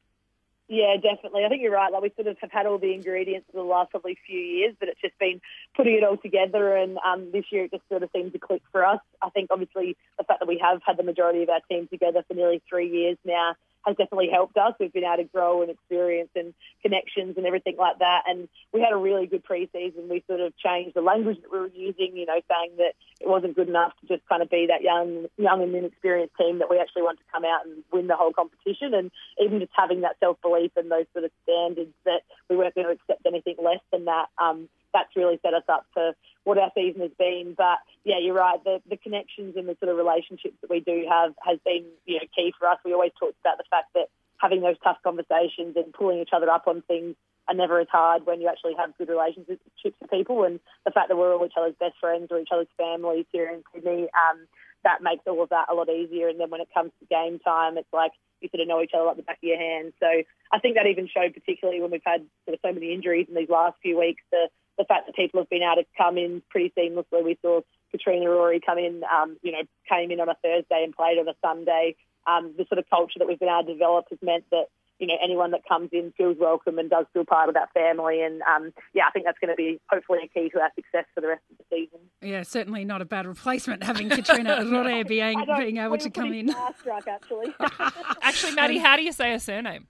Yeah, 0.69 0.97
definitely. 0.97 1.45
I 1.45 1.49
think 1.49 1.63
you're 1.63 1.71
right. 1.71 1.93
Like 1.93 2.03
we 2.03 2.13
sort 2.17 2.27
of 2.27 2.39
have 2.41 2.51
had 2.51 2.67
all 2.67 2.79
the 2.79 2.93
ingredients 2.93 3.47
for 3.53 3.59
the 3.59 3.63
last 3.63 3.93
probably 3.93 4.19
few 4.27 4.41
years, 4.41 4.75
but 4.81 4.89
it's 4.89 5.01
just 5.01 5.17
been 5.21 5.41
putting 5.77 5.95
it 5.95 6.03
all 6.03 6.17
together. 6.17 6.75
And 6.75 6.99
um, 7.07 7.31
this 7.33 7.45
year 7.53 7.67
it 7.67 7.71
just 7.71 7.89
sort 7.89 8.03
of 8.03 8.11
seemed 8.13 8.33
to 8.33 8.41
click 8.41 8.63
for 8.73 8.85
us. 8.85 8.99
I 9.23 9.31
think 9.31 9.47
obviously 9.53 9.97
the 10.19 10.25
fact 10.25 10.41
that 10.41 10.49
we 10.49 10.59
have 10.59 10.81
had 10.85 10.97
the 10.97 11.05
majority 11.05 11.45
of 11.45 11.51
our 11.51 11.61
team 11.71 11.87
together 11.87 12.25
for 12.27 12.35
nearly 12.35 12.61
three 12.69 12.91
years 12.91 13.17
now 13.25 13.55
has 13.87 13.97
definitely 13.97 14.29
helped 14.31 14.57
us. 14.57 14.75
We've 14.81 14.93
been 14.93 15.05
able 15.05 15.23
to 15.23 15.25
grow 15.25 15.63
and 15.63 15.71
experience 15.71 16.31
and 16.35 16.53
connections 16.83 17.37
and 17.37 17.47
everything 17.47 17.77
like 17.79 17.99
that. 18.01 18.23
And 18.27 18.49
we 18.73 18.81
had 18.81 18.93
a 18.93 18.97
really 18.97 19.27
good 19.27 19.45
preseason. 19.45 20.09
We 20.09 20.25
sort 20.27 20.41
of 20.41 20.57
changed 20.59 20.95
the 20.95 21.03
language 21.03 21.41
that 21.43 21.53
we 21.53 21.59
were 21.59 21.71
using, 21.75 22.17
you 22.17 22.27
know, 22.27 22.41
saying 22.51 22.77
that 22.79 22.95
it 23.21 23.29
wasn't 23.29 23.55
good 23.55 23.69
enough 23.69 23.93
to 24.01 24.07
just 24.09 24.29
kind 24.29 24.43
of 24.43 24.51
be 24.51 24.67
that 24.69 24.83
young, 24.83 25.27
young 25.39 25.63
and 25.63 25.75
inexperienced 25.75 26.35
team 26.37 26.59
that 26.59 26.71
we 26.71 26.79
actually 26.79 27.03
want 27.03 27.19
to 27.19 27.25
come 27.33 27.45
out 27.45 27.65
and 27.65 27.85
win 27.93 28.09
the 28.09 28.17
whole 28.17 28.33
competition. 28.33 28.93
And 28.93 29.11
even 29.41 29.61
just 29.61 29.73
having 29.75 30.01
that 30.01 30.17
self 30.21 30.41
belief 30.43 30.73
and 30.77 30.91
those 30.91 31.07
sort 31.13 31.25
of 31.25 31.31
standards 31.45 31.95
that 32.05 32.23
we 32.51 32.57
weren't 32.57 32.75
going 32.75 32.89
to 32.89 32.93
accept 32.93 33.25
anything 33.27 33.57
less 33.63 33.81
than 33.93 34.07
that. 34.07 34.27
Um, 34.43 34.69
that's 34.93 35.15
really 35.17 35.39
set 35.43 35.55
us 35.55 35.65
up 35.69 35.87
for 35.93 36.13
what 36.45 36.59
our 36.59 36.71
season 36.75 37.01
has 37.03 37.11
been. 37.19 37.55
But 37.57 37.79
yeah, 38.05 38.19
you're 38.21 38.35
right. 38.35 38.63
The 38.65 38.81
the 38.89 38.97
connections 38.97 39.57
and 39.57 39.69
the 39.69 39.77
sort 39.81 39.91
of 39.91 39.97
relationships 39.97 40.57
that 40.61 40.71
we 40.71 40.81
do 40.81 41.07
have 41.09 41.35
has 41.43 41.59
been 41.65 41.85
you 42.05 42.17
know 42.17 42.27
key 42.35 42.53
for 42.59 42.69
us. 42.69 42.79
We 42.85 42.93
always 42.93 43.13
talked 43.19 43.41
about 43.41 43.59
the 43.59 43.65
fact 43.71 43.95
that 43.95 44.09
having 44.39 44.61
those 44.61 44.77
tough 44.83 44.99
conversations 45.03 45.77
and 45.77 45.93
pulling 45.93 46.19
each 46.19 46.31
other 46.33 46.51
up 46.51 46.67
on 46.67 46.83
things 46.83 47.17
are 47.49 47.55
never 47.55 47.81
as 47.81 47.87
hard 47.91 48.27
when 48.27 48.41
you 48.41 48.49
actually 48.49 48.75
have 48.75 48.97
good 48.99 49.09
relationships 49.09 49.63
with 49.85 50.11
people. 50.11 50.45
And 50.45 50.61
the 50.85 50.91
fact 50.91 51.09
that 51.09 51.17
we're 51.17 51.35
all 51.35 51.47
each 51.47 51.53
other's 51.57 51.75
best 51.79 51.95
friends 52.01 52.29
or 52.31 52.39
each 52.39 52.49
other's 52.53 52.67
families 52.77 53.27
here 53.33 53.49
in 53.49 53.63
Sydney, 53.73 54.09
um, 54.13 54.47
that 54.85 55.03
makes 55.03 55.23
all 55.27 55.43
of 55.43 55.51
that 55.51 55.67
a 55.71 55.75
lot 55.75 55.89
easier. 55.89 56.29
And 56.29 56.41
then 56.41 56.51
when 56.51 56.61
it 56.61 56.69
comes 56.75 56.91
to 57.01 57.07
game 57.07 57.39
time, 57.39 57.79
it's 57.79 57.93
like 57.93 58.13
you 58.41 58.49
sort 58.51 58.61
of 58.61 58.69
know 58.69 58.83
each 58.83 58.93
other 58.95 59.05
like 59.05 59.17
the 59.17 59.23
back 59.23 59.39
of 59.39 59.49
your 59.49 59.59
hand. 59.59 59.93
So 60.01 60.07
I 60.53 60.59
think 60.59 60.77
that 60.77 60.87
even 60.87 61.09
showed 61.09 61.35
particularly 61.35 61.81
when 61.81 61.91
we've 61.91 62.01
had 62.05 62.27
sort 62.45 62.55
of 62.55 62.61
so 62.63 62.73
many 62.73 62.93
injuries 62.93 63.27
in 63.29 63.35
these 63.35 63.49
last 63.49 63.77
few 63.83 63.99
weeks. 63.99 64.23
The 64.31 64.49
the 64.79 64.85
fact 64.85 65.07
that 65.07 65.17
people 65.17 65.41
have 65.41 65.49
been 65.49 65.63
able 65.63 65.83
to 65.83 65.89
come 65.97 66.19
in 66.19 66.43
pretty 66.51 66.73
seamlessly. 66.77 67.25
We 67.25 67.39
saw 67.43 67.61
Katrina 67.91 68.29
Rore 68.29 68.55
come 68.65 68.79
in, 68.79 69.03
um, 69.05 69.37
you 69.43 69.53
know, 69.53 69.63
came 69.89 70.11
in 70.11 70.21
on 70.21 70.29
a 70.29 70.37
Thursday 70.43 70.85
and 70.85 70.95
played 70.95 71.19
on 71.19 71.29
a 71.29 71.35
Sunday. 71.43 71.97
Um, 72.27 72.55
the 72.59 72.67
sort 72.69 72.79
of 72.79 72.91
culture 72.91 73.19
that 73.19 73.29
we've 73.29 73.39
been 73.39 73.49
able 73.49 73.67
to 73.67 73.73
develop 73.73 74.07
has 74.11 74.19
meant 74.21 74.45
that 74.51 74.67
you 74.99 75.07
know 75.07 75.15
anyone 75.23 75.51
that 75.51 75.61
comes 75.69 75.91
in 75.93 76.13
feels 76.17 76.37
welcome 76.41 76.79
and 76.79 76.89
does 76.89 77.07
feel 77.13 77.25
part 77.25 77.49
of 77.49 77.55
that 77.55 77.73
family. 77.73 78.23
And 78.23 78.43
um, 78.43 78.73
yeah, 78.95 79.05
I 79.07 79.11
think 79.11 79.27
that's 79.27 79.39
going 79.39 79.51
to 79.51 79.57
be 79.57 79.81
hopefully 79.89 80.21
a 80.25 80.29
key 80.29 80.49
to 80.51 80.61
our 80.61 80.71
success 80.75 81.05
for 81.15 81.21
the 81.21 81.29
rest 81.29 81.43
of 81.51 81.59
the 81.59 81.65
season. 81.71 82.01
Yeah, 82.23 82.43
certainly 82.43 82.85
not 82.85 83.03
a 83.03 83.05
bad 83.05 83.27
replacement 83.27 83.83
having 83.83 84.09
Katrina 84.09 84.65
Rore 84.71 85.05
being, 85.05 85.45
being 85.59 85.77
able 85.77 85.99
to 85.99 86.11
come 86.11 86.33
in. 86.33 86.49
Starstruck, 86.49 87.07
actually. 87.07 87.55
actually, 88.23 88.55
Maddy, 88.55 88.79
how 88.79 88.97
do 88.97 89.03
you 89.03 89.13
say 89.13 89.33
her 89.33 89.39
surname? 89.39 89.87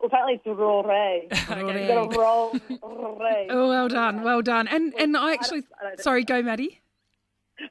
Well, 0.00 0.08
apparently 0.08 0.34
it's 0.34 0.46
Rore. 0.58 0.84
okay. 0.84 1.94
roll, 2.16 2.52
Oh, 3.50 3.68
well 3.68 3.88
done, 3.88 4.22
well 4.22 4.42
done. 4.42 4.68
And 4.68 4.94
and 4.98 5.16
I 5.16 5.32
actually, 5.32 5.58
I 5.58 5.60
don't, 5.60 5.72
I 5.80 5.88
don't 5.90 6.00
sorry, 6.00 6.24
go, 6.24 6.42
Maddy. 6.42 6.80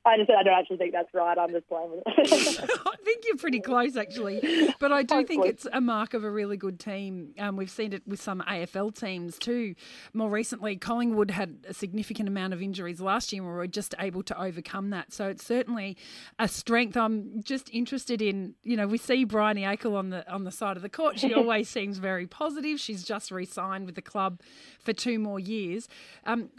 I 0.05 0.17
just 0.17 0.29
I 0.29 0.43
don't 0.43 0.53
actually 0.53 0.77
think 0.77 0.93
that's 0.93 1.13
right. 1.13 1.37
I'm 1.37 1.51
just 1.51 1.67
playing 1.67 1.91
with 1.91 2.03
it. 2.05 2.69
I 2.87 2.95
think 3.03 3.25
you're 3.27 3.37
pretty 3.37 3.59
close, 3.59 3.97
actually. 3.97 4.73
But 4.79 4.91
I 4.91 5.03
do 5.03 5.25
think 5.25 5.45
it's 5.45 5.67
a 5.71 5.81
mark 5.81 6.13
of 6.13 6.23
a 6.23 6.31
really 6.31 6.55
good 6.55 6.79
team. 6.79 7.33
Um, 7.37 7.57
we've 7.57 7.69
seen 7.69 7.91
it 7.91 8.01
with 8.07 8.21
some 8.21 8.41
AFL 8.47 8.97
teams 8.97 9.37
too. 9.37 9.75
More 10.13 10.29
recently, 10.29 10.77
Collingwood 10.77 11.31
had 11.31 11.65
a 11.67 11.73
significant 11.73 12.29
amount 12.29 12.53
of 12.53 12.61
injuries 12.61 13.01
last 13.01 13.33
year, 13.33 13.41
and 13.41 13.51
we 13.51 13.57
were 13.57 13.67
just 13.67 13.93
able 13.99 14.23
to 14.23 14.41
overcome 14.41 14.91
that. 14.91 15.11
So 15.11 15.27
it's 15.27 15.45
certainly 15.45 15.97
a 16.39 16.47
strength. 16.47 16.95
I'm 16.95 17.43
just 17.43 17.69
interested 17.71 18.21
in, 18.21 18.55
you 18.63 18.77
know, 18.77 18.87
we 18.87 18.97
see 18.97 19.25
Briony 19.25 19.63
Akle 19.63 19.95
on 19.95 20.09
the 20.09 20.29
on 20.31 20.45
the 20.45 20.51
side 20.51 20.77
of 20.77 20.83
the 20.83 20.89
court. 20.89 21.19
She 21.19 21.33
always 21.35 21.67
seems 21.67 21.97
very 21.97 22.25
positive. 22.25 22.79
She's 22.79 23.03
just 23.03 23.31
re-signed 23.31 23.85
with 23.85 23.95
the 23.95 24.01
club 24.01 24.39
for 24.79 24.93
two 24.93 25.19
more 25.19 25.39
years. 25.39 25.89
Um, 26.25 26.49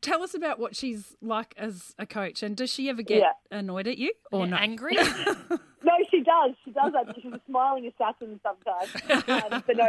tell 0.00 0.22
us 0.22 0.34
about 0.34 0.58
what 0.58 0.76
she's 0.76 1.16
like 1.20 1.54
as 1.56 1.94
a 1.98 2.06
coach, 2.06 2.42
and 2.42 2.56
does 2.56 2.70
she 2.70 2.88
ever 2.88 3.02
get 3.02 3.18
yeah. 3.18 3.58
annoyed 3.58 3.86
at 3.86 3.98
you 3.98 4.12
or 4.32 4.46
not? 4.46 4.62
Angry? 4.62 4.94
no, 5.84 5.92
she 5.98 6.03
does. 6.24 6.52
She 6.64 6.70
does 6.70 6.92
that. 6.92 7.14
She's 7.14 7.32
a 7.32 7.40
smiling 7.46 7.86
assassin 7.86 8.40
sometimes. 8.42 8.90
Um, 9.28 9.62
but 9.66 9.76
no, 9.76 9.86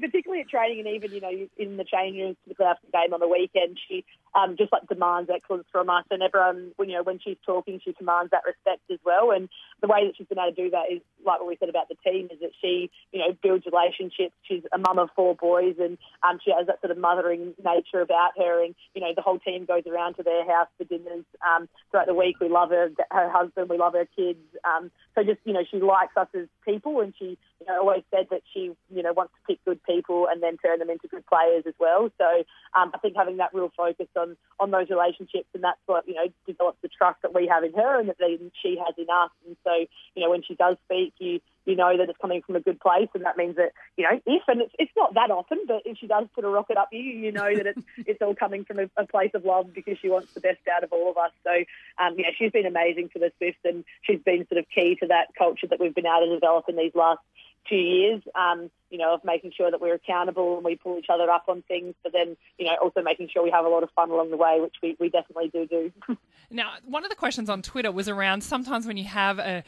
particularly 0.00 0.40
at 0.40 0.48
training 0.48 0.80
and 0.80 0.88
even 0.88 1.12
you 1.12 1.20
know 1.20 1.48
in 1.56 1.76
the 1.76 1.84
change 1.84 2.16
rooms, 2.16 2.36
particularly 2.44 2.74
after 2.74 2.86
the 2.86 2.98
game 2.98 3.14
on 3.14 3.20
the 3.20 3.28
weekend, 3.28 3.78
she 3.88 4.04
um, 4.34 4.56
just 4.56 4.72
like 4.72 4.88
demands 4.88 5.30
excellence 5.32 5.66
from 5.70 5.88
us, 5.90 6.04
and 6.10 6.22
everyone 6.22 6.72
you 6.80 6.94
know 6.94 7.02
when 7.02 7.20
she's 7.20 7.36
talking, 7.46 7.80
she 7.84 7.92
commands 7.92 8.30
that 8.32 8.42
respect 8.46 8.82
as 8.90 8.98
well. 9.04 9.30
And 9.30 9.48
the 9.80 9.88
way 9.88 10.06
that 10.06 10.16
she's 10.16 10.26
been 10.26 10.38
able 10.38 10.54
to 10.54 10.62
do 10.64 10.70
that 10.70 10.90
is 10.90 11.00
like 11.24 11.40
what 11.40 11.48
we 11.48 11.56
said 11.58 11.68
about 11.68 11.88
the 11.88 11.96
team 12.04 12.28
is 12.32 12.40
that 12.40 12.52
she 12.60 12.90
you 13.12 13.20
know 13.20 13.36
builds 13.42 13.66
relationships. 13.66 14.34
She's 14.42 14.62
a 14.72 14.78
mum 14.78 14.98
of 14.98 15.10
four 15.14 15.34
boys, 15.34 15.76
and 15.78 15.98
um, 16.26 16.38
she 16.44 16.50
has 16.56 16.66
that 16.66 16.80
sort 16.80 16.90
of 16.90 16.98
mothering 16.98 17.54
nature 17.64 18.00
about 18.00 18.32
her. 18.38 18.64
And 18.64 18.74
you 18.94 19.00
know 19.00 19.12
the 19.14 19.22
whole 19.22 19.38
team 19.38 19.64
goes 19.64 19.84
around 19.86 20.14
to 20.14 20.22
their 20.22 20.46
house 20.46 20.68
for 20.78 20.84
dinners 20.84 21.24
um, 21.44 21.68
throughout 21.90 22.06
the 22.06 22.14
week. 22.14 22.40
We 22.40 22.48
love 22.48 22.70
her, 22.70 22.90
her 23.10 23.30
husband, 23.30 23.68
we 23.68 23.78
love 23.78 23.92
her 23.92 24.08
kids. 24.16 24.38
Um, 24.64 24.90
so 25.14 25.22
just 25.22 25.40
you 25.44 25.52
know 25.52 25.62
she 25.70 25.73
likes 25.80 26.16
us 26.16 26.28
as 26.34 26.46
people, 26.64 27.00
and 27.00 27.14
she 27.18 27.38
you 27.60 27.66
know 27.66 27.80
always 27.80 28.02
said 28.10 28.26
that 28.30 28.42
she 28.52 28.72
you 28.94 29.02
know 29.02 29.12
wants 29.12 29.32
to 29.34 29.52
pick 29.52 29.64
good 29.64 29.82
people 29.84 30.26
and 30.30 30.42
then 30.42 30.56
turn 30.58 30.78
them 30.78 30.90
into 30.90 31.08
good 31.08 31.26
players 31.26 31.64
as 31.66 31.74
well. 31.78 32.10
So 32.18 32.44
um, 32.78 32.92
I 32.94 32.98
think 32.98 33.16
having 33.16 33.38
that 33.38 33.54
real 33.54 33.70
focus 33.76 34.08
on 34.16 34.36
on 34.60 34.70
those 34.70 34.90
relationships, 34.90 35.48
and 35.54 35.62
that's 35.62 35.80
what 35.86 36.06
you 36.06 36.14
know 36.14 36.26
develops 36.46 36.78
the 36.82 36.88
trust 36.88 37.22
that 37.22 37.34
we 37.34 37.46
have 37.46 37.64
in 37.64 37.72
her, 37.74 38.00
and 38.00 38.08
that 38.08 38.16
she 38.62 38.78
has 38.84 38.94
in 38.98 39.06
us. 39.10 39.30
And 39.46 39.56
so 39.64 39.72
you 40.14 40.22
know 40.22 40.30
when 40.30 40.42
she 40.42 40.54
does 40.54 40.76
speak, 40.84 41.14
you 41.18 41.40
you 41.64 41.76
know 41.76 41.96
that 41.96 42.08
it's 42.08 42.18
coming 42.18 42.42
from 42.42 42.56
a 42.56 42.60
good 42.60 42.80
place, 42.80 43.08
and 43.14 43.24
that 43.24 43.36
means 43.36 43.56
that 43.56 43.72
you 43.96 44.04
know 44.04 44.20
if 44.26 44.42
and 44.48 44.62
it's, 44.62 44.74
it's 44.78 44.92
not 44.96 45.14
that 45.14 45.30
often, 45.30 45.58
but 45.66 45.82
if 45.84 45.98
she 45.98 46.06
does 46.06 46.26
put 46.34 46.44
a 46.44 46.48
rocket 46.48 46.76
up 46.76 46.88
you, 46.92 47.00
you 47.00 47.32
know 47.32 47.54
that 47.54 47.66
it's 47.66 47.82
it's 48.06 48.22
all 48.22 48.34
coming 48.34 48.64
from 48.64 48.78
a, 48.78 48.90
a 48.96 49.06
place 49.06 49.30
of 49.34 49.44
love 49.44 49.72
because 49.74 49.98
she 50.00 50.08
wants 50.08 50.32
the 50.34 50.40
best 50.40 50.60
out 50.74 50.84
of 50.84 50.92
all 50.92 51.10
of 51.10 51.16
us. 51.16 51.32
So 51.44 51.50
um, 51.98 52.14
yeah, 52.18 52.30
she's 52.36 52.52
been 52.52 52.66
amazing 52.66 53.10
for 53.12 53.18
the 53.18 53.32
Swifts, 53.38 53.60
and 53.64 53.84
she's 54.02 54.20
been 54.20 54.46
sort 54.48 54.58
of 54.58 54.66
key 54.74 54.96
to 55.00 55.06
that 55.08 55.28
culture 55.36 55.66
that 55.68 55.80
we've 55.80 55.94
been 55.94 56.06
able 56.06 56.26
to 56.26 56.34
develop 56.34 56.66
in 56.68 56.76
these 56.76 56.94
last 56.94 57.20
two 57.68 57.76
years. 57.76 58.22
Um, 58.34 58.70
you 58.94 58.98
know, 58.98 59.14
of 59.14 59.24
making 59.24 59.50
sure 59.56 59.72
that 59.72 59.80
we're 59.80 59.94
accountable 59.94 60.54
and 60.54 60.64
we 60.64 60.76
pull 60.76 60.98
each 60.98 61.08
other 61.12 61.28
up 61.28 61.46
on 61.48 61.62
things, 61.62 61.96
but 62.04 62.12
then, 62.12 62.36
you 62.58 62.66
know, 62.66 62.76
also 62.80 63.02
making 63.02 63.28
sure 63.28 63.42
we 63.42 63.50
have 63.50 63.64
a 63.64 63.68
lot 63.68 63.82
of 63.82 63.90
fun 63.90 64.08
along 64.08 64.30
the 64.30 64.36
way, 64.36 64.60
which 64.60 64.76
we, 64.80 64.96
we 65.00 65.08
definitely 65.08 65.48
do 65.48 65.66
do. 65.66 66.16
now, 66.52 66.74
one 66.84 67.02
of 67.02 67.10
the 67.10 67.16
questions 67.16 67.50
on 67.50 67.60
Twitter 67.60 67.90
was 67.90 68.08
around 68.08 68.44
sometimes 68.44 68.86
when 68.86 68.96
you 68.96 69.02
have 69.02 69.40
a 69.40 69.64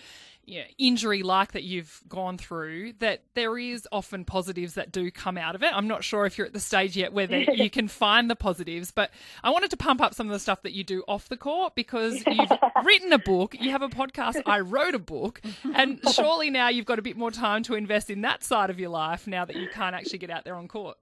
you 0.47 0.61
know, 0.61 0.67
injury 0.79 1.25
like 1.25 1.53
that 1.53 1.65
you've 1.65 2.01
gone 2.09 2.39
through, 2.39 2.93
that 3.01 3.23
there 3.35 3.59
is 3.59 3.87
often 3.91 4.25
positives 4.25 4.75
that 4.75 4.93
do 4.93 5.11
come 5.11 5.37
out 5.37 5.57
of 5.57 5.63
it. 5.65 5.71
I'm 5.75 5.89
not 5.89 6.05
sure 6.05 6.25
if 6.25 6.39
you're 6.39 6.47
at 6.47 6.53
the 6.53 6.61
stage 6.61 6.97
yet 6.97 7.13
where 7.13 7.31
you 7.31 7.69
can 7.69 7.89
find 7.89 8.31
the 8.31 8.37
positives, 8.37 8.93
but 8.93 9.11
I 9.43 9.51
wanted 9.51 9.71
to 9.71 9.77
pump 9.77 10.01
up 10.01 10.15
some 10.15 10.29
of 10.29 10.33
the 10.33 10.39
stuff 10.39 10.63
that 10.63 10.73
you 10.73 10.85
do 10.85 11.03
off 11.09 11.29
the 11.29 11.37
court 11.37 11.75
because 11.75 12.23
you've 12.27 12.51
written 12.85 13.13
a 13.13 13.19
book, 13.19 13.57
you 13.59 13.73
have 13.73 13.83
a 13.83 13.89
podcast, 13.89 14.41
I 14.47 14.61
wrote 14.61 14.95
a 14.95 15.01
book, 15.01 15.41
and 15.75 16.01
surely 16.13 16.51
now 16.51 16.69
you've 16.69 16.87
got 16.87 17.01
a 17.01 17.03
bit 17.03 17.17
more 17.17 17.33
time 17.33 17.65
to 17.65 17.75
invest 17.75 18.09
in 18.09 18.21
that 18.21 18.45
side 18.45 18.71
of 18.71 18.79
your 18.79 18.91
life 18.91 19.27
now 19.27 19.45
that 19.45 19.57
you 19.57 19.69
can't 19.73 19.97
actually 19.97 20.19
get 20.19 20.31
out 20.31 20.45
there 20.45 20.55
on 20.55 20.69
court. 20.69 20.97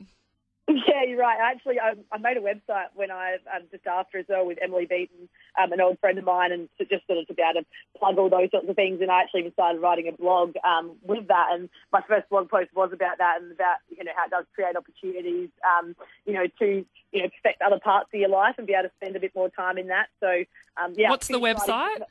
Yeah, 0.66 1.04
you're 1.06 1.18
right. 1.18 1.38
Actually, 1.38 1.78
I, 1.78 1.92
I 2.10 2.18
made 2.18 2.38
a 2.38 2.40
website 2.40 2.86
when 2.94 3.10
I 3.10 3.36
um, 3.54 3.64
just 3.70 3.86
after 3.86 4.18
as 4.18 4.24
well 4.28 4.46
with 4.46 4.58
Emily 4.62 4.86
Beaton, 4.86 5.28
um, 5.60 5.72
an 5.72 5.80
old 5.80 5.98
friend 6.00 6.18
of 6.18 6.24
mine, 6.24 6.52
and 6.52 6.68
to, 6.78 6.84
just 6.84 7.06
sort 7.06 7.18
of 7.18 7.26
to 7.28 7.34
be 7.34 7.42
able 7.42 7.62
to 7.62 7.66
plug 7.98 8.18
all 8.18 8.30
those 8.30 8.50
sorts 8.50 8.68
of 8.68 8.76
things. 8.76 9.00
And 9.00 9.10
I 9.10 9.22
actually 9.22 9.40
even 9.40 9.52
started 9.52 9.80
writing 9.80 10.08
a 10.08 10.12
blog 10.12 10.54
um, 10.64 10.96
with 11.02 11.28
that. 11.28 11.48
And 11.52 11.68
my 11.92 12.02
first 12.08 12.28
blog 12.28 12.48
post 12.50 12.70
was 12.74 12.90
about 12.92 13.18
that 13.18 13.40
and 13.40 13.52
about 13.52 13.76
you 13.88 14.04
know 14.04 14.12
how 14.16 14.26
it 14.26 14.30
does 14.30 14.46
create 14.54 14.76
opportunities, 14.76 15.50
um, 15.64 15.96
you 16.26 16.34
know, 16.34 16.46
to 16.58 16.84
you 17.12 17.22
know 17.22 17.28
perfect 17.42 17.62
other 17.62 17.80
parts 17.80 18.10
of 18.12 18.20
your 18.20 18.30
life 18.30 18.54
and 18.58 18.66
be 18.66 18.74
able 18.74 18.88
to 18.88 18.94
spend 18.96 19.16
a 19.16 19.20
bit 19.20 19.34
more 19.34 19.48
time 19.48 19.78
in 19.78 19.88
that. 19.88 20.08
So 20.20 20.44
um, 20.76 20.94
yeah. 20.96 21.10
What's 21.10 21.28
the 21.28 21.38
website? 21.38 22.02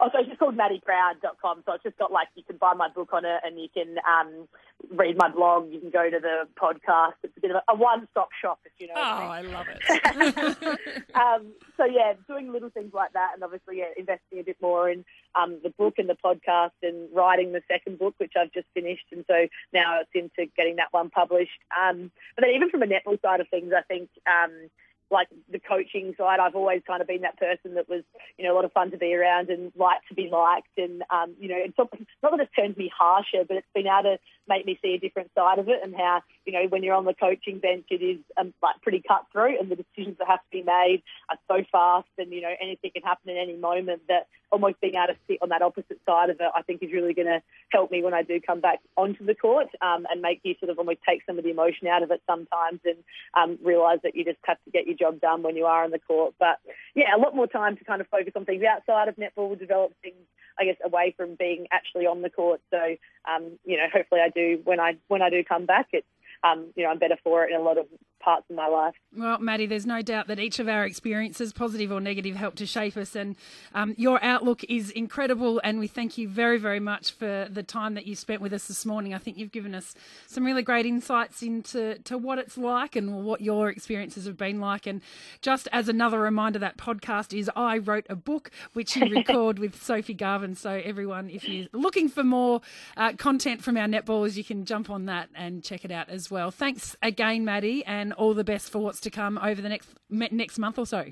Oh, 0.00 0.08
so 0.12 0.18
it's 0.18 0.28
just 0.28 0.40
called 0.40 0.56
maddyproud.com. 0.56 1.62
So 1.64 1.74
it's 1.74 1.84
just 1.84 1.98
got 1.98 2.10
like 2.10 2.28
you 2.34 2.42
can 2.42 2.56
buy 2.56 2.74
my 2.74 2.88
book 2.88 3.10
on 3.12 3.24
it 3.24 3.40
and 3.44 3.60
you 3.60 3.68
can 3.72 3.96
um, 3.98 4.48
read 4.90 5.16
my 5.16 5.28
blog. 5.28 5.70
You 5.70 5.78
can 5.78 5.90
go 5.90 6.10
to 6.10 6.18
the 6.18 6.48
podcast. 6.60 7.14
It's 7.22 7.36
a 7.36 7.40
bit 7.40 7.50
of 7.52 7.62
a, 7.68 7.72
a 7.72 7.76
one-stop 7.76 8.30
shop, 8.40 8.58
if 8.64 8.72
you 8.78 8.88
know. 8.88 8.94
Oh, 8.96 9.00
I, 9.00 9.42
mean. 9.42 9.54
I 9.54 9.56
love 9.56 9.66
it. 9.68 11.04
um, 11.14 11.52
so 11.76 11.84
yeah, 11.84 12.14
doing 12.26 12.52
little 12.52 12.70
things 12.74 12.92
like 12.92 13.12
that, 13.12 13.32
and 13.34 13.42
obviously 13.42 13.78
yeah, 13.78 13.92
investing 13.96 14.40
a 14.40 14.42
bit 14.42 14.56
more 14.60 14.90
in 14.90 15.04
um, 15.34 15.58
the 15.62 15.70
book 15.70 15.94
and 15.98 16.08
the 16.08 16.16
podcast, 16.24 16.70
and 16.82 17.08
writing 17.12 17.52
the 17.52 17.62
second 17.70 17.98
book, 17.98 18.14
which 18.18 18.32
I've 18.38 18.52
just 18.52 18.66
finished, 18.74 19.06
and 19.12 19.24
so 19.28 19.46
now 19.72 20.00
it's 20.00 20.10
into 20.14 20.50
getting 20.56 20.76
that 20.76 20.92
one 20.92 21.10
published. 21.10 21.60
Um, 21.76 22.10
but 22.36 22.42
then 22.42 22.54
even 22.54 22.70
from 22.70 22.82
a 22.82 22.86
netball 22.86 23.20
side 23.22 23.40
of 23.40 23.48
things, 23.48 23.72
I 23.76 23.82
think. 23.82 24.08
Um, 24.26 24.70
like 25.12 25.28
the 25.50 25.60
coaching 25.60 26.14
side, 26.16 26.40
I've 26.40 26.56
always 26.56 26.82
kind 26.86 27.02
of 27.02 27.06
been 27.06 27.20
that 27.20 27.38
person 27.38 27.74
that 27.74 27.88
was, 27.88 28.02
you 28.38 28.44
know, 28.44 28.54
a 28.54 28.56
lot 28.56 28.64
of 28.64 28.72
fun 28.72 28.90
to 28.90 28.96
be 28.96 29.14
around 29.14 29.50
and 29.50 29.70
liked 29.76 30.08
to 30.08 30.14
be 30.14 30.28
liked. 30.32 30.76
And, 30.78 31.04
um, 31.10 31.34
you 31.38 31.48
know, 31.48 31.58
it's 31.58 31.76
not, 31.76 31.90
not 32.22 32.32
that 32.32 32.40
it's 32.40 32.54
turned 32.54 32.76
me 32.76 32.90
harsher, 32.96 33.44
but 33.46 33.58
it's 33.58 33.66
been 33.74 33.86
able 33.86 34.16
to 34.16 34.18
make 34.48 34.66
me 34.66 34.78
see 34.82 34.94
a 34.94 34.98
different 34.98 35.30
side 35.34 35.58
of 35.58 35.68
it 35.68 35.80
and 35.84 35.94
how, 35.94 36.22
you 36.46 36.52
know, 36.52 36.64
when 36.68 36.82
you're 36.82 36.94
on 36.94 37.04
the 37.04 37.14
coaching 37.14 37.58
bench, 37.58 37.84
it 37.90 38.02
is 38.02 38.18
um, 38.40 38.54
like 38.62 38.80
pretty 38.82 39.02
cutthroat 39.06 39.60
and 39.60 39.70
the 39.70 39.76
decisions 39.76 40.16
that 40.18 40.28
have 40.28 40.40
to 40.40 40.50
be 40.50 40.62
made 40.62 41.02
are 41.28 41.38
so 41.46 41.62
fast 41.70 42.08
and, 42.18 42.32
you 42.32 42.40
know, 42.40 42.52
anything 42.60 42.90
can 42.94 43.02
happen 43.02 43.30
in 43.30 43.36
any 43.36 43.56
moment 43.56 44.02
that 44.08 44.26
almost 44.50 44.80
being 44.80 44.94
able 44.94 45.14
to 45.14 45.18
sit 45.26 45.38
on 45.40 45.48
that 45.48 45.62
opposite 45.62 45.98
side 46.06 46.30
of 46.30 46.36
it, 46.38 46.50
I 46.54 46.62
think 46.62 46.82
is 46.82 46.92
really 46.92 47.14
going 47.14 47.26
to 47.26 47.42
help 47.70 47.90
me 47.90 48.02
when 48.02 48.14
I 48.14 48.22
do 48.22 48.40
come 48.40 48.60
back 48.60 48.80
onto 48.96 49.24
the 49.24 49.34
court 49.34 49.68
um, 49.80 50.06
and 50.10 50.20
make 50.20 50.40
you 50.44 50.54
sort 50.60 50.70
of 50.70 50.78
almost 50.78 50.98
take 51.08 51.22
some 51.26 51.38
of 51.38 51.44
the 51.44 51.50
emotion 51.50 51.86
out 51.88 52.02
of 52.02 52.10
it 52.10 52.22
sometimes 52.26 52.80
and 52.84 52.98
um, 53.34 53.58
realise 53.64 54.00
that 54.02 54.14
you 54.14 54.24
just 54.24 54.38
have 54.44 54.58
to 54.64 54.70
get 54.70 54.86
your 54.86 54.94
job 55.02 55.20
done 55.20 55.42
when 55.42 55.56
you 55.56 55.66
are 55.66 55.84
on 55.84 55.90
the 55.90 55.98
court. 55.98 56.34
But 56.38 56.58
yeah, 56.94 57.16
a 57.16 57.20
lot 57.20 57.34
more 57.34 57.46
time 57.46 57.76
to 57.76 57.84
kind 57.84 58.00
of 58.00 58.06
focus 58.08 58.32
on 58.36 58.44
things 58.44 58.64
outside 58.64 59.08
of 59.08 59.16
netball, 59.16 59.58
develop 59.58 59.92
things, 60.02 60.24
I 60.58 60.64
guess, 60.64 60.76
away 60.84 61.14
from 61.16 61.34
being 61.34 61.66
actually 61.70 62.06
on 62.06 62.22
the 62.22 62.30
court. 62.30 62.60
So, 62.70 62.96
um, 63.30 63.58
you 63.64 63.76
know, 63.76 63.86
hopefully 63.92 64.20
I 64.20 64.28
do 64.28 64.60
when 64.64 64.80
I 64.80 64.96
when 65.08 65.22
I 65.22 65.30
do 65.30 65.42
come 65.44 65.66
back, 65.66 65.88
it's 65.92 66.06
um, 66.44 66.72
you 66.74 66.84
know, 66.84 66.90
I'm 66.90 66.98
better 66.98 67.18
for 67.22 67.44
it 67.44 67.52
in 67.52 67.60
a 67.60 67.62
lot 67.62 67.78
of 67.78 67.86
parts 68.22 68.48
of 68.48 68.56
my 68.56 68.68
life. 68.68 68.94
Well, 69.14 69.38
Maddy, 69.38 69.66
there's 69.66 69.84
no 69.84 70.00
doubt 70.00 70.28
that 70.28 70.38
each 70.38 70.58
of 70.58 70.68
our 70.68 70.84
experiences, 70.84 71.52
positive 71.52 71.92
or 71.92 72.00
negative, 72.00 72.36
help 72.36 72.54
to 72.56 72.66
shape 72.66 72.96
us. 72.96 73.14
And 73.14 73.36
um, 73.74 73.94
your 73.98 74.22
outlook 74.24 74.64
is 74.64 74.90
incredible. 74.90 75.60
And 75.62 75.78
we 75.78 75.86
thank 75.86 76.16
you 76.16 76.28
very, 76.28 76.58
very 76.58 76.80
much 76.80 77.12
for 77.12 77.46
the 77.50 77.62
time 77.62 77.94
that 77.94 78.06
you 78.06 78.14
spent 78.14 78.40
with 78.40 78.52
us 78.52 78.68
this 78.68 78.86
morning. 78.86 79.12
I 79.12 79.18
think 79.18 79.36
you've 79.36 79.52
given 79.52 79.74
us 79.74 79.94
some 80.26 80.44
really 80.44 80.62
great 80.62 80.86
insights 80.86 81.42
into 81.42 81.98
to 81.98 82.16
what 82.16 82.38
it's 82.38 82.56
like 82.56 82.96
and 82.96 83.24
what 83.24 83.40
your 83.40 83.68
experiences 83.68 84.24
have 84.24 84.38
been 84.38 84.60
like. 84.60 84.86
And 84.86 85.02
just 85.40 85.68
as 85.72 85.88
another 85.88 86.20
reminder, 86.20 86.58
that 86.60 86.76
podcast 86.78 87.38
is 87.38 87.50
I 87.54 87.78
Wrote 87.78 88.06
a 88.08 88.16
Book, 88.16 88.50
which 88.72 88.96
you 88.96 89.06
record 89.14 89.58
with 89.58 89.82
Sophie 89.82 90.14
Garbin. 90.14 90.56
So, 90.56 90.80
everyone, 90.84 91.28
if 91.28 91.48
you're 91.48 91.68
looking 91.72 92.08
for 92.08 92.24
more 92.24 92.60
uh, 92.96 93.12
content 93.14 93.62
from 93.62 93.76
our 93.76 93.86
netballers, 93.86 94.36
you 94.36 94.44
can 94.44 94.64
jump 94.64 94.88
on 94.88 95.06
that 95.06 95.28
and 95.34 95.62
check 95.62 95.84
it 95.84 95.90
out 95.90 96.08
as 96.08 96.30
well. 96.30 96.50
Thanks 96.50 96.96
again, 97.02 97.44
Maddy. 97.44 97.84
And 97.84 98.11
all 98.12 98.34
the 98.34 98.44
best 98.44 98.70
for 98.70 98.78
what's 98.78 99.00
to 99.00 99.10
come 99.10 99.38
over 99.42 99.60
the 99.60 99.68
next 99.68 99.88
next 100.08 100.58
month 100.58 100.78
or 100.78 100.86
so. 100.86 101.06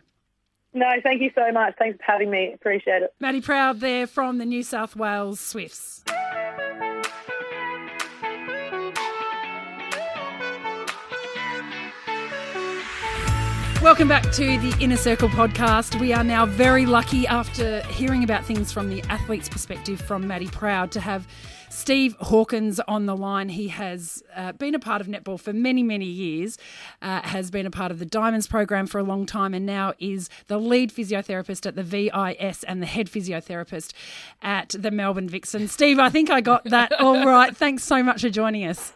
No, 0.73 0.89
thank 1.03 1.21
you 1.21 1.31
so 1.35 1.51
much. 1.53 1.75
Thanks 1.79 1.99
for 1.99 2.05
having 2.05 2.31
me. 2.31 2.53
Appreciate 2.55 3.03
it. 3.03 3.13
Maddy 3.19 3.41
Proud 3.41 3.81
there 3.81 4.07
from 4.07 4.39
the 4.39 4.45
New 4.45 4.63
South 4.63 4.95
Wales 4.95 5.41
Swifts. 5.41 6.05
Welcome 13.83 14.09
back 14.09 14.31
to 14.33 14.59
the 14.59 14.77
Inner 14.79 14.99
Circle 14.99 15.31
podcast. 15.31 15.99
We 15.99 16.13
are 16.13 16.23
now 16.23 16.45
very 16.45 16.85
lucky 16.85 17.27
after 17.27 17.81
hearing 17.87 18.23
about 18.23 18.45
things 18.45 18.71
from 18.71 18.91
the 18.91 19.03
athlete's 19.05 19.49
perspective 19.49 19.99
from 20.03 20.29
Maddy 20.29 20.49
Proud 20.49 20.93
to 20.93 21.01
have 21.01 21.27
Steve 21.71 22.17
Hawkins 22.21 22.81
on 22.81 23.07
the 23.07 23.17
line. 23.17 23.49
He 23.49 23.69
has 23.69 24.23
uh, 24.35 24.53
been 24.53 24.75
a 24.75 24.79
part 24.79 25.01
of 25.01 25.07
netball 25.07 25.41
for 25.41 25.53
many, 25.53 25.83
many 25.83 26.05
years, 26.05 26.59
uh, 27.01 27.23
has 27.23 27.51
been 27.51 27.65
a 27.65 27.71
part 27.71 27.91
of 27.91 27.99
the 27.99 28.05
Diamonds 28.05 28.47
program 28.47 28.87
for 28.87 28.99
a 28.99 29.05
long 29.05 29.25
time, 29.25 29.55
and 29.55 29.65
now 29.65 29.95
is 29.99 30.29
the 30.49 30.59
lead 30.59 30.93
physiotherapist 30.93 31.67
at 31.67 31.77
the 31.77 31.83
VIS 31.83 32.65
and 32.65 32.83
the 32.83 32.87
head 32.87 33.07
physiotherapist 33.09 33.93
at 34.43 34.75
the 34.77 34.91
Melbourne 34.91 35.29
Vixen. 35.29 35.69
Steve, 35.69 35.99
I 35.99 36.11
think 36.11 36.29
I 36.29 36.41
got 36.41 36.65
that 36.65 36.93
all 37.01 37.25
right. 37.25 37.57
Thanks 37.57 37.85
so 37.85 38.03
much 38.03 38.23
for 38.23 38.31
joining 38.31 38.67
us. 38.67 38.93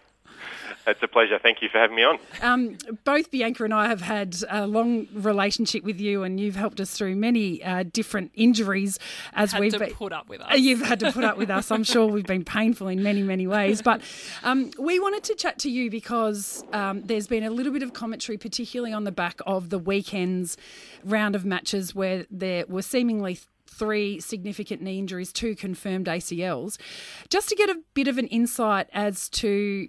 It's 0.87 1.03
a 1.03 1.09
pleasure. 1.09 1.39
Thank 1.43 1.63
you 1.63 1.69
for 1.71 1.79
having 1.79 1.97
me 1.97 2.05
on. 2.05 2.19
Um, 2.43 2.77
both 3.05 3.31
Bianca 3.31 3.65
and 3.65 3.73
I 3.73 3.89
have 3.89 4.03
had 4.03 4.37
a 4.51 4.67
long 4.67 5.09
relationship 5.15 5.83
with 5.83 5.99
you, 6.01 6.23
and 6.23 6.39
you've 6.39 6.57
helped 6.57 6.79
us 6.81 6.97
through 6.97 7.17
many 7.17 7.63
uh, 7.65 7.85
different 7.91 8.33
injuries 8.35 8.99
as 9.33 9.53
had 9.53 9.61
we've 9.61 9.73
to 9.73 9.79
been, 9.79 9.91
put 9.93 10.13
up 10.13 10.29
with 10.29 10.43
us. 10.43 10.53
Uh, 10.53 10.57
You've 10.57 10.83
had 10.83 11.01
to 11.01 11.13
put 11.13 11.25
up 11.25 11.39
with 11.39 11.51
us. 11.51 11.71
I'm 11.71 11.85
sure 11.85 12.07
we've 12.07 12.27
been 12.27 12.45
painful 12.45 12.89
in 12.89 13.03
many, 13.03 13.23
many 13.23 13.47
ways. 13.47 13.81
But 13.81 14.03
um, 14.43 14.71
we 14.79 15.01
wanted 15.01 15.25
to 15.25 15.35
chat 15.35 15.59
to 15.61 15.71
you 15.71 15.91
because 15.91 16.65
um, 16.73 17.03
there's 17.03 17.27
been 17.27 17.45
a 17.45 17.51
little 17.51 17.73
bit 17.73 17.83
of 17.83 17.93
commentary, 17.95 18.37
particularly 18.37 18.93
on 18.93 19.05
the 19.05 19.13
back 19.13 19.41
of 19.47 19.71
the 19.71 19.79
weekend's 19.79 20.57
round 21.03 21.35
of 21.35 21.45
matches 21.45 21.95
where 21.95 22.27
there 22.31 22.65
were 22.69 22.83
seemingly 22.83 23.39
three 23.67 24.21
significant 24.21 24.83
knee 24.83 24.99
injuries, 24.99 25.33
two 25.33 25.55
confirmed 25.57 26.07
ACLs. 26.07 26.79
Just 27.29 27.49
to 27.49 27.57
get 27.57 27.69
a 27.69 27.81
bit 27.95 28.09
of 28.09 28.19
an 28.19 28.27
insight 28.29 28.89
as 28.93 29.29
to 29.31 29.89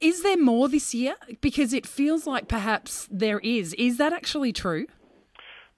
is 0.00 0.22
there 0.22 0.36
more 0.36 0.68
this 0.68 0.94
year? 0.94 1.14
Because 1.40 1.72
it 1.72 1.86
feels 1.86 2.26
like 2.26 2.48
perhaps 2.48 3.08
there 3.10 3.38
is. 3.40 3.74
Is 3.74 3.98
that 3.98 4.12
actually 4.12 4.52
true? 4.52 4.86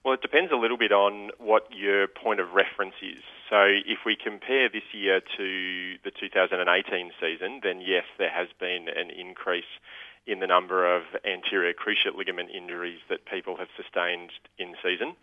Well, 0.05 0.15
it 0.15 0.23
depends 0.23 0.53
a 0.53 0.57
little 0.57 0.77
bit 0.77 0.93
on 0.93 1.31
what 1.39 1.65
your 1.73 2.07
point 2.09 2.39
of 2.39 2.53
reference 2.53 2.95
is. 3.01 3.23
So, 3.49 3.65
if 3.65 4.05
we 4.05 4.17
compare 4.17 4.69
this 4.69 4.85
year 4.93 5.21
to 5.21 5.95
the 6.05 6.11
2018 6.11 7.11
season, 7.21 7.61
then 7.63 7.81
yes, 7.81 8.05
there 8.19 8.31
has 8.31 8.49
been 8.61 8.89
an 8.89 9.11
increase 9.11 9.65
in 10.27 10.41
the 10.41 10.47
number 10.47 10.85
of 10.85 11.03
anterior 11.25 11.73
cruciate 11.73 12.17
ligament 12.17 12.51
injuries 12.51 13.01
that 13.09 13.25
people 13.27 13.57
have 13.57 13.69
sustained 13.77 14.31
in 14.59 14.75
season. 14.83 15.17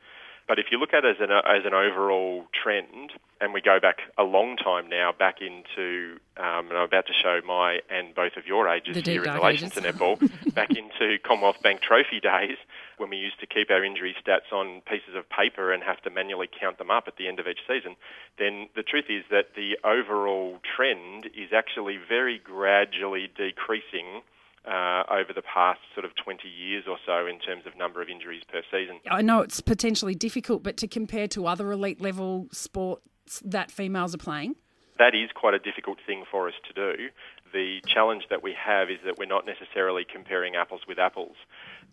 But 0.51 0.59
if 0.59 0.65
you 0.69 0.79
look 0.79 0.93
at 0.93 1.05
it 1.05 1.15
as 1.15 1.21
an, 1.21 1.31
as 1.31 1.63
an 1.63 1.73
overall 1.73 2.43
trend, 2.51 3.13
and 3.39 3.53
we 3.53 3.61
go 3.61 3.79
back 3.79 3.99
a 4.17 4.23
long 4.23 4.57
time 4.57 4.89
now, 4.89 5.13
back 5.17 5.37
into, 5.39 6.19
um, 6.35 6.67
and 6.67 6.77
I'm 6.77 6.83
about 6.83 7.07
to 7.07 7.13
show 7.13 7.39
my 7.47 7.79
and 7.89 8.13
both 8.13 8.35
of 8.35 8.45
your 8.45 8.67
ages 8.67 9.01
The 9.01 9.09
here 9.09 9.23
in 9.23 9.33
relation 9.33 9.67
ages. 9.67 9.81
to 9.81 9.93
netball, 9.93 10.19
back 10.53 10.71
into 10.71 11.19
Commonwealth 11.23 11.63
Bank 11.63 11.79
Trophy 11.79 12.19
days 12.19 12.57
when 12.97 13.09
we 13.09 13.15
used 13.15 13.39
to 13.39 13.47
keep 13.47 13.71
our 13.71 13.81
injury 13.81 14.13
stats 14.21 14.51
on 14.51 14.81
pieces 14.81 15.15
of 15.15 15.23
paper 15.29 15.71
and 15.71 15.83
have 15.83 16.01
to 16.01 16.09
manually 16.09 16.49
count 16.59 16.79
them 16.79 16.91
up 16.91 17.05
at 17.07 17.15
the 17.15 17.29
end 17.29 17.39
of 17.39 17.47
each 17.47 17.61
season, 17.65 17.95
then 18.37 18.67
the 18.76 18.84
truth 18.84 19.05
is 19.07 19.23
that 19.32 19.55
the 19.55 19.78
overall 19.88 20.59
trend 20.76 21.28
is 21.28 21.53
actually 21.55 21.95
very 21.95 22.38
gradually 22.38 23.32
decreasing 23.38 24.19
uh, 24.66 25.03
over 25.09 25.34
the 25.34 25.41
past 25.41 25.80
sort 25.93 26.05
of 26.05 26.16
20 26.16 26.47
years 26.47 26.86
or 26.88 26.97
so 27.05 27.26
in 27.26 27.39
terms 27.39 27.66
of 27.66 27.76
number 27.78 28.01
of 28.01 28.09
injuries 28.09 28.43
per 28.47 28.62
season. 28.72 28.99
I 29.09 29.22
know 29.22 29.41
it's 29.41 29.62
potentially 29.62 30.16
difficult, 30.16 30.64
but 30.64 30.78
to 30.78 30.88
compare 30.88 31.28
to 31.30 31.47
other 31.47 31.72
elite 31.72 32.01
level 32.01 32.47
sports 32.51 33.41
that 33.43 33.72
females 33.72 34.14
are 34.14 34.20
playing, 34.20 34.55
that 34.99 35.16
is 35.16 35.32
quite 35.34 35.55
a 35.55 35.59
difficult 35.59 35.97
thing 36.05 36.26
for 36.30 36.47
us 36.47 36.53
to 36.68 36.74
do. 36.74 37.09
The 37.53 37.82
challenge 37.88 38.26
that 38.30 38.43
we 38.43 38.53
have 38.53 38.89
is 38.89 38.99
that 39.03 39.18
we're 39.18 39.26
not 39.26 39.45
necessarily 39.45 40.05
comparing 40.05 40.55
apples 40.55 40.82
with 40.88 40.99
apples. 40.99 41.36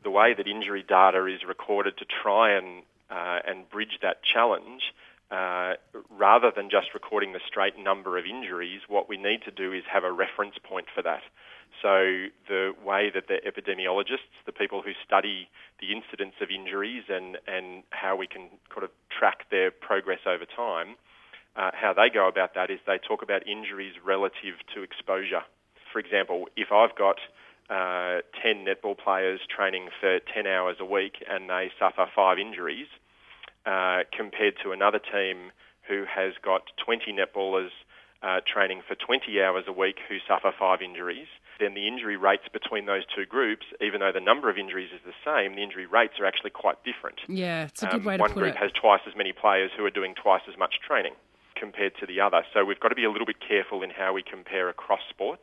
The 0.04 0.10
way 0.10 0.34
that 0.34 0.46
injury 0.46 0.84
data 0.86 1.24
is 1.26 1.40
recorded 1.46 1.96
to 1.98 2.04
try 2.04 2.56
and 2.56 2.82
uh, 3.10 3.38
and 3.46 3.68
bridge 3.70 3.98
that 4.02 4.22
challenge, 4.22 4.82
uh, 5.30 5.74
rather 6.10 6.52
than 6.54 6.68
just 6.68 6.88
recording 6.92 7.32
the 7.32 7.40
straight 7.46 7.78
number 7.78 8.18
of 8.18 8.26
injuries, 8.26 8.82
what 8.88 9.08
we 9.08 9.16
need 9.16 9.40
to 9.44 9.50
do 9.50 9.72
is 9.72 9.82
have 9.90 10.04
a 10.04 10.12
reference 10.12 10.56
point 10.62 10.86
for 10.94 11.02
that. 11.02 11.22
So 11.82 12.26
the 12.48 12.74
way 12.84 13.10
that 13.14 13.28
the 13.28 13.38
epidemiologists, 13.46 14.34
the 14.46 14.52
people 14.52 14.82
who 14.82 14.92
study 15.06 15.48
the 15.80 15.92
incidence 15.92 16.34
of 16.40 16.50
injuries 16.50 17.04
and, 17.08 17.38
and 17.46 17.84
how 17.90 18.16
we 18.16 18.26
can 18.26 18.48
kind 18.68 18.84
of 18.84 18.90
track 19.10 19.48
their 19.50 19.70
progress 19.70 20.20
over 20.26 20.44
time, 20.44 20.96
uh, 21.56 21.70
how 21.74 21.92
they 21.92 22.08
go 22.12 22.26
about 22.28 22.54
that 22.54 22.70
is 22.70 22.78
they 22.86 22.98
talk 22.98 23.22
about 23.22 23.46
injuries 23.46 23.94
relative 24.04 24.54
to 24.74 24.82
exposure. 24.82 25.42
For 25.92 25.98
example, 25.98 26.46
if 26.56 26.72
I've 26.72 26.96
got 26.96 27.18
uh, 27.70 28.22
10 28.42 28.64
netball 28.64 28.96
players 28.96 29.40
training 29.48 29.88
for 30.00 30.20
10 30.34 30.46
hours 30.46 30.76
a 30.80 30.84
week 30.84 31.22
and 31.28 31.48
they 31.48 31.70
suffer 31.78 32.06
five 32.14 32.38
injuries, 32.38 32.86
uh, 33.66 34.04
compared 34.16 34.54
to 34.62 34.72
another 34.72 34.98
team 34.98 35.52
who 35.86 36.04
has 36.04 36.32
got 36.42 36.62
20 36.84 37.12
netballers 37.12 37.70
uh, 38.22 38.40
training 38.46 38.82
for 38.86 38.94
20 38.94 39.42
hours 39.42 39.64
a 39.66 39.72
week 39.72 39.98
who 40.08 40.16
suffer 40.26 40.52
five 40.58 40.80
injuries, 40.82 41.28
then 41.58 41.74
the 41.74 41.86
injury 41.86 42.16
rates 42.16 42.44
between 42.52 42.86
those 42.86 43.02
two 43.14 43.26
groups, 43.26 43.66
even 43.80 44.00
though 44.00 44.12
the 44.12 44.20
number 44.20 44.48
of 44.48 44.56
injuries 44.58 44.90
is 44.94 45.00
the 45.04 45.14
same, 45.24 45.56
the 45.56 45.62
injury 45.62 45.86
rates 45.86 46.14
are 46.20 46.26
actually 46.26 46.50
quite 46.50 46.82
different. 46.84 47.18
Yeah, 47.28 47.64
it's 47.64 47.82
a 47.82 47.86
good 47.86 48.00
Um, 48.00 48.04
way 48.04 48.16
to 48.16 48.22
put 48.22 48.30
it. 48.30 48.34
one 48.34 48.44
group 48.44 48.56
has 48.56 48.72
twice 48.72 49.00
as 49.06 49.14
many 49.16 49.32
players 49.32 49.70
who 49.76 49.84
are 49.84 49.90
doing 49.90 50.14
twice 50.14 50.42
as 50.48 50.56
much 50.56 50.80
training 50.86 51.14
compared 51.56 51.96
to 51.98 52.06
the 52.06 52.20
other. 52.20 52.44
So 52.54 52.64
we've 52.64 52.78
got 52.80 52.88
to 52.90 52.94
be 52.94 53.04
a 53.04 53.10
little 53.10 53.26
bit 53.26 53.40
careful 53.40 53.82
in 53.82 53.90
how 53.90 54.12
we 54.12 54.22
compare 54.22 54.68
across 54.68 55.00
sports 55.10 55.42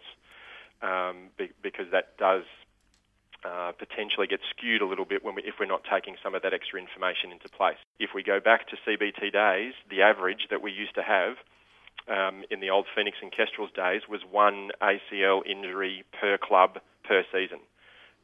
um, 0.81 1.29
be, 1.37 1.51
because 1.61 1.91
that 1.91 2.17
does 2.17 2.43
uh, 3.43 3.73
potentially 3.73 4.25
get 4.27 4.39
skewed 4.49 4.81
a 4.81 4.85
little 4.85 5.05
bit 5.05 5.23
when 5.23 5.35
we, 5.35 5.43
if 5.43 5.55
we're 5.59 5.65
not 5.65 5.83
taking 5.83 6.15
some 6.23 6.33
of 6.33 6.41
that 6.41 6.53
extra 6.53 6.79
information 6.79 7.31
into 7.31 7.49
place. 7.49 7.77
If 7.99 8.11
we 8.15 8.23
go 8.23 8.39
back 8.39 8.67
to 8.69 8.77
CBT 8.87 9.31
days, 9.33 9.73
the 9.89 10.01
average 10.01 10.47
that 10.49 10.61
we 10.61 10.71
used 10.71 10.95
to 10.95 11.03
have 11.03 11.35
um, 12.07 12.43
in 12.51 12.59
the 12.59 12.69
old 12.69 12.85
Phoenix 12.95 13.17
and 13.21 13.31
Kestrels 13.31 13.71
days 13.75 14.01
was 14.09 14.21
one 14.29 14.71
ACL 14.81 15.45
injury 15.45 16.03
per 16.19 16.37
club 16.37 16.79
per 17.03 17.23
season. 17.31 17.59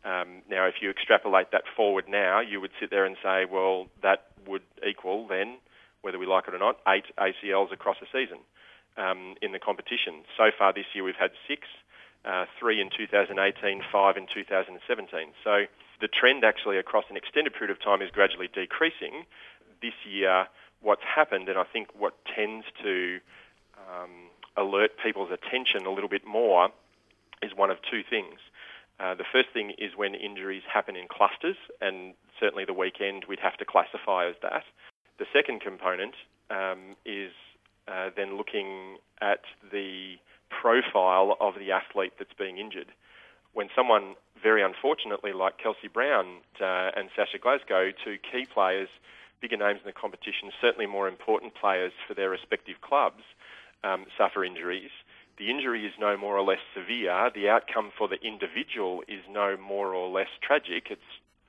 Um, 0.03 0.41
now, 0.49 0.65
if 0.65 0.75
you 0.81 0.89
extrapolate 0.89 1.51
that 1.51 1.63
forward 1.75 2.05
now, 2.09 2.39
you 2.39 2.59
would 2.59 2.71
sit 2.79 2.89
there 2.89 3.05
and 3.05 3.15
say, 3.21 3.45
well, 3.45 3.87
that 4.01 4.25
would 4.47 4.63
equal 4.87 5.27
then, 5.27 5.57
whether 6.01 6.17
we 6.17 6.25
like 6.25 6.47
it 6.47 6.55
or 6.55 6.59
not, 6.59 6.79
eight 6.87 7.05
ACLs 7.19 7.71
across 7.71 7.97
a 8.01 8.09
season 8.11 8.39
um, 8.97 9.35
in 9.41 9.51
the 9.51 9.59
competition. 9.59 10.25
So 10.37 10.49
far 10.57 10.73
this 10.73 10.85
year, 10.93 11.03
we've 11.03 11.19
had 11.19 11.31
six, 11.47 11.67
uh, 12.25 12.45
three 12.59 12.81
in 12.81 12.89
2018, 12.89 13.81
five 13.91 14.17
in 14.17 14.25
2017. 14.33 15.33
So 15.43 15.65
the 16.01 16.07
trend 16.07 16.43
actually 16.43 16.77
across 16.77 17.05
an 17.09 17.17
extended 17.17 17.53
period 17.53 17.69
of 17.69 17.81
time 17.81 18.01
is 18.01 18.09
gradually 18.09 18.49
decreasing. 18.51 19.25
This 19.81 19.93
year, 20.09 20.47
what's 20.81 21.05
happened, 21.05 21.47
and 21.47 21.59
I 21.59 21.63
think 21.63 21.89
what 21.97 22.13
tends 22.25 22.65
to 22.81 23.19
um, 23.89 24.29
alert 24.57 24.91
people's 25.03 25.31
attention 25.31 25.85
a 25.85 25.91
little 25.91 26.09
bit 26.09 26.25
more, 26.25 26.69
is 27.41 27.51
one 27.55 27.71
of 27.71 27.77
two 27.89 28.01
things. 28.09 28.39
Uh, 28.99 29.15
the 29.15 29.25
first 29.31 29.49
thing 29.53 29.73
is 29.79 29.91
when 29.95 30.13
injuries 30.13 30.61
happen 30.71 30.95
in 30.95 31.07
clusters, 31.07 31.57
and 31.81 32.13
certainly 32.39 32.65
the 32.65 32.73
weekend 32.73 33.25
we'd 33.27 33.39
have 33.39 33.57
to 33.57 33.65
classify 33.65 34.29
as 34.29 34.35
that. 34.41 34.63
The 35.17 35.25
second 35.33 35.61
component 35.61 36.13
um, 36.49 36.95
is 37.05 37.31
uh, 37.87 38.09
then 38.15 38.37
looking 38.37 38.97
at 39.21 39.41
the 39.71 40.15
profile 40.49 41.37
of 41.39 41.55
the 41.55 41.71
athlete 41.71 42.13
that's 42.19 42.33
being 42.37 42.57
injured. 42.57 42.91
When 43.53 43.69
someone, 43.75 44.15
very 44.41 44.63
unfortunately, 44.63 45.33
like 45.33 45.57
Kelsey 45.57 45.87
Browne 45.91 46.39
uh, 46.61 46.91
and 46.95 47.09
Sasha 47.15 47.37
Glasgow, 47.37 47.91
two 48.03 48.17
key 48.31 48.45
players, 48.45 48.89
bigger 49.41 49.57
names 49.57 49.79
in 49.83 49.87
the 49.87 49.93
competition, 49.93 50.51
certainly 50.61 50.85
more 50.85 51.07
important 51.07 51.55
players 51.55 51.91
for 52.07 52.13
their 52.13 52.29
respective 52.29 52.79
clubs, 52.81 53.23
um, 53.83 54.05
suffer 54.17 54.43
injuries, 54.43 54.91
the 55.37 55.49
injury 55.49 55.85
is 55.85 55.93
no 55.99 56.17
more 56.17 56.37
or 56.37 56.43
less 56.43 56.59
severe. 56.75 57.31
The 57.33 57.49
outcome 57.49 57.91
for 57.97 58.07
the 58.07 58.21
individual 58.21 59.03
is 59.07 59.21
no 59.29 59.57
more 59.57 59.95
or 59.95 60.09
less 60.09 60.29
tragic. 60.41 60.87
It's 60.91 61.01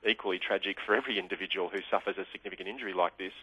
equally 0.09 0.39
tragic 0.39 0.77
for 0.85 0.95
every 0.95 1.19
individual 1.19 1.69
who 1.69 1.79
suffers 1.89 2.17
a 2.17 2.25
significant 2.31 2.67
injury 2.67 2.93
like 2.93 3.17
this. 3.17 3.33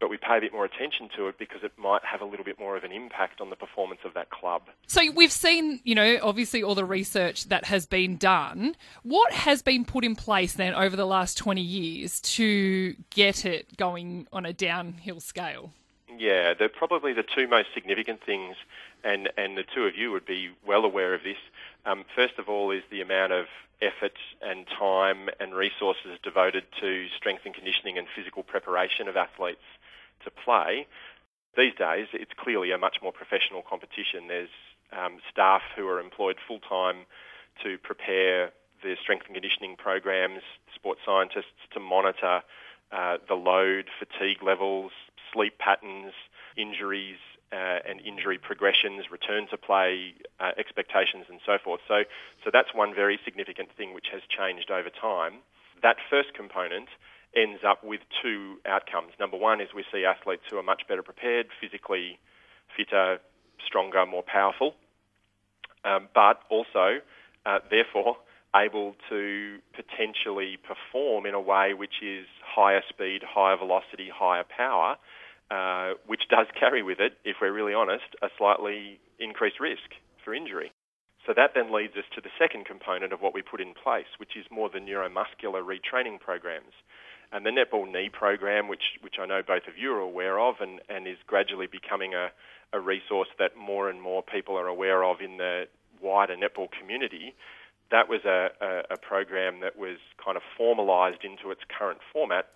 But 0.00 0.10
we 0.10 0.16
pay 0.16 0.38
a 0.38 0.40
bit 0.40 0.52
more 0.52 0.64
attention 0.64 1.08
to 1.16 1.28
it 1.28 1.38
because 1.38 1.62
it 1.62 1.72
might 1.78 2.04
have 2.04 2.20
a 2.20 2.24
little 2.24 2.44
bit 2.44 2.58
more 2.58 2.76
of 2.76 2.82
an 2.82 2.90
impact 2.90 3.40
on 3.40 3.50
the 3.50 3.56
performance 3.56 4.00
of 4.04 4.14
that 4.14 4.30
club. 4.30 4.62
So 4.88 5.00
we've 5.12 5.30
seen, 5.30 5.80
you 5.84 5.94
know, 5.94 6.18
obviously 6.20 6.62
all 6.64 6.74
the 6.74 6.84
research 6.84 7.44
that 7.44 7.66
has 7.66 7.86
been 7.86 8.16
done. 8.16 8.74
What 9.04 9.32
has 9.32 9.62
been 9.62 9.84
put 9.84 10.04
in 10.04 10.16
place 10.16 10.54
then 10.54 10.74
over 10.74 10.96
the 10.96 11.06
last 11.06 11.38
20 11.38 11.60
years 11.60 12.20
to 12.22 12.96
get 13.10 13.44
it 13.44 13.76
going 13.76 14.26
on 14.32 14.44
a 14.44 14.52
downhill 14.52 15.20
scale? 15.20 15.70
Yeah, 16.16 16.54
they're 16.54 16.68
probably 16.68 17.12
the 17.12 17.24
two 17.24 17.48
most 17.48 17.68
significant 17.74 18.22
things, 18.24 18.56
and, 19.02 19.30
and 19.36 19.56
the 19.56 19.64
two 19.64 19.84
of 19.84 19.96
you 19.96 20.12
would 20.12 20.26
be 20.26 20.50
well 20.66 20.84
aware 20.84 21.14
of 21.14 21.22
this. 21.22 21.38
Um, 21.86 22.04
first 22.14 22.38
of 22.38 22.48
all, 22.48 22.70
is 22.70 22.82
the 22.90 23.00
amount 23.00 23.32
of 23.32 23.46
effort 23.82 24.16
and 24.40 24.66
time 24.66 25.28
and 25.40 25.54
resources 25.54 26.18
devoted 26.22 26.64
to 26.80 27.06
strength 27.16 27.42
and 27.44 27.54
conditioning 27.54 27.98
and 27.98 28.06
physical 28.14 28.42
preparation 28.42 29.08
of 29.08 29.16
athletes 29.16 29.64
to 30.24 30.30
play. 30.30 30.86
These 31.56 31.74
days, 31.74 32.06
it's 32.12 32.32
clearly 32.36 32.70
a 32.72 32.78
much 32.78 32.98
more 33.02 33.12
professional 33.12 33.62
competition. 33.62 34.28
There's 34.28 34.48
um, 34.92 35.18
staff 35.30 35.62
who 35.76 35.86
are 35.88 36.00
employed 36.00 36.36
full 36.46 36.60
time 36.60 37.06
to 37.62 37.78
prepare 37.78 38.52
the 38.82 38.96
strength 39.02 39.26
and 39.26 39.34
conditioning 39.34 39.76
programs, 39.76 40.42
sports 40.74 41.00
scientists 41.04 41.62
to 41.72 41.80
monitor 41.80 42.42
uh, 42.92 43.18
the 43.28 43.34
load, 43.34 43.86
fatigue 43.98 44.42
levels, 44.42 44.92
sleep 45.34 45.58
patterns, 45.58 46.14
injuries, 46.56 47.18
uh, 47.52 47.78
and 47.86 48.00
injury 48.00 48.38
progressions, 48.38 49.10
return 49.10 49.46
to 49.50 49.56
play 49.58 50.14
uh, 50.40 50.52
expectations, 50.56 51.26
and 51.28 51.40
so 51.44 51.58
forth. 51.62 51.80
So, 51.86 52.02
so 52.42 52.50
that's 52.52 52.72
one 52.74 52.94
very 52.94 53.18
significant 53.24 53.68
thing 53.76 53.94
which 53.94 54.06
has 54.12 54.22
changed 54.30 54.70
over 54.70 54.88
time. 54.88 55.44
That 55.82 55.96
first 56.08 56.34
component 56.34 56.88
ends 57.36 57.60
up 57.66 57.84
with 57.84 58.00
two 58.22 58.56
outcomes. 58.66 59.12
Number 59.20 59.36
one 59.36 59.60
is 59.60 59.68
we 59.74 59.84
see 59.92 60.04
athletes 60.04 60.42
who 60.50 60.56
are 60.56 60.62
much 60.62 60.82
better 60.88 61.02
prepared, 61.02 61.46
physically 61.60 62.18
fitter, 62.76 63.18
stronger, 63.66 64.06
more 64.06 64.22
powerful, 64.22 64.74
um, 65.84 66.08
but 66.14 66.40
also, 66.48 66.98
uh, 67.44 67.58
therefore, 67.70 68.16
able 68.54 68.94
to 69.10 69.58
potentially 69.74 70.56
perform 70.62 71.26
in 71.26 71.34
a 71.34 71.40
way 71.40 71.74
which 71.74 72.02
is 72.02 72.26
higher 72.44 72.82
speed, 72.88 73.22
higher 73.26 73.56
velocity, 73.56 74.08
higher 74.14 74.44
power, 74.44 74.96
uh, 75.50 75.92
which 76.06 76.22
does 76.30 76.46
carry 76.60 76.82
with 76.82 77.00
it, 77.00 77.14
if 77.24 77.36
we're 77.40 77.52
really 77.52 77.74
honest, 77.74 78.04
a 78.22 78.28
slightly 78.38 79.00
increased 79.18 79.60
risk 79.60 79.94
for 80.24 80.34
injury. 80.34 80.72
So 81.26 81.32
that 81.34 81.52
then 81.54 81.72
leads 81.72 81.96
us 81.96 82.04
to 82.14 82.20
the 82.20 82.28
second 82.38 82.66
component 82.66 83.12
of 83.12 83.20
what 83.20 83.32
we 83.32 83.40
put 83.40 83.60
in 83.60 83.72
place, 83.72 84.08
which 84.18 84.36
is 84.36 84.44
more 84.50 84.68
the 84.68 84.78
neuromuscular 84.78 85.64
retraining 85.64 86.20
programs. 86.20 86.74
And 87.32 87.46
the 87.46 87.50
netball 87.50 87.90
knee 87.90 88.10
program, 88.12 88.68
which, 88.68 89.00
which 89.00 89.14
I 89.20 89.26
know 89.26 89.40
both 89.42 89.66
of 89.66 89.78
you 89.78 89.92
are 89.94 90.00
aware 90.00 90.38
of 90.38 90.56
and, 90.60 90.80
and 90.88 91.08
is 91.08 91.16
gradually 91.26 91.66
becoming 91.66 92.14
a, 92.14 92.28
a 92.72 92.80
resource 92.80 93.28
that 93.38 93.56
more 93.56 93.88
and 93.88 94.00
more 94.00 94.22
people 94.22 94.56
are 94.56 94.66
aware 94.66 95.02
of 95.02 95.20
in 95.20 95.38
the 95.38 95.64
wider 96.02 96.36
netball 96.36 96.68
community, 96.78 97.34
that 97.90 98.08
was 98.08 98.20
a, 98.24 98.48
a, 98.60 98.94
a 98.94 98.96
program 98.96 99.60
that 99.60 99.78
was 99.78 99.96
kind 100.22 100.36
of 100.36 100.42
formalised 100.58 101.24
into 101.24 101.50
its 101.50 101.60
current 101.76 102.00
format 102.12 102.48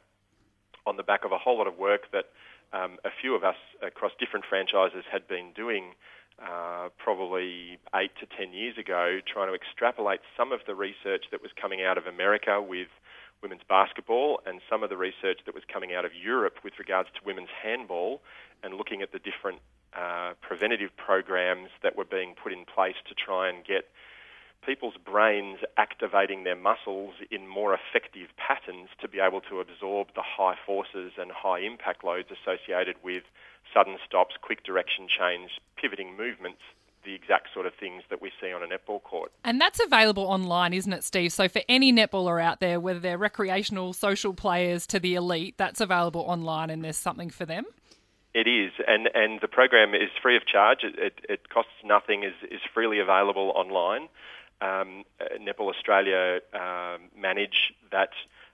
on 0.87 0.97
the 0.97 1.03
back 1.03 1.25
of 1.25 1.33
a 1.33 1.39
whole 1.39 1.59
lot 1.59 1.67
of 1.67 1.79
work 1.79 2.11
that 2.13 2.27
um, 2.73 2.99
a 3.05 3.11
few 3.21 3.35
of 3.35 3.45
us 3.45 3.57
across 3.83 4.13
different 4.19 4.45
franchises 4.49 5.05
had 5.11 5.27
been 5.27 5.53
doing 5.55 5.95
uh, 6.41 6.89
probably 6.99 7.79
eight 7.95 8.13
to 8.21 8.27
ten 8.37 8.53
years 8.53 8.79
ago, 8.79 9.19
trying 9.27 9.49
to 9.49 9.55
extrapolate 9.55 10.21
some 10.37 10.53
of 10.53 10.61
the 10.67 10.75
research 10.75 11.25
that 11.31 11.43
was 11.43 11.51
coming 11.61 11.83
out 11.83 11.99
of 11.99 12.07
America 12.07 12.63
with 12.63 12.89
women's 13.43 13.63
basketball 13.69 14.41
and 14.47 14.61
some 14.69 14.83
of 14.83 14.91
the 14.91 14.97
research 14.97 15.41
that 15.47 15.55
was 15.55 15.65
coming 15.73 15.95
out 15.95 16.05
of 16.05 16.13
Europe 16.15 16.59
with 16.65 16.75
regards 16.79 17.09
to 17.15 17.21
women's 17.25 17.51
handball 17.63 18.21
and 18.63 18.75
looking 18.75 19.03
at 19.03 19.13
the 19.13 19.19
different 19.19 19.61
uh, 19.97 20.33
preventative 20.41 20.91
programs 20.97 21.71
that 21.83 21.97
were 21.97 22.05
being 22.05 22.35
put 22.35 22.53
in 22.53 22.65
place 22.65 22.97
to 23.09 23.15
try 23.15 23.49
and 23.49 23.65
get 23.65 23.89
people's 24.65 24.97
brains 25.03 25.59
activating 25.77 26.45
their 26.45 26.57
muscles 26.57 27.15
in 27.31 27.47
more 27.47 27.75
effective 27.75 28.29
patterns 28.37 28.89
to 29.01 29.09
be 29.09 29.19
able 29.21 29.41
to 29.43 29.61
absorb 29.61 30.09
the 30.15 30.23
high 30.23 30.57
forces 30.67 31.13
and 31.19 31.31
high 31.31 31.61
impact 31.61 32.05
loads 32.05 32.29
associated 32.31 32.97
with 33.03 33.23
sudden 33.73 33.99
stops, 34.07 34.35
quick 34.41 34.65
direction 34.65 35.07
change, 35.09 35.51
pivoting 35.77 36.17
movements, 36.17 36.61
the 37.05 37.15
exact 37.15 37.49
sort 37.55 37.67
of 37.67 37.73
things 37.75 38.03
that 38.11 38.21
we 38.21 38.31
see 38.41 38.53
on 38.53 38.63
a 38.63 38.67
netball 38.67 39.03
court. 39.03 39.33
And 39.45 39.61
that's 39.61 39.81
available 39.81 40.25
online, 40.25 40.73
isn't 40.73 40.93
it, 40.93 41.05
Steve? 41.05 41.33
So 41.33 41.49
for 41.49 41.63
any 41.69 41.93
netballer 41.93 42.43
out 42.43 42.61
there, 42.61 42.81
whether 42.81 42.99
they're 42.99 43.19
recreational, 43.19 43.93
social 43.93 44.35
players 44.35 44.87
to 44.89 44.99
the 44.99 45.15
elite, 45.15 45.55
that's 45.57 45.81
available 45.81 46.23
online 46.23 46.71
and 46.71 46.85
there's 46.85 46.97
something 46.99 47.31
for 47.31 47.47
them. 47.47 47.65
It 48.35 48.47
is, 48.47 48.73
and, 48.87 49.09
and 49.15 49.41
the 49.41 49.49
program 49.49 49.95
is 49.95 50.11
free 50.23 50.37
of 50.37 50.47
charge. 50.47 50.81
It, 50.83 50.99
it, 50.99 51.21
it 51.29 51.49
costs 51.49 51.73
nothing. 51.83 52.25
is 52.25 52.35
is 52.51 52.61
freely 52.75 53.01
available 53.01 53.53
online. 53.57 54.09
Um, 54.61 55.05
uh, 55.21 55.39
Netball 55.41 55.71
Australia 55.71 56.41
uh, 56.53 56.99
manage 57.17 57.73
that 57.93 58.11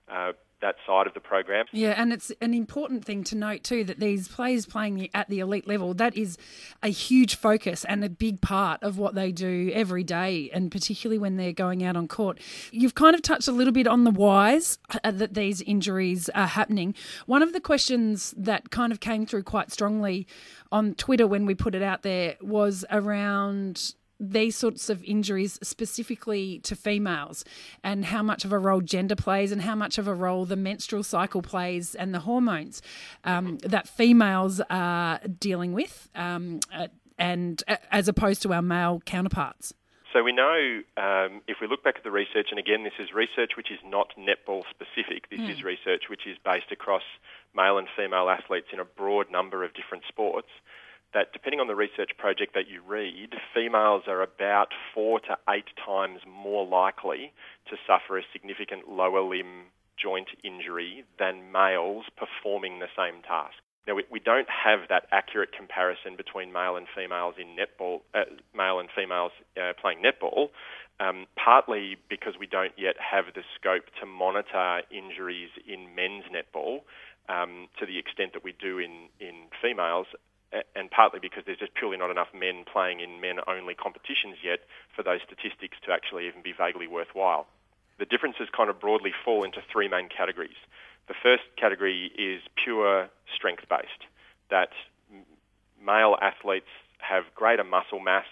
uh, 0.07 0.33
that 0.61 0.75
side 0.87 1.05
of 1.05 1.13
the 1.13 1.19
program. 1.19 1.65
Yeah, 1.71 1.93
and 1.97 2.13
it's 2.13 2.31
an 2.41 2.53
important 2.53 3.05
thing 3.05 3.23
to 3.25 3.35
note 3.35 3.63
too 3.63 3.83
that 3.83 3.99
these 3.99 4.27
players 4.27 4.65
playing 4.65 5.09
at 5.13 5.29
the 5.29 5.39
elite 5.39 5.67
level, 5.67 5.93
that 5.95 6.15
is 6.17 6.37
a 6.81 6.87
huge 6.87 7.35
focus 7.35 7.85
and 7.85 8.03
a 8.03 8.09
big 8.09 8.41
part 8.41 8.81
of 8.81 8.97
what 8.97 9.15
they 9.15 9.31
do 9.31 9.71
every 9.73 10.03
day, 10.03 10.49
and 10.53 10.71
particularly 10.71 11.19
when 11.19 11.37
they're 11.37 11.53
going 11.53 11.83
out 11.83 11.95
on 11.95 12.07
court. 12.07 12.39
You've 12.71 12.95
kind 12.95 13.15
of 13.15 13.21
touched 13.21 13.47
a 13.47 13.51
little 13.51 13.73
bit 13.73 13.87
on 13.87 14.05
the 14.05 14.11
whys 14.11 14.79
uh, 15.03 15.11
that 15.11 15.33
these 15.33 15.61
injuries 15.61 16.29
are 16.29 16.47
happening. 16.47 16.95
One 17.25 17.43
of 17.43 17.53
the 17.53 17.61
questions 17.61 18.33
that 18.37 18.71
kind 18.71 18.91
of 18.91 18.99
came 18.99 19.25
through 19.25 19.43
quite 19.43 19.71
strongly 19.71 20.25
on 20.71 20.95
Twitter 20.95 21.27
when 21.27 21.45
we 21.45 21.53
put 21.53 21.75
it 21.75 21.83
out 21.83 22.01
there 22.01 22.37
was 22.41 22.85
around 22.89 23.93
these 24.31 24.55
sorts 24.55 24.89
of 24.89 25.03
injuries 25.03 25.59
specifically 25.61 26.59
to 26.59 26.75
females 26.75 27.45
and 27.83 28.05
how 28.05 28.23
much 28.23 28.45
of 28.45 28.51
a 28.51 28.59
role 28.59 28.81
gender 28.81 29.15
plays 29.15 29.51
and 29.51 29.61
how 29.61 29.75
much 29.75 29.97
of 29.97 30.07
a 30.07 30.13
role 30.13 30.45
the 30.45 30.55
menstrual 30.55 31.03
cycle 31.03 31.41
plays 31.41 31.95
and 31.95 32.13
the 32.13 32.19
hormones 32.19 32.81
um, 33.23 33.57
that 33.59 33.87
females 33.87 34.61
are 34.69 35.19
dealing 35.39 35.73
with 35.73 36.09
um, 36.15 36.59
uh, 36.73 36.87
and 37.17 37.63
uh, 37.67 37.77
as 37.91 38.07
opposed 38.07 38.41
to 38.41 38.53
our 38.53 38.61
male 38.61 39.01
counterparts. 39.05 39.73
So 40.13 40.23
we 40.23 40.31
know 40.31 40.81
um, 40.95 41.41
if 41.45 41.57
we 41.59 41.67
look 41.67 41.83
back 41.83 41.95
at 41.97 42.05
the 42.05 42.11
research, 42.11 42.47
and 42.49 42.57
again, 42.57 42.85
this 42.85 42.93
is 42.99 43.13
research 43.13 43.51
which 43.57 43.69
is 43.69 43.79
not 43.85 44.13
netball 44.17 44.63
specific. 44.69 45.29
This 45.29 45.41
mm. 45.41 45.51
is 45.51 45.61
research 45.61 46.03
which 46.09 46.25
is 46.25 46.37
based 46.45 46.71
across 46.71 47.03
male 47.53 47.77
and 47.77 47.87
female 47.97 48.29
athletes 48.29 48.67
in 48.71 48.79
a 48.79 48.85
broad 48.85 49.29
number 49.29 49.65
of 49.65 49.73
different 49.73 50.03
sports 50.07 50.47
that 51.15 51.31
depending 51.31 51.59
on 51.59 51.67
the 51.67 51.75
research 51.75 52.11
project 52.19 52.53
that 52.53 52.67
you 52.67 52.81
read, 52.85 53.33
females 53.55 54.03
are 54.05 54.21
about 54.21 54.67
four 54.93 55.19
to 55.21 55.37
eight 55.49 55.71
times 55.83 56.19
more 56.27 56.67
likely 56.67 57.31
to 57.69 57.77
suffer 57.87 58.19
a 58.19 58.23
significant 58.33 58.89
lower 58.89 59.21
limb 59.21 59.71
joint 59.97 60.27
injury 60.43 61.05
than 61.17 61.51
males 61.51 62.03
performing 62.19 62.79
the 62.79 62.91
same 62.97 63.23
task. 63.23 63.55
Now, 63.87 63.95
we, 63.95 64.03
we 64.11 64.19
don't 64.19 64.49
have 64.49 64.89
that 64.89 65.07
accurate 65.11 65.53
comparison 65.55 66.17
between 66.17 66.51
male 66.51 66.75
and 66.75 66.85
females 66.93 67.35
in 67.39 67.55
netball, 67.55 68.01
uh, 68.13 68.27
male 68.53 68.79
and 68.79 68.89
females 68.93 69.31
uh, 69.55 69.71
playing 69.79 70.03
netball, 70.03 70.49
um, 70.99 71.27
partly 71.41 71.95
because 72.09 72.33
we 72.37 72.47
don't 72.47 72.73
yet 72.77 72.95
have 72.99 73.25
the 73.35 73.43
scope 73.55 73.85
to 74.01 74.05
monitor 74.05 74.81
injuries 74.91 75.49
in 75.65 75.95
men's 75.95 76.25
netball 76.27 76.81
um, 77.29 77.67
to 77.79 77.85
the 77.85 77.97
extent 77.97 78.33
that 78.33 78.43
we 78.43 78.53
do 78.59 78.79
in, 78.79 79.07
in 79.19 79.47
females, 79.61 80.07
and 80.75 80.89
partly 80.91 81.19
because 81.19 81.43
there's 81.45 81.59
just 81.59 81.73
purely 81.73 81.97
not 81.97 82.11
enough 82.11 82.29
men 82.33 82.63
playing 82.71 82.99
in 82.99 83.19
men-only 83.21 83.75
competitions 83.75 84.37
yet 84.43 84.59
for 84.95 85.03
those 85.03 85.19
statistics 85.25 85.77
to 85.85 85.91
actually 85.91 86.27
even 86.27 86.41
be 86.41 86.53
vaguely 86.53 86.87
worthwhile. 86.87 87.47
The 87.99 88.05
differences 88.05 88.47
kind 88.55 88.69
of 88.69 88.79
broadly 88.79 89.11
fall 89.23 89.43
into 89.43 89.61
three 89.71 89.87
main 89.87 90.09
categories. 90.09 90.59
The 91.07 91.15
first 91.21 91.43
category 91.57 92.11
is 92.17 92.41
pure 92.63 93.09
strength-based, 93.35 94.09
that 94.49 94.69
male 95.81 96.15
athletes 96.21 96.71
have 96.99 97.23
greater 97.35 97.63
muscle 97.63 97.99
mass, 97.99 98.25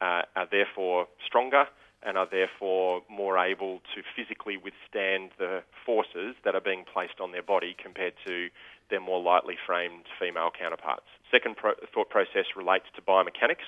uh, 0.00 0.22
are 0.36 0.48
therefore 0.50 1.06
stronger, 1.26 1.66
and 2.02 2.18
are 2.18 2.28
therefore 2.30 3.02
more 3.08 3.38
able 3.38 3.80
to 3.94 4.02
physically 4.14 4.56
withstand 4.56 5.30
the 5.38 5.62
forces 5.86 6.36
that 6.44 6.54
are 6.54 6.60
being 6.60 6.84
placed 6.84 7.20
on 7.20 7.32
their 7.32 7.42
body 7.42 7.74
compared 7.82 8.12
to 8.26 8.48
their 8.90 9.00
more 9.00 9.20
lightly 9.20 9.56
framed 9.66 10.04
female 10.20 10.50
counterparts. 10.56 11.08
Second 11.34 11.56
pro- 11.56 11.74
thought 11.92 12.10
process 12.10 12.46
relates 12.54 12.86
to 12.94 13.02
biomechanics. 13.02 13.66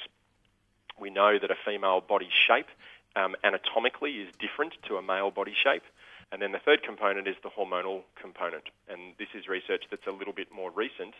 We 1.01 1.11
know 1.11 1.37
that 1.37 1.51
a 1.51 1.57
female 1.65 2.01
body 2.01 2.29
shape 2.31 2.69
um, 3.17 3.35
anatomically 3.43 4.13
is 4.23 4.29
different 4.39 4.75
to 4.87 4.99
a 4.99 5.03
male 5.03 5.33
body 5.33 5.53
shape. 5.53 5.83
And 6.31 6.41
then 6.41 6.53
the 6.53 6.61
third 6.61 6.85
component 6.85 7.27
is 7.27 7.35
the 7.43 7.51
hormonal 7.51 8.03
component. 8.15 8.71
And 8.89 9.15
this 9.19 9.27
is 9.35 9.49
research 9.49 9.83
that's 9.91 10.07
a 10.07 10.13
little 10.13 10.33
bit 10.33 10.47
more 10.55 10.71
recent, 10.71 11.15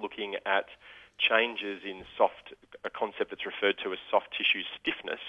looking 0.00 0.36
at 0.46 0.66
changes 1.18 1.82
in 1.84 2.04
soft, 2.16 2.54
a 2.84 2.90
concept 2.90 3.30
that's 3.30 3.44
referred 3.44 3.78
to 3.82 3.92
as 3.92 3.98
soft 4.08 4.30
tissue 4.38 4.62
stiffness, 4.80 5.20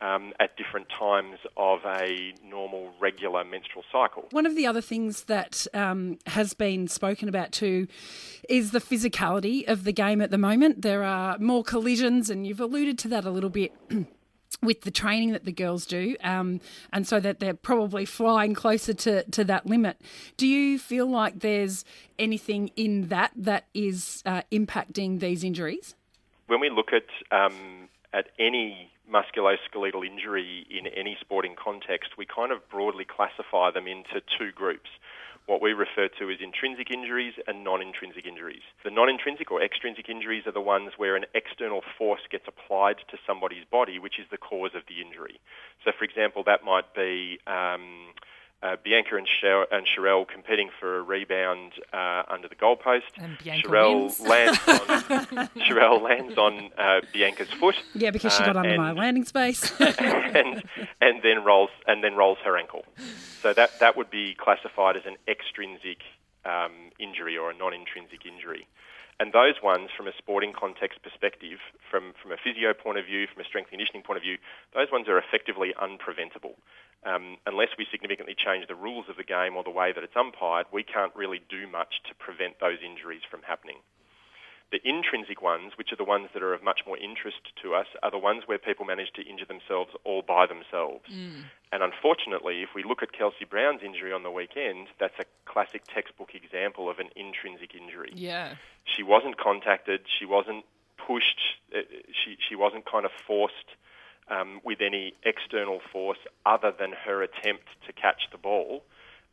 um, 0.00 0.32
at 0.40 0.56
different 0.56 0.86
times 0.98 1.38
of 1.56 1.80
a 1.84 2.32
normal, 2.44 2.90
regular 3.00 3.44
menstrual 3.44 3.84
cycle. 3.92 4.28
One 4.30 4.46
of 4.46 4.56
the 4.56 4.66
other 4.66 4.80
things 4.80 5.24
that 5.24 5.66
um, 5.74 6.18
has 6.26 6.54
been 6.54 6.88
spoken 6.88 7.28
about 7.28 7.52
too 7.52 7.86
is 8.48 8.70
the 8.70 8.80
physicality 8.80 9.68
of 9.68 9.84
the 9.84 9.92
game 9.92 10.20
at 10.20 10.30
the 10.30 10.38
moment. 10.38 10.82
There 10.82 11.04
are 11.04 11.38
more 11.38 11.62
collisions, 11.62 12.30
and 12.30 12.46
you've 12.46 12.60
alluded 12.60 12.98
to 13.00 13.08
that 13.08 13.24
a 13.24 13.30
little 13.30 13.50
bit. 13.50 13.72
with 14.62 14.82
the 14.82 14.90
training 14.90 15.30
that 15.32 15.44
the 15.44 15.52
girls 15.52 15.86
do, 15.86 16.16
um, 16.22 16.60
and 16.92 17.06
so 17.06 17.18
that 17.20 17.40
they're 17.40 17.54
probably 17.54 18.04
flying 18.04 18.52
closer 18.52 18.92
to, 18.92 19.22
to 19.30 19.44
that 19.44 19.64
limit. 19.64 19.98
Do 20.36 20.46
you 20.46 20.78
feel 20.78 21.06
like 21.06 21.40
there's 21.40 21.84
anything 22.18 22.70
in 22.76 23.08
that 23.08 23.30
that 23.36 23.66
is 23.72 24.22
uh, 24.26 24.42
impacting 24.52 25.20
these 25.20 25.44
injuries? 25.44 25.94
When 26.48 26.60
we 26.60 26.68
look 26.68 26.88
at 26.92 27.06
um, 27.30 27.88
at 28.12 28.26
any 28.38 28.90
musculoskeletal 29.10 30.06
injury 30.06 30.66
in 30.70 30.86
any 30.86 31.16
sporting 31.20 31.54
context, 31.58 32.16
we 32.16 32.26
kind 32.26 32.52
of 32.52 32.68
broadly 32.70 33.04
classify 33.04 33.70
them 33.70 33.86
into 33.86 34.22
two 34.38 34.52
groups. 34.54 34.88
What 35.46 35.60
we 35.60 35.72
refer 35.72 36.06
to 36.20 36.30
as 36.30 36.38
intrinsic 36.40 36.92
injuries 36.92 37.34
and 37.48 37.64
non 37.64 37.82
intrinsic 37.82 38.24
injuries. 38.24 38.62
The 38.84 38.90
non 38.90 39.08
intrinsic 39.08 39.50
or 39.50 39.60
extrinsic 39.60 40.08
injuries 40.08 40.46
are 40.46 40.52
the 40.52 40.60
ones 40.60 40.92
where 40.96 41.16
an 41.16 41.24
external 41.34 41.82
force 41.98 42.20
gets 42.30 42.44
applied 42.46 42.96
to 43.10 43.18
somebody's 43.26 43.64
body, 43.68 43.98
which 43.98 44.20
is 44.20 44.26
the 44.30 44.38
cause 44.38 44.72
of 44.76 44.82
the 44.86 45.02
injury. 45.02 45.40
So, 45.84 45.90
for 45.96 46.04
example, 46.04 46.44
that 46.46 46.62
might 46.62 46.94
be 46.94 47.40
um, 47.48 48.14
uh, 48.62 48.76
Bianca 48.82 49.16
and, 49.16 49.26
Sher- 49.26 49.66
and 49.70 49.86
Sharelle 49.86 50.28
competing 50.28 50.68
for 50.78 50.98
a 50.98 51.02
rebound 51.02 51.72
uh, 51.92 52.22
under 52.28 52.46
the 52.46 52.54
goalpost. 52.54 53.02
And 53.16 53.38
Bianca 53.38 53.68
Sharelle 53.68 54.20
lands 54.28 54.58
on 54.66 55.48
Sharelle 55.56 56.02
lands 56.02 56.36
on 56.36 56.70
uh, 56.76 57.00
Bianca's 57.12 57.50
foot. 57.50 57.76
Yeah, 57.94 58.10
because 58.10 58.34
she 58.34 58.42
uh, 58.42 58.46
got 58.46 58.56
under 58.56 58.70
and, 58.70 58.78
my 58.82 58.92
landing 58.92 59.24
space. 59.24 59.72
and 59.80 60.62
and 61.00 61.22
then 61.22 61.42
rolls 61.44 61.70
and 61.86 62.04
then 62.04 62.16
rolls 62.16 62.38
her 62.44 62.56
ankle. 62.56 62.84
So 63.40 63.54
that 63.54 63.80
that 63.80 63.96
would 63.96 64.10
be 64.10 64.34
classified 64.34 64.96
as 64.96 65.06
an 65.06 65.16
extrinsic 65.26 66.02
um, 66.44 66.72
injury 66.98 67.38
or 67.38 67.50
a 67.50 67.54
non-intrinsic 67.54 68.26
injury. 68.26 68.66
And 69.20 69.36
those 69.36 69.60
ones, 69.60 69.92
from 69.92 70.08
a 70.08 70.16
sporting 70.16 70.56
context 70.56 71.04
perspective, 71.04 71.60
from, 71.92 72.16
from 72.16 72.32
a 72.32 72.40
physio 72.40 72.72
point 72.72 72.96
of 72.96 73.04
view, 73.04 73.28
from 73.28 73.44
a 73.44 73.46
strength 73.46 73.68
conditioning 73.68 74.00
point 74.00 74.16
of 74.16 74.24
view, 74.24 74.40
those 74.72 74.88
ones 74.88 75.12
are 75.12 75.20
effectively 75.20 75.76
unpreventable. 75.76 76.56
Um, 77.04 77.36
unless 77.44 77.68
we 77.76 77.84
significantly 77.92 78.32
change 78.32 78.64
the 78.64 78.74
rules 78.74 79.12
of 79.12 79.20
the 79.20 79.28
game 79.28 79.60
or 79.60 79.62
the 79.62 79.76
way 79.76 79.92
that 79.92 80.00
it's 80.00 80.16
umpired, 80.16 80.72
we 80.72 80.82
can't 80.82 81.12
really 81.12 81.44
do 81.52 81.68
much 81.68 82.00
to 82.08 82.16
prevent 82.16 82.64
those 82.64 82.80
injuries 82.80 83.20
from 83.28 83.44
happening. 83.44 83.84
The 84.72 84.80
intrinsic 84.88 85.42
ones, 85.42 85.72
which 85.76 85.92
are 85.92 85.96
the 85.96 86.04
ones 86.04 86.28
that 86.32 86.42
are 86.42 86.54
of 86.54 86.62
much 86.62 86.82
more 86.86 86.96
interest 86.96 87.40
to 87.62 87.74
us, 87.74 87.86
are 88.04 88.10
the 88.10 88.18
ones 88.18 88.44
where 88.46 88.58
people 88.58 88.84
manage 88.84 89.10
to 89.14 89.22
injure 89.22 89.46
themselves 89.46 89.90
all 90.04 90.22
by 90.22 90.46
themselves. 90.46 91.10
Mm. 91.12 91.44
And 91.72 91.82
unfortunately, 91.82 92.62
if 92.62 92.70
we 92.74 92.84
look 92.84 93.02
at 93.02 93.12
Kelsey 93.12 93.44
Browne's 93.48 93.82
injury 93.82 94.12
on 94.12 94.22
the 94.22 94.30
weekend, 94.30 94.86
that's 95.00 95.18
a 95.18 95.24
classic 95.44 95.82
textbook 95.92 96.34
example 96.34 96.88
of 96.88 97.00
an 97.00 97.08
intrinsic 97.16 97.74
injury. 97.74 98.12
Yeah. 98.14 98.54
She 98.84 99.02
wasn't 99.02 99.38
contacted, 99.38 100.02
she 100.18 100.24
wasn't 100.24 100.64
pushed, 100.96 101.40
uh, 101.74 101.80
she, 102.12 102.36
she 102.48 102.54
wasn't 102.54 102.86
kind 102.86 103.04
of 103.04 103.10
forced 103.26 103.74
um, 104.30 104.60
with 104.64 104.80
any 104.80 105.14
external 105.24 105.80
force 105.92 106.18
other 106.46 106.72
than 106.78 106.92
her 106.92 107.22
attempt 107.22 107.66
to 107.86 107.92
catch 107.92 108.30
the 108.30 108.38
ball. 108.38 108.84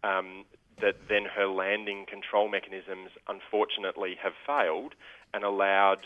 Um, 0.04 0.46
that 0.82 0.96
then 1.10 1.26
her 1.26 1.48
landing 1.48 2.06
control 2.08 2.48
mechanisms 2.48 3.10
unfortunately 3.28 4.16
have 4.22 4.34
failed 4.46 4.94
and 5.34 5.44
allowed 5.44 6.00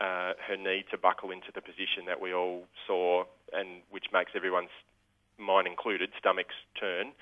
uh, 0.00 0.32
her 0.46 0.56
knee 0.56 0.84
to 0.90 0.98
buckle 0.98 1.30
into 1.30 1.48
the 1.54 1.60
position 1.60 2.06
that 2.06 2.20
we 2.20 2.32
all 2.32 2.64
saw, 2.86 3.24
and 3.52 3.82
which 3.90 4.06
makes 4.12 4.32
everyone's, 4.34 4.74
mine 5.38 5.66
included, 5.66 6.10
stomachs 6.18 6.54
turn, 6.78 7.12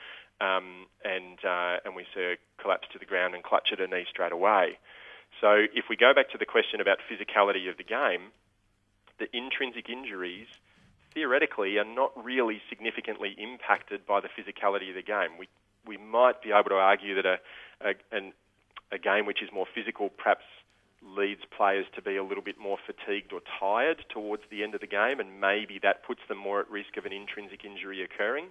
um, 0.41 0.87
and 1.05 1.39
uh, 1.45 1.77
and 1.85 1.95
we 1.95 2.05
see 2.15 2.21
her 2.21 2.37
collapse 2.61 2.89
to 2.93 2.99
the 2.99 3.07
ground 3.07 3.35
and 3.35 3.43
clutch 3.43 3.69
at 3.73 3.79
her 3.79 3.87
knee 3.87 4.05
straight 4.09 4.33
away. 4.33 4.79
So 5.41 5.67
if 5.75 5.87
we 5.89 5.97
go 5.97 6.13
back 6.15 6.31
to 6.31 6.39
the 6.39 6.47
question 6.47 6.81
about 6.81 6.99
physicality 7.11 7.69
of 7.71 7.77
the 7.77 7.85
game, 7.85 8.33
the 9.19 9.29
intrinsic 9.37 9.89
injuries 9.89 10.47
theoretically 11.15 11.79
are 11.79 11.85
not 11.85 12.13
really 12.23 12.61
significantly 12.69 13.35
impacted 13.39 14.07
by 14.07 14.21
the 14.21 14.29
physicality 14.29 14.91
of 14.91 14.97
the 14.97 15.03
game. 15.03 15.39
We 15.39 15.49
we 15.87 15.97
might 15.97 16.43
be 16.43 16.51
able 16.51 16.71
to 16.71 16.77
argue 16.77 17.15
that 17.15 17.27
a 17.27 17.39
a, 17.81 17.95
an, 18.13 18.33
a 18.93 18.99
game 18.99 19.27
which 19.27 19.43
is 19.43 19.51
more 19.53 19.67
physical 19.75 20.09
perhaps 20.09 20.45
leads 21.03 21.43
players 21.57 21.87
to 21.95 22.03
be 22.03 22.17
a 22.17 22.25
little 22.25 22.43
bit 22.43 22.59
more 22.59 22.79
fatigued 22.87 23.33
or 23.33 23.41
tired 23.61 24.05
towards 24.09 24.43
the 24.51 24.63
end 24.63 24.75
of 24.75 24.81
the 24.81 24.87
game, 24.87 25.21
and 25.21 25.41
maybe 25.41 25.79
that 25.83 26.05
puts 26.05 26.21
them 26.29 26.39
more 26.39 26.61
at 26.61 26.71
risk 26.71 26.97
of 26.97 27.05
an 27.05 27.13
intrinsic 27.13 27.65
injury 27.65 28.03
occurring. 28.03 28.49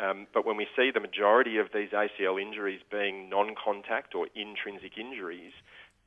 Um, 0.00 0.26
but 0.34 0.44
when 0.44 0.56
we 0.56 0.66
see 0.76 0.90
the 0.92 1.00
majority 1.00 1.58
of 1.58 1.68
these 1.72 1.90
ACL 1.90 2.40
injuries 2.40 2.80
being 2.90 3.30
non-contact 3.30 4.14
or 4.14 4.26
intrinsic 4.34 4.98
injuries, 4.98 5.52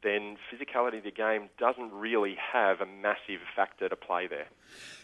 then 0.03 0.37
physicality 0.51 0.99
of 0.99 1.03
the 1.03 1.11
game 1.11 1.49
doesn't 1.57 1.91
really 1.93 2.35
have 2.53 2.81
a 2.81 2.85
massive 2.85 3.41
factor 3.55 3.89
to 3.89 3.95
play 3.95 4.27
there. 4.27 4.47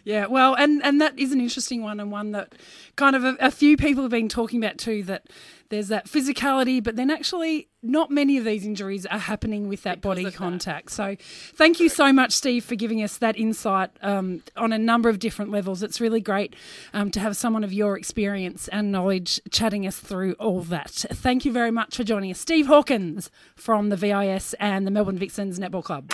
Yeah, 0.05 0.27
well, 0.27 0.53
and, 0.53 0.85
and 0.85 1.01
that 1.01 1.17
is 1.17 1.31
an 1.31 1.41
interesting 1.41 1.81
one, 1.81 1.99
and 1.99 2.11
one 2.11 2.31
that 2.31 2.53
kind 2.95 3.15
of 3.15 3.23
a, 3.23 3.35
a, 3.39 3.49
few 3.49 3.75
people 3.75 4.03
have 4.03 4.11
been 4.11 4.29
talking 4.29 4.63
about 4.63 4.77
too. 4.77 5.01
That 5.01 5.25
there's 5.69 5.87
that 5.87 6.05
physicality, 6.05 6.81
but 6.81 6.95
then 6.95 7.09
actually 7.09 7.69
not 7.81 8.11
many 8.11 8.37
of 8.37 8.45
these 8.45 8.67
injuries 8.67 9.07
are 9.07 9.17
happening 9.17 9.67
with 9.67 9.81
that 9.81 10.01
because 10.01 10.23
body 10.23 10.31
contact. 10.31 10.89
That. 10.89 10.93
So, 10.93 11.15
thank 11.55 11.79
you 11.79 11.89
so 11.89 12.13
much, 12.13 12.33
Steve, 12.33 12.63
for 12.63 12.75
giving 12.75 13.01
us 13.01 13.17
that 13.17 13.35
insight 13.35 13.89
um, 14.03 14.43
on 14.55 14.71
a 14.71 14.77
number 14.77 15.09
of 15.09 15.17
different 15.17 15.49
levels. 15.49 15.81
It's 15.81 15.99
really 15.99 16.21
great 16.21 16.55
um, 16.93 17.09
to 17.09 17.19
have 17.19 17.35
someone 17.35 17.63
of 17.63 17.73
your 17.73 17.97
experience 17.97 18.67
and 18.67 18.91
knowledge 18.91 19.41
chatting 19.49 19.87
us 19.87 19.99
through 19.99 20.33
all 20.33 20.61
that. 20.61 20.91
Thank 20.91 21.45
you 21.45 21.51
very 21.51 21.71
much 21.71 21.97
for 21.97 22.03
joining 22.03 22.29
us, 22.29 22.39
Steve 22.39 22.67
Hawkins 22.67 23.31
from 23.55 23.89
the 23.89 23.97
VIS 23.97 24.53
and 24.59 24.85
the 24.85 24.91
Melbourne 24.91 25.17
Vixens 25.17 25.57
Netball 25.57 25.83
Club. 25.83 26.13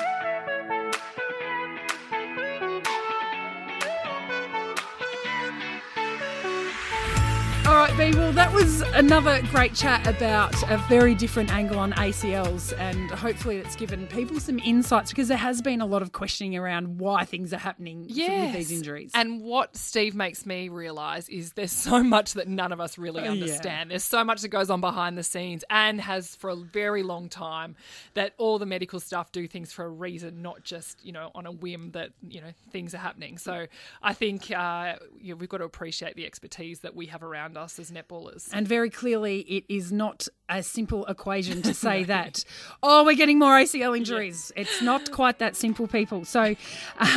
Well, 8.02 8.34
that 8.34 8.54
was 8.54 8.82
another 8.94 9.42
great 9.52 9.74
chat 9.74 10.06
about 10.06 10.54
a 10.70 10.78
very 10.90 11.16
different 11.16 11.52
angle 11.52 11.80
on 11.80 11.94
ACLs, 11.94 12.78
and 12.78 13.10
hopefully 13.12 13.58
it's 13.58 13.76
given 13.76 14.08
people 14.08 14.40
some 14.40 14.60
insights 14.60 15.12
because 15.12 15.28
there 15.28 15.38
has 15.38 15.62
been 15.62 15.82
a 15.82 15.86
lot 15.86 16.02
of 16.02 16.12
questioning 16.12 16.58
around 16.58 17.00
why 17.00 17.26
things 17.26 17.54
are 17.54 17.58
happening 17.58 18.06
yes. 18.08 18.48
with 18.48 18.54
these 18.56 18.72
injuries. 18.72 19.12
And 19.14 19.42
what 19.42 19.76
Steve 19.78 20.16
makes 20.16 20.46
me 20.46 20.70
realise 20.70 21.30
is 21.30 21.54
there's 21.54 21.72
so 21.72 22.04
much 22.04 22.34
that 22.34 22.48
none 22.48 22.72
of 22.72 22.80
us 22.80 22.98
really 22.98 23.28
understand. 23.28 23.90
Yeah. 23.90 23.94
There's 23.94 24.04
so 24.04 24.24
much 24.24 24.42
that 24.42 24.50
goes 24.50 24.70
on 24.70 24.82
behind 24.82 25.18
the 25.18 25.24
scenes 25.24 25.64
and 25.70 26.02
has 26.02 26.36
for 26.36 26.50
a 26.50 26.56
very 26.56 27.04
long 27.04 27.30
time 27.30 27.76
that 28.14 28.34
all 28.38 28.60
the 28.60 28.66
medical 28.66 29.00
staff 29.00 29.32
do 29.32 29.48
things 29.48 29.72
for 29.72 29.86
a 29.86 29.90
reason, 29.90 30.42
not 30.42 30.64
just, 30.64 31.04
you 31.06 31.12
know, 31.12 31.32
on 31.36 31.46
a 31.46 31.52
whim 31.52 31.92
that, 31.92 32.10
you 32.28 32.42
know, 32.42 32.52
things 32.72 32.94
are 32.94 33.00
happening. 33.00 33.38
So 33.38 33.68
I 34.02 34.14
think 34.14 34.52
uh, 34.52 34.96
we've 35.24 35.50
got 35.50 35.60
to 35.60 35.66
appreciate 35.66 36.16
the 36.16 36.26
expertise 36.26 36.80
that 36.80 36.96
we 36.96 37.06
have 37.08 37.24
around 37.24 37.58
us 37.58 37.72
us 37.72 37.91
as 37.92 38.04
netballers. 38.04 38.50
And 38.54 38.68
very 38.68 38.90
clearly, 38.90 39.40
it 39.42 39.66
is 39.70 39.92
not 39.92 40.28
a 40.50 40.62
simple 40.62 41.06
equation 41.06 41.62
to 41.62 41.74
say 41.86 42.04
that, 42.06 42.44
oh, 42.84 43.04
we're 43.06 43.16
getting 43.16 43.40
more 43.40 43.54
ACL 43.54 43.96
injuries. 43.96 44.52
Yeah. 44.56 44.64
It's 44.64 44.82
not 44.82 45.12
quite 45.12 45.40
that 45.40 45.56
simple, 45.56 45.88
people. 45.88 46.26
So 46.26 46.56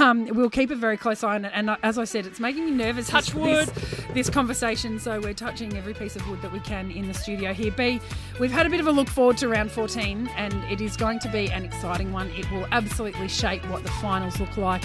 um, 0.01 0.27
we'll 0.27 0.51
keep 0.51 0.71
a 0.71 0.77
very 0.77 0.97
close 0.97 1.25
eye 1.25 1.35
on 1.35 1.45
it. 1.45 1.53
And 1.55 1.71
uh, 1.71 1.77
as 1.83 1.99
I 1.99 2.05
said, 2.05 2.27
it's 2.27 2.41
making 2.41 2.65
me 2.65 2.71
nervous. 2.71 3.09
Touch 3.09 3.27
this, 3.27 3.35
wood. 3.35 3.69
This, 3.69 4.05
this 4.15 4.31
conversation. 4.31 4.99
So 4.99 5.21
we're 5.21 5.35
touching 5.35 5.77
every 5.77 5.95
piece 5.95 6.17
of 6.17 6.29
wood 6.29 6.43
that 6.43 6.53
we 6.53 6.61
can 6.61 6.91
in 6.91 7.09
the 7.09 7.15
studio 7.15 7.53
here. 7.53 7.73
B, 7.73 8.01
we've 8.39 8.53
had 8.53 8.67
a 8.67 8.71
bit 8.71 8.81
of 8.81 8.87
a 8.87 8.93
look 8.93 9.09
forward 9.09 9.39
to 9.39 9.49
round 9.49 9.71
14, 9.71 10.29
and 10.37 10.55
it 10.71 10.81
is 10.81 10.97
going 10.97 11.19
to 11.21 11.29
be 11.31 11.51
an 11.51 11.65
exciting 11.65 12.13
one. 12.13 12.31
It 12.31 12.51
will 12.51 12.67
absolutely 12.71 13.29
shape 13.29 13.65
what 13.69 13.83
the 13.83 13.91
finals 13.91 14.39
look 14.39 14.57
like 14.57 14.83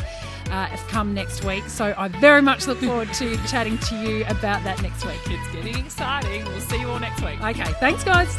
uh, 0.51 0.75
come 0.87 1.13
next 1.13 1.43
week. 1.43 1.63
So 1.67 1.93
I 1.97 2.07
very 2.07 2.41
much 2.41 2.67
look 2.67 2.79
forward 2.79 3.13
to 3.15 3.37
chatting 3.47 3.77
to 3.77 3.95
you 3.95 4.23
about 4.25 4.63
that 4.63 4.81
next 4.81 5.05
week. 5.05 5.19
It's 5.25 5.51
getting 5.51 5.77
exciting. 5.77 6.45
We'll 6.45 6.61
see 6.61 6.79
you 6.79 6.89
all 6.89 6.99
next 6.99 7.21
week. 7.21 7.41
Okay, 7.41 7.71
thanks, 7.79 8.03
guys. 8.03 8.35